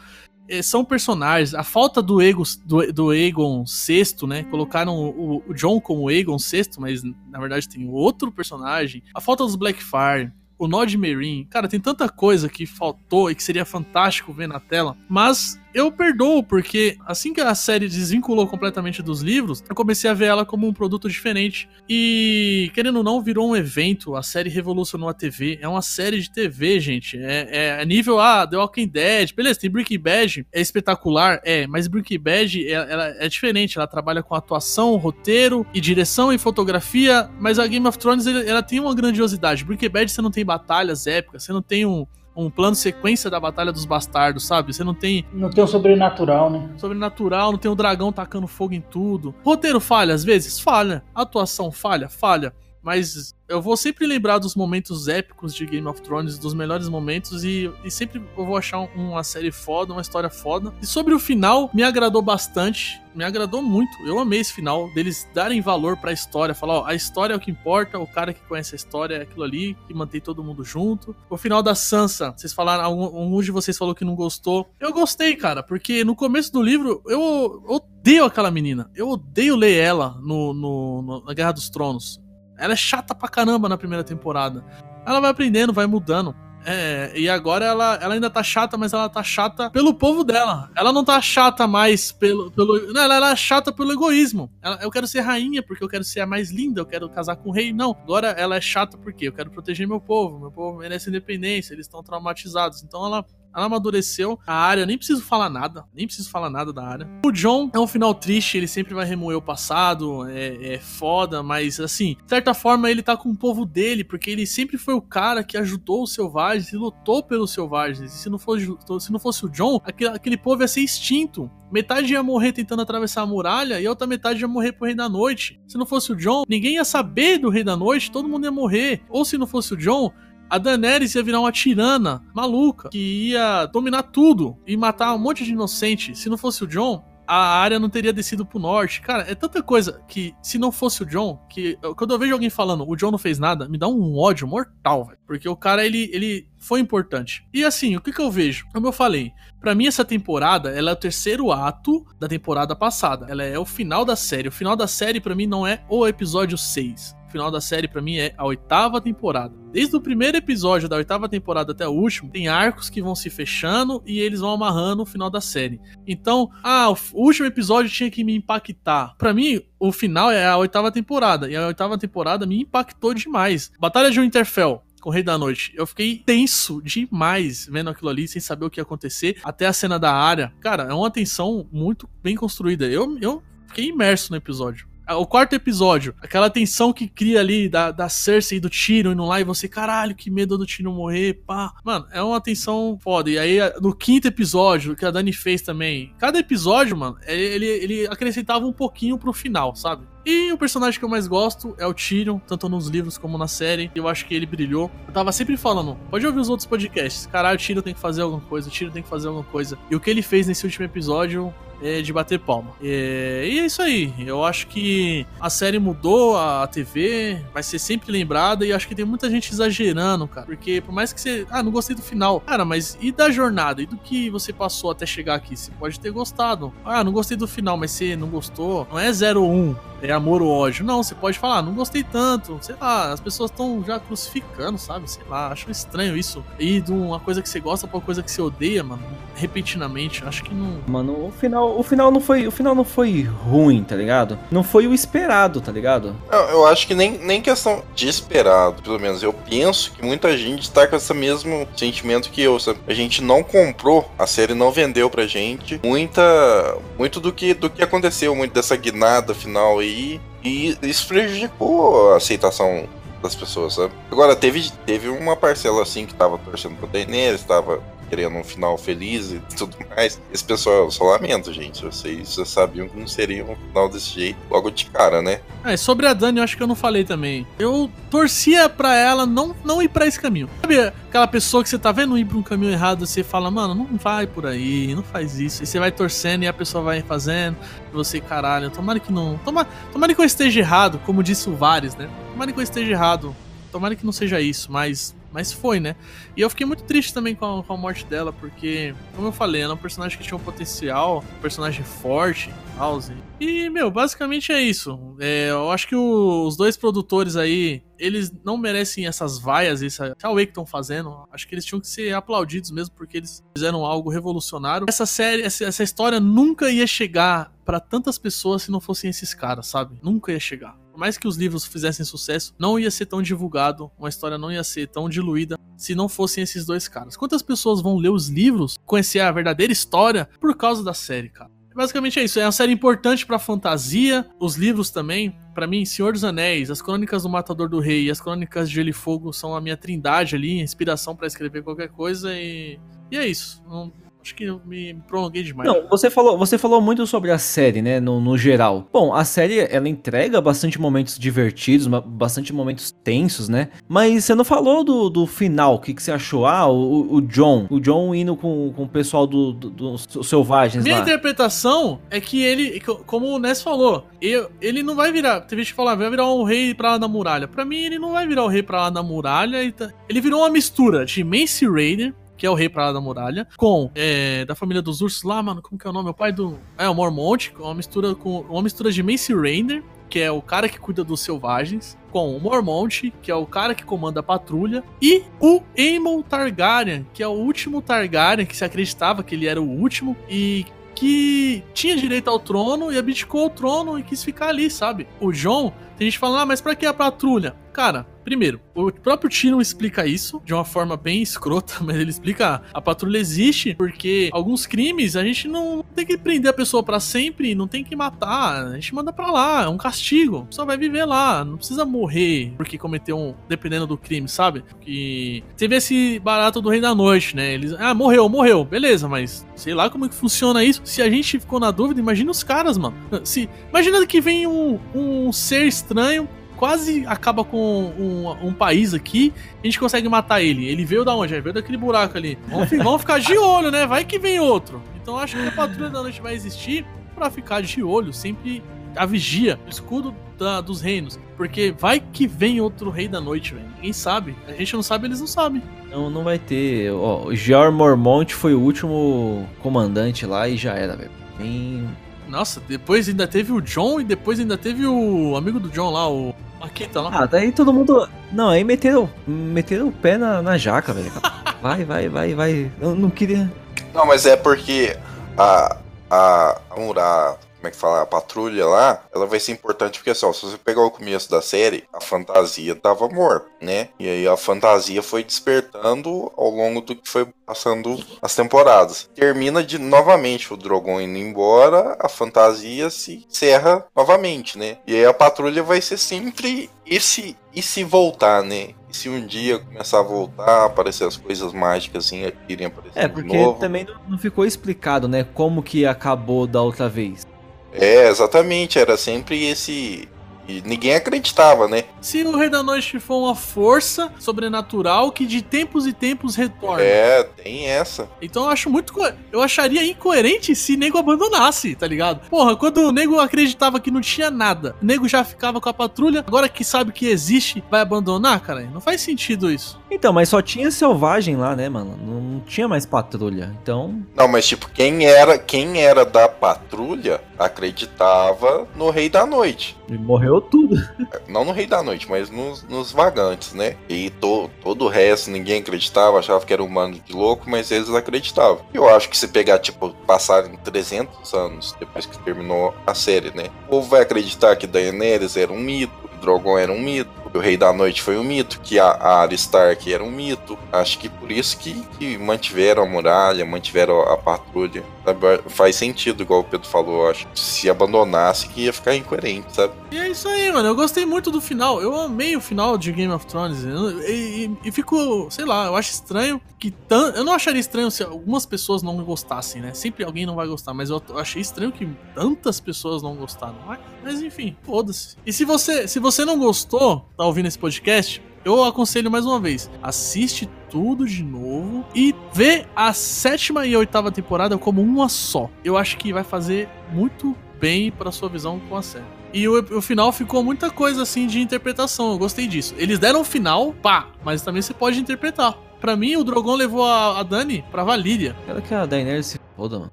[0.48, 1.54] eh, são personagens.
[1.54, 4.42] A falta do, Ego, do, do Aegon VI, né?
[4.44, 9.02] Colocaram o, o John como Aegon VI, mas na verdade tem outro personagem.
[9.14, 11.44] A falta dos Blackfire, o Nod Meereen.
[11.44, 14.96] Cara, tem tanta coisa que faltou e que seria fantástico ver na tela.
[15.08, 20.14] Mas eu perdoo, porque assim que a série desvinculou completamente dos livros, eu comecei a
[20.14, 21.68] ver ela como um produto diferente.
[21.88, 24.16] E, querendo ou não, virou um evento.
[24.16, 25.58] A série revolucionou a TV.
[25.60, 27.16] É uma série de TV, gente.
[27.18, 29.34] É, é nível, ah, The Walking Dead.
[29.34, 30.46] Beleza, tem Breaking Bad.
[30.52, 31.66] É espetacular, é.
[31.66, 33.78] Mas Breaking Bad, ela, ela é diferente.
[33.78, 37.30] Ela trabalha com atuação, roteiro e direção e fotografia.
[37.38, 39.64] Mas a Game of Thrones, ela tem uma grandiosidade.
[39.64, 41.44] Breaking Bad, você não tem batalhas épicas.
[41.44, 44.72] Você não tem um um plano sequência da Batalha dos Bastardos, sabe?
[44.72, 46.70] Você não tem Não tem o sobrenatural, né?
[46.76, 49.34] sobrenatural, não tem o dragão tacando fogo em tudo.
[49.44, 50.58] Roteiro falha às vezes?
[50.60, 51.02] Falha.
[51.14, 52.08] Atuação falha?
[52.08, 52.52] Falha.
[52.82, 57.44] Mas eu vou sempre lembrar dos momentos épicos de Game of Thrones, dos melhores momentos,
[57.44, 60.72] e, e sempre eu vou achar um- uma série foda, uma história foda.
[60.80, 63.90] E sobre o final, me agradou bastante, me agradou muito.
[64.06, 67.40] Eu amei esse final, deles darem valor pra história, falar, ó, a história é o
[67.40, 70.64] que importa, o cara que conhece a história é aquilo ali, que mantém todo mundo
[70.64, 71.14] junto.
[71.28, 74.70] O final da Sansa, vocês falaram, algum de vocês falou que não gostou.
[74.80, 78.90] Eu gostei, cara, porque no começo do livro eu odeio aquela menina.
[78.94, 82.18] Eu odeio ler ela no, no- no- na Guerra dos Tronos.
[82.60, 84.64] Ela é chata pra caramba na primeira temporada.
[85.06, 86.34] Ela vai aprendendo, vai mudando.
[86.62, 90.70] É, e agora ela, ela ainda tá chata, mas ela tá chata pelo povo dela.
[90.76, 92.50] Ela não tá chata mais pelo.
[92.50, 94.52] pelo não, ela, ela é chata pelo egoísmo.
[94.60, 97.36] Ela- eu quero ser rainha porque eu quero ser a mais linda, eu quero casar
[97.36, 97.72] com o rei.
[97.72, 100.38] Não, agora ela é chata porque eu quero proteger meu povo.
[100.38, 102.82] Meu povo merece independência, eles estão traumatizados.
[102.82, 103.24] Então ela.
[103.54, 104.38] Ela amadureceu.
[104.46, 105.84] A área, nem preciso falar nada.
[105.94, 107.08] Nem preciso falar nada da área.
[107.24, 110.28] O John é um final triste, ele sempre vai remoer o passado.
[110.28, 114.30] É, é foda, mas assim, de certa forma ele tá com o povo dele, porque
[114.30, 118.14] ele sempre foi o cara que ajudou os selvagens e lutou pelos selvagens.
[118.14, 118.66] E se não fosse,
[119.00, 121.50] se não fosse o John, aquele, aquele povo ia ser extinto.
[121.70, 124.94] Metade ia morrer tentando atravessar a muralha e a outra metade ia morrer pro Rei
[124.94, 125.60] da Noite.
[125.68, 128.50] Se não fosse o John, ninguém ia saber do Rei da Noite, todo mundo ia
[128.50, 129.02] morrer.
[129.08, 130.12] Ou se não fosse o John,
[130.50, 135.44] a Daenerys ia virar uma tirana maluca que ia dominar tudo e matar um monte
[135.44, 136.14] de inocente.
[136.16, 139.00] Se não fosse o John, a área não teria descido pro norte.
[139.00, 142.50] Cara, é tanta coisa que se não fosse o John, que quando eu vejo alguém
[142.50, 145.18] falando o John não fez nada, me dá um ódio mortal, velho.
[145.24, 147.46] Porque o cara, ele, ele foi importante.
[147.54, 148.66] E assim, o que que eu vejo?
[148.72, 153.26] Como eu falei, Pra mim, essa temporada, ela é o terceiro ato da temporada passada.
[153.28, 154.48] Ela é o final da série.
[154.48, 157.14] O final da série, pra mim, não é o episódio 6.
[157.30, 159.54] Final da série, pra mim, é a oitava temporada.
[159.72, 163.30] Desde o primeiro episódio da oitava temporada até o último, tem arcos que vão se
[163.30, 165.80] fechando e eles vão amarrando o final da série.
[166.06, 169.14] Então, ah, o último episódio tinha que me impactar.
[169.16, 171.48] Pra mim, o final é a oitava temporada.
[171.48, 173.70] E a oitava temporada me impactou demais.
[173.78, 174.82] Batalha de Winterfell.
[175.00, 175.72] Com o Rei da Noite.
[175.74, 179.38] Eu fiquei tenso demais vendo aquilo ali, sem saber o que ia acontecer.
[179.42, 180.52] Até a cena da área.
[180.60, 182.84] Cara, é uma tensão muito bem construída.
[182.86, 184.89] Eu, eu fiquei imerso no episódio.
[185.16, 189.24] O quarto episódio, aquela tensão que cria ali da, da Cersei e do Tyrion indo
[189.24, 191.72] lá e você, caralho, que medo do Tyrion morrer, pá.
[191.84, 193.30] Mano, é uma tensão foda.
[193.30, 198.06] E aí, no quinto episódio, que a Dani fez também, cada episódio, mano, ele, ele
[198.06, 200.06] acrescentava um pouquinho pro final, sabe?
[200.24, 203.48] E o personagem que eu mais gosto é o Tyrion, tanto nos livros como na
[203.48, 203.90] série.
[203.94, 204.90] Eu acho que ele brilhou.
[205.06, 207.26] Eu tava sempre falando, pode ouvir os outros podcasts.
[207.26, 209.78] Caralho, o Tyrion tem que fazer alguma coisa, o Tyrion tem que fazer alguma coisa.
[209.90, 211.52] E o que ele fez nesse último episódio
[211.82, 212.72] é de bater palma.
[212.82, 214.12] É, e é isso aí.
[214.18, 218.94] Eu acho que a série mudou, a TV vai ser sempre lembrada e acho que
[218.94, 220.46] tem muita gente exagerando, cara.
[220.46, 221.46] Porque por mais que você.
[221.50, 222.40] Ah, não gostei do final.
[222.40, 223.82] Cara, mas e da jornada?
[223.82, 225.56] E do que você passou até chegar aqui?
[225.56, 226.72] Você pode ter gostado.
[226.84, 228.86] Ah, não gostei do final, mas você não gostou.
[228.90, 230.84] Não é 01 é amor ou ódio.
[230.84, 235.10] Não, você pode falar, não gostei tanto, sei lá, as pessoas estão já crucificando, sabe?
[235.10, 236.44] Sei lá, acho estranho isso.
[236.58, 239.02] E de uma coisa que você gosta pra uma coisa que você odeia, mano,
[239.34, 240.78] repentinamente, acho que não.
[240.86, 244.38] Mano, o final, o final não foi, o final não foi ruim, tá ligado?
[244.50, 246.14] Não foi o esperado, tá ligado?
[246.30, 249.22] Eu, eu acho que nem, nem questão de esperado, pelo menos.
[249.22, 252.80] Eu penso que muita gente tá com esse mesmo sentimento que eu, sabe?
[252.86, 256.78] A gente não comprou, a série não vendeu pra gente muita.
[256.98, 259.99] Muito do que, do que aconteceu, muito dessa guinada final aí.
[260.42, 262.88] E isso prejudicou a aceitação
[263.22, 263.92] das pessoas, sabe?
[264.10, 268.76] Agora, teve, teve uma parcela assim que tava torcendo pro Daenerys, tava querendo um final
[268.76, 270.20] feliz e tudo mais.
[270.34, 271.84] Esse pessoal, eu só lamento, gente.
[271.84, 275.40] Vocês já sabiam que não seria um final desse jeito logo de cara, né?
[275.64, 277.46] É, sobre a Dani, eu acho que eu não falei também.
[277.58, 280.50] Eu torcia pra ela não, não ir pra esse caminho.
[280.60, 283.74] Sabe aquela pessoa que você tá vendo ir pra um caminho errado, você fala, mano,
[283.74, 285.62] não vai por aí, não faz isso.
[285.62, 287.56] E você vai torcendo e a pessoa vai fazendo.
[287.90, 289.38] E você, caralho, tomara que não.
[289.38, 292.08] Tomara, tomara que eu esteja errado, como disse o Vares, né?
[292.32, 293.36] Tomara que eu esteja errado.
[293.70, 295.14] Tomara que não seja isso, mas.
[295.32, 295.94] Mas foi, né?
[296.36, 299.32] E eu fiquei muito triste também com a, com a morte dela, porque, como eu
[299.32, 303.12] falei, ela é um personagem que tinha um potencial, um personagem forte, House.
[303.38, 304.98] E, meu, basicamente é isso.
[305.20, 310.16] É, eu acho que o- os dois produtores aí, eles não merecem essas vaias, essa
[310.22, 311.24] Huawei que estão fazendo.
[311.30, 314.86] Acho que eles tinham que ser aplaudidos mesmo, porque eles fizeram algo revolucionário.
[314.88, 319.32] Essa série, essa, essa história nunca ia chegar pra tantas pessoas se não fossem esses
[319.34, 319.98] caras, sabe?
[320.02, 320.74] Nunca ia chegar.
[321.00, 324.62] Mais que os livros fizessem sucesso, não ia ser tão divulgado, uma história não ia
[324.62, 327.16] ser tão diluída se não fossem esses dois caras.
[327.16, 331.50] Quantas pessoas vão ler os livros, conhecer a verdadeira história por causa da série, cara?
[331.74, 335.34] Basicamente é isso, é uma série importante pra fantasia, os livros também.
[335.54, 338.74] Pra mim, Senhor dos Anéis, as Crônicas do Matador do Rei e as Crônicas de
[338.74, 342.78] Gelo e Fogo são a minha trindade ali, inspiração pra escrever qualquer coisa e,
[343.10, 343.62] e é isso.
[343.66, 343.90] Não-
[344.22, 345.68] acho que eu me prolonguei demais.
[345.68, 348.88] Não, você falou, você falou muito sobre a série, né, no, no geral.
[348.92, 353.68] Bom, a série, ela entrega bastante momentos divertidos, bastante momentos tensos, né?
[353.88, 356.46] Mas você não falou do, do final, o que, que você achou?
[356.46, 360.84] Ah, o, o John, o John indo com, com o pessoal do, do- dos selvagens
[360.84, 361.02] Minha lá.
[361.02, 365.40] interpretação é que ele, co- como o Ness falou, eu- ele não vai virar.
[365.42, 367.48] Teve gente que falar, vai virar um rei pra lá da muralha.
[367.48, 369.62] Pra mim, ele não vai virar o rei pra lá da muralha.
[369.62, 372.92] e tá- Ele virou uma mistura de Mance Raider, que é o rei pra lá
[372.94, 376.08] da muralha, com é, da família dos ursos lá, mano, como que é o nome?
[376.08, 376.58] O pai do.
[376.78, 378.40] É, o Mormont, uma mistura com.
[378.48, 382.40] Uma mistura de Mance Raider, que é o cara que cuida dos selvagens, com o
[382.40, 387.28] Mormont, que é o cara que comanda a patrulha, e o Aemon Targaryen, que é
[387.28, 390.64] o último Targaryen, que se acreditava que ele era o último, e
[390.94, 395.06] que tinha direito ao trono e abdicou o trono e quis ficar ali, sabe?
[395.20, 397.54] O John, tem gente falando, ah, mas pra que a patrulha?
[397.74, 402.62] Cara, primeiro, o próprio Tyrion explica isso de uma forma bem escrota, mas ele explica,
[402.72, 407.00] a patrulha existe porque alguns crimes a gente não tem que prender a pessoa pra
[407.00, 410.78] sempre, não tem que matar, a gente manda pra lá, é um castigo, pessoa vai
[410.78, 414.64] viver lá, não precisa morrer porque cometeu um, dependendo do crime, sabe?
[414.80, 417.52] Que teve esse barato do Rei da Noite, né?
[417.52, 420.80] Eles, ah, morreu, morreu, beleza, mas sei lá como é que funciona isso.
[420.84, 422.96] Se a gente ficou na dúvida, imagina os caras, mano.
[423.22, 427.58] Se, imagina que vem um, um ser estranho quase acaba com
[427.98, 430.66] um, um país aqui, a gente consegue matar ele.
[430.66, 431.32] Ele veio da onde?
[431.32, 432.38] Ele veio daquele buraco ali.
[432.48, 433.86] Vamos, vamos ficar de olho, né?
[433.86, 434.82] Vai que vem outro.
[435.00, 436.84] Então acho que a Patrulha da Noite vai existir
[437.14, 438.62] pra ficar de olho, sempre
[438.94, 441.18] a vigia, o escudo da- dos reinos.
[441.36, 443.66] Porque vai que vem outro rei da noite, velho.
[443.76, 444.36] Ninguém sabe.
[444.46, 445.62] A gente não sabe, eles não sabem.
[445.90, 446.90] Não, não vai ter.
[446.92, 451.10] Ó, George Mormont foi o último comandante lá e já era, velho.
[451.38, 451.88] Bem.
[452.30, 456.08] Nossa, depois ainda teve o John e depois ainda teve o amigo do John lá,
[456.08, 457.10] o Aqui tá lá.
[457.12, 458.06] Ah, daí todo mundo.
[458.30, 461.10] Não, aí meteram, meteram o pé na, na jaca, velho.
[461.62, 462.72] Vai, vai, vai, vai.
[462.80, 463.52] Eu não queria.
[463.92, 464.96] Não, mas é porque
[465.36, 465.76] a.
[466.10, 466.58] A.
[466.70, 468.02] A, como é que fala?
[468.02, 471.30] A patrulha lá, ela vai ser importante porque assim, ó, se você pegar o começo
[471.30, 473.88] da série, a fantasia tava morta, né?
[473.98, 479.08] E aí a fantasia foi despertando ao longo do que foi passando as temporadas.
[479.14, 484.78] Termina de novamente o Drogon indo embora, a fantasia se encerra novamente, né?
[484.86, 488.70] E aí a patrulha vai ser sempre esse e se voltar, né?
[488.88, 493.08] E se um dia começar a voltar, aparecer as coisas mágicas assim, irem aparecer É,
[493.08, 493.58] porque novo.
[493.58, 495.24] também não ficou explicado, né?
[495.24, 497.29] Como que acabou da outra vez.
[497.72, 500.08] É, exatamente, era sempre esse.
[500.48, 501.84] E ninguém acreditava, né?
[502.00, 506.82] Se o Rei da Noite for uma força sobrenatural que de tempos e tempos retorna.
[506.82, 508.08] É, tem essa.
[508.20, 508.92] Então eu acho muito.
[508.92, 512.28] co- Eu acharia incoerente se nego abandonasse, tá ligado?
[512.28, 515.74] Porra, quando o nego acreditava que não tinha nada, o nego já ficava com a
[515.74, 518.62] patrulha, agora que sabe que existe, vai abandonar, cara?
[518.62, 519.78] Não faz sentido isso.
[519.90, 521.96] Então, mas só tinha selvagem lá, né, mano?
[522.04, 523.54] Não, não tinha mais patrulha.
[523.62, 524.02] Então.
[524.16, 529.76] Não, mas tipo, quem era, quem era da patrulha acreditava no Rei da Noite.
[529.98, 530.76] Morreu tudo.
[531.28, 533.76] Não no Rei da Noite, mas nos, nos vagantes, né?
[533.88, 537.70] E to, todo o resto ninguém acreditava, achava que era um bando de louco, mas
[537.70, 538.60] eles acreditavam.
[538.72, 543.50] Eu acho que se pegar, tipo, passarem 300 anos depois que terminou a série, né?
[543.66, 547.56] O povo vai acreditar que Daenerys era um mito, Drogon era um mito, o Rei
[547.56, 550.58] da Noite foi um mito, que a, a Arya Stark era um mito.
[550.72, 554.84] Acho que por isso que, que mantiveram a muralha, mantiveram a, a patrulha.
[555.04, 555.20] sabe?
[555.48, 557.26] Faz sentido, igual o Pedro falou, acho.
[557.34, 559.74] Se abandonasse, que ia ficar incoerente, sabe?
[559.90, 560.68] E é isso aí, mano.
[560.68, 561.80] Eu gostei muito do final.
[561.80, 563.58] Eu amei o final de Game of Thrones.
[563.64, 566.72] E, e- e fico, sei lá, eu acho estranho que.
[566.90, 569.72] Eu não acharia estranho se algumas pessoas não gostassem, né?
[569.74, 573.56] Sempre alguém não vai gostar, mas eu achei estranho que tantas pessoas não gostaram.
[573.66, 575.16] Mas, mas enfim, foda-se.
[575.26, 579.38] E se você, se você não gostou, tá ouvindo esse podcast, eu aconselho mais uma
[579.38, 585.06] vez: assiste tudo de novo e vê a sétima e a oitava temporada como uma
[585.10, 585.50] só.
[585.62, 589.04] Eu acho que vai fazer muito bem pra sua visão com a série.
[589.34, 592.74] E o, o final ficou muita coisa assim de interpretação, eu gostei disso.
[592.78, 595.58] Eles deram um final, pá, mas também você pode interpretar.
[595.78, 598.34] Pra mim, o Drogon levou a, a Dani pra Valíria.
[598.46, 599.92] Quero que a Daenerys se foda, mano.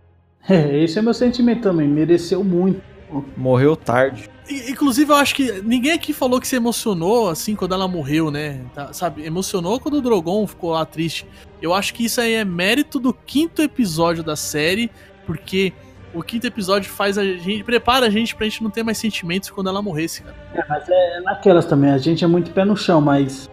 [0.48, 1.90] É, esse é meu sentimento também.
[1.90, 2.82] Mereceu muito.
[3.36, 4.30] Morreu tarde.
[4.50, 8.62] Inclusive, eu acho que ninguém aqui falou que se emocionou assim quando ela morreu, né?
[8.74, 9.26] Tá, sabe?
[9.26, 11.26] Emocionou quando o Drogon ficou lá triste.
[11.62, 14.90] Eu acho que isso aí é mérito do quinto episódio da série,
[15.26, 15.74] porque
[16.14, 17.64] o quinto episódio faz a gente.
[17.64, 20.36] prepara a gente pra gente não ter mais sentimentos quando ela morresse, cara.
[20.54, 21.92] É, mas é naquelas também.
[21.92, 23.50] A gente é muito pé no chão, mas.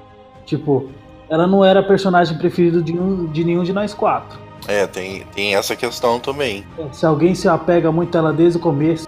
[0.46, 0.90] Tipo,
[1.28, 4.38] ela não era personagem preferido de, um, de nenhum de nós quatro.
[4.66, 6.64] É, tem, tem essa questão também.
[6.92, 9.06] Se alguém se apega muito a ela desde o começo,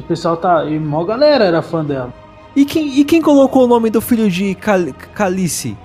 [0.00, 0.64] o pessoal tá.
[0.64, 2.12] E mó galera era fã dela.
[2.54, 4.80] E quem, e quem colocou o nome do filho de Cal
[5.14, 5.76] Calice?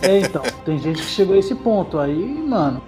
[0.00, 1.98] É, então, tem gente que chegou a esse ponto.
[1.98, 2.82] Aí, mano.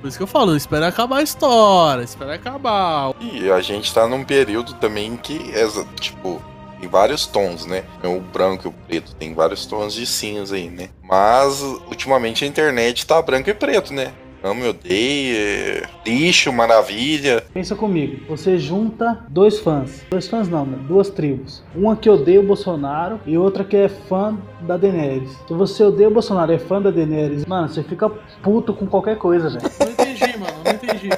[0.00, 3.12] Por isso que eu falo, espera acabar a história, espera acabar.
[3.20, 5.68] E a gente tá num período também que, é,
[6.00, 6.40] tipo,
[6.80, 7.84] tem vários tons, né?
[8.02, 10.88] O branco e o preto, tem vários tons de cinza aí, né?
[11.02, 14.12] Mas, ultimamente, a internet tá branco e preto, né?
[14.42, 17.44] Amo e odeio, é, lixo, maravilha.
[17.52, 20.02] Pensa comigo, você junta dois fãs.
[20.10, 20.78] Dois fãs não, né?
[20.88, 21.62] Duas tribos.
[21.74, 25.30] Uma que odeia o Bolsonaro e outra que é fã da Daenerys.
[25.46, 28.08] Se você odeia o Bolsonaro e é fã da Daenerys, mano, você fica
[28.42, 29.70] puto com qualquer coisa, velho.
[29.78, 31.10] Não entendi, mano, não entendi.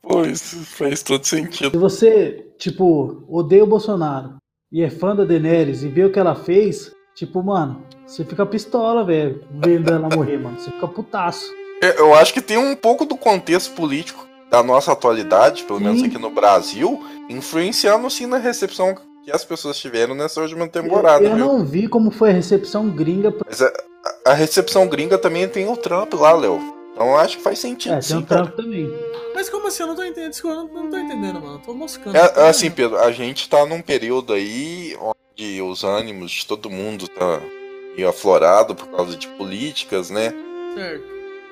[0.00, 1.72] Pô, isso faz todo sentido.
[1.72, 4.36] Se você, tipo, odeia o Bolsonaro
[4.70, 8.44] e é fã da Daenerys e vê o que ela fez, tipo, mano, você fica
[8.46, 10.58] pistola, velho, vendo ela morrer, mano.
[10.58, 11.52] Você fica putaço.
[11.82, 16.00] Eu- Eu acho que tem um pouco do contexto político da nossa atualidade, pelo menos
[16.00, 16.06] Sim.
[16.06, 21.36] aqui no Brasil, influenciando sim na recepção que as pessoas tiveram nessa última temporada, eu
[21.36, 21.38] viu?
[21.46, 23.30] não vi como foi a recepção gringa.
[23.30, 23.72] pra- Mas a,
[24.26, 26.58] a recepção gringa também tem o Trump lá, Léo.
[26.92, 28.42] Então eu acho que faz sentido, É, tem sim, um cara.
[28.42, 28.90] Trump também.
[29.34, 29.82] Mas como assim?
[29.82, 30.30] Eu não tô entendendo.
[30.30, 31.54] Desculpa, Eu não, não tô entendendo, mano.
[31.54, 32.16] Eu tô moscando.
[32.16, 34.96] É, é assim, Pedro, a gente tá num período aí
[35.60, 37.40] os ânimos de todo mundo tá
[37.96, 40.32] meio aflorado por causa de políticas, né?
[40.74, 41.04] Certo.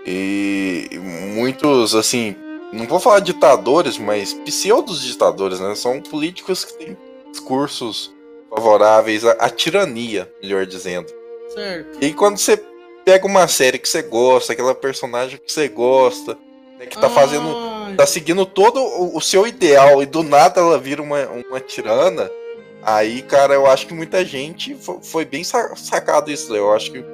[0.06, 0.88] E
[1.34, 2.34] muitos, assim,
[2.72, 5.74] não vou falar ditadores, mas pseudos ditadores, né?
[5.74, 6.96] São políticos que têm
[7.30, 8.14] discursos
[8.50, 11.12] favoráveis à, à tirania, melhor dizendo.
[11.54, 11.98] Certo.
[12.00, 12.62] E quando você
[13.04, 16.36] pega uma série que você gosta, aquela personagem que você gosta,
[16.78, 20.60] né, que tá fazendo Ai, tá seguindo todo o, o seu ideal e do nada
[20.60, 22.30] ela vira uma, uma tirana,
[22.96, 26.54] aí, cara, eu acho que muita gente fo- foi, bem sa- sacado isso.
[26.54, 27.04] Eu acho que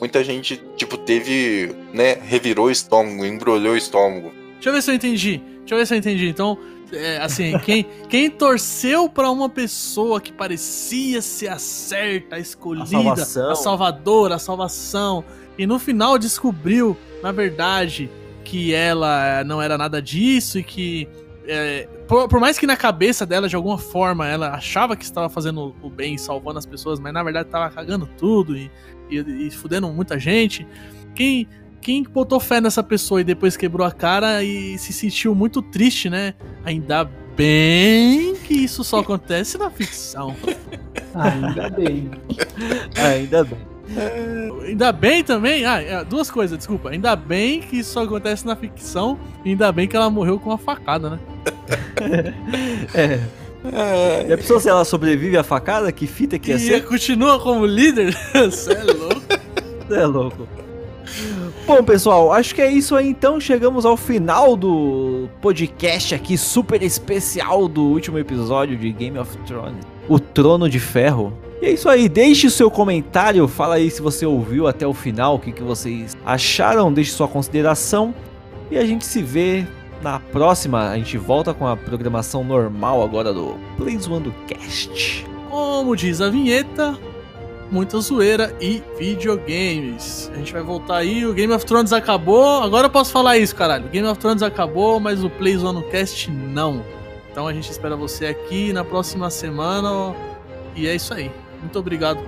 [0.00, 4.32] muita gente, tipo, teve, né, revirou o estômago, embrulhou o estômago.
[4.54, 5.38] Deixa eu ver se eu entendi.
[5.60, 6.28] Deixa eu ver se eu entendi.
[6.28, 6.58] Então,
[6.92, 13.22] É, assim, quem, quem torceu pra uma pessoa que parecia ser a certa, a escolhida,
[13.48, 15.24] A a salvadora, a salvação,
[15.58, 18.08] e no final descobriu, na verdade,
[18.44, 21.08] que ela não era nada disso e que.
[21.46, 25.28] É, por, por mais que na cabeça dela, de alguma forma, ela achava que estava
[25.28, 28.70] fazendo o bem e salvando as pessoas, mas na verdade estava cagando tudo e,
[29.10, 30.66] e, e fudendo muita gente.
[31.14, 31.48] Quem,
[31.80, 36.10] quem botou fé nessa pessoa e depois quebrou a cara e se sentiu muito triste,
[36.10, 36.34] né?
[36.64, 37.04] Ainda
[37.36, 40.34] bem que isso só acontece na ficção.
[41.14, 42.10] Ainda bem.
[42.96, 43.75] Ainda bem.
[44.66, 45.64] Ainda bem também.
[45.64, 46.90] Ah, é, duas coisas, desculpa.
[46.90, 49.18] Ainda bem que isso só acontece na ficção.
[49.44, 51.18] E ainda bem que ela morreu com uma facada, né?
[52.94, 54.26] É.
[54.28, 56.84] E a pessoa, se ela sobrevive à facada, que fita que ia E ser?
[56.84, 58.16] continua como líder?
[58.32, 59.22] Você é louco.
[59.88, 60.48] Você é louco.
[61.66, 63.40] Bom, pessoal, acho que é isso aí então.
[63.40, 69.84] Chegamos ao final do podcast aqui, super especial do último episódio de Game of Thrones.
[70.08, 71.32] O Trono de Ferro.
[71.60, 74.92] E é isso aí, deixe o seu comentário, fala aí se você ouviu até o
[74.92, 78.14] final, o que, que vocês acharam, deixe sua consideração.
[78.70, 79.66] E a gente se vê
[80.02, 80.90] na próxima.
[80.90, 85.26] A gente volta com a programação normal agora do Plays do Cast.
[85.48, 86.98] Como diz a vinheta,
[87.70, 90.30] muita zoeira e videogames.
[90.34, 92.62] A gente vai voltar aí, o Game of Thrones acabou.
[92.62, 93.88] Agora eu posso falar isso, caralho.
[93.88, 96.82] Game of Thrones acabou, mas o Play Zone Cast não.
[97.30, 100.14] Então a gente espera você aqui na próxima semana.
[100.74, 101.30] E é isso aí.
[101.60, 102.20] Muito obrigado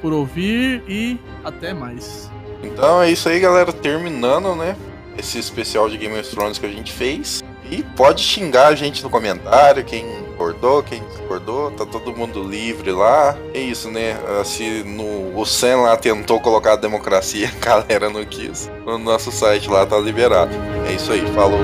[0.00, 2.30] por ouvir e até mais.
[2.62, 3.72] Então é isso aí, galera.
[3.72, 4.76] Terminando, né?
[5.18, 7.42] Esse especial de Game of Thrones que a gente fez.
[7.70, 10.04] E pode xingar a gente no comentário, quem
[10.42, 13.36] concordou, quem discordou, tá todo mundo livre lá.
[13.54, 14.18] É isso, né?
[14.28, 18.70] Ah, Se no, o Sam lá tentou colocar a democracia, a galera não quis.
[18.84, 20.52] No nosso site lá tá liberado.
[20.86, 21.60] É isso aí, falou.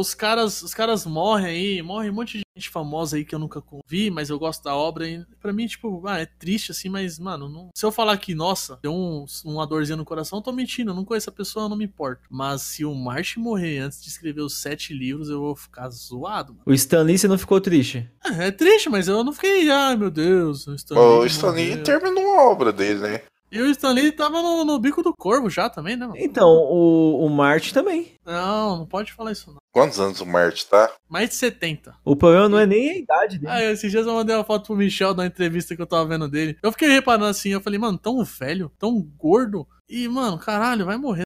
[0.00, 3.38] Os caras, os caras morrem aí, morre um monte de gente famosa aí que eu
[3.38, 5.06] nunca vi, mas eu gosto da obra.
[5.08, 8.34] E pra mim, tipo, ah, é triste assim, mas, mano, não- se eu falar que,
[8.34, 11.66] nossa, deu um, uma dorzinha no coração, eu tô mentindo, eu não conheço a pessoa,
[11.66, 12.22] eu não me importo.
[12.30, 16.52] Mas se o Marsh morrer antes de escrever os sete livros, eu vou ficar zoado,
[16.52, 16.62] mano.
[16.66, 18.08] O Stan Lee, você não ficou triste?
[18.24, 22.38] É, é triste, mas eu não fiquei, ai meu Deus, o Stan o Stanley terminou
[22.38, 23.22] a obra dele, né?
[23.50, 26.06] E o Stan Lee tava no, no bico do corvo já também, né?
[26.06, 26.18] mano?
[26.18, 28.14] Então, o, o Marte também.
[28.24, 29.58] Não, não pode falar isso não.
[29.72, 30.92] Quantos anos o Marte tá?
[31.08, 31.94] Mais de 70.
[32.04, 33.52] O problema não é nem a idade dele.
[33.52, 36.28] Ah, esses dias eu mandei uma foto pro Michel da entrevista que eu tava vendo
[36.28, 36.56] dele.
[36.62, 39.66] Eu fiquei reparando assim, eu falei, mano, tão velho, tão gordo.
[39.88, 41.24] E, mano, caralho, vai morrer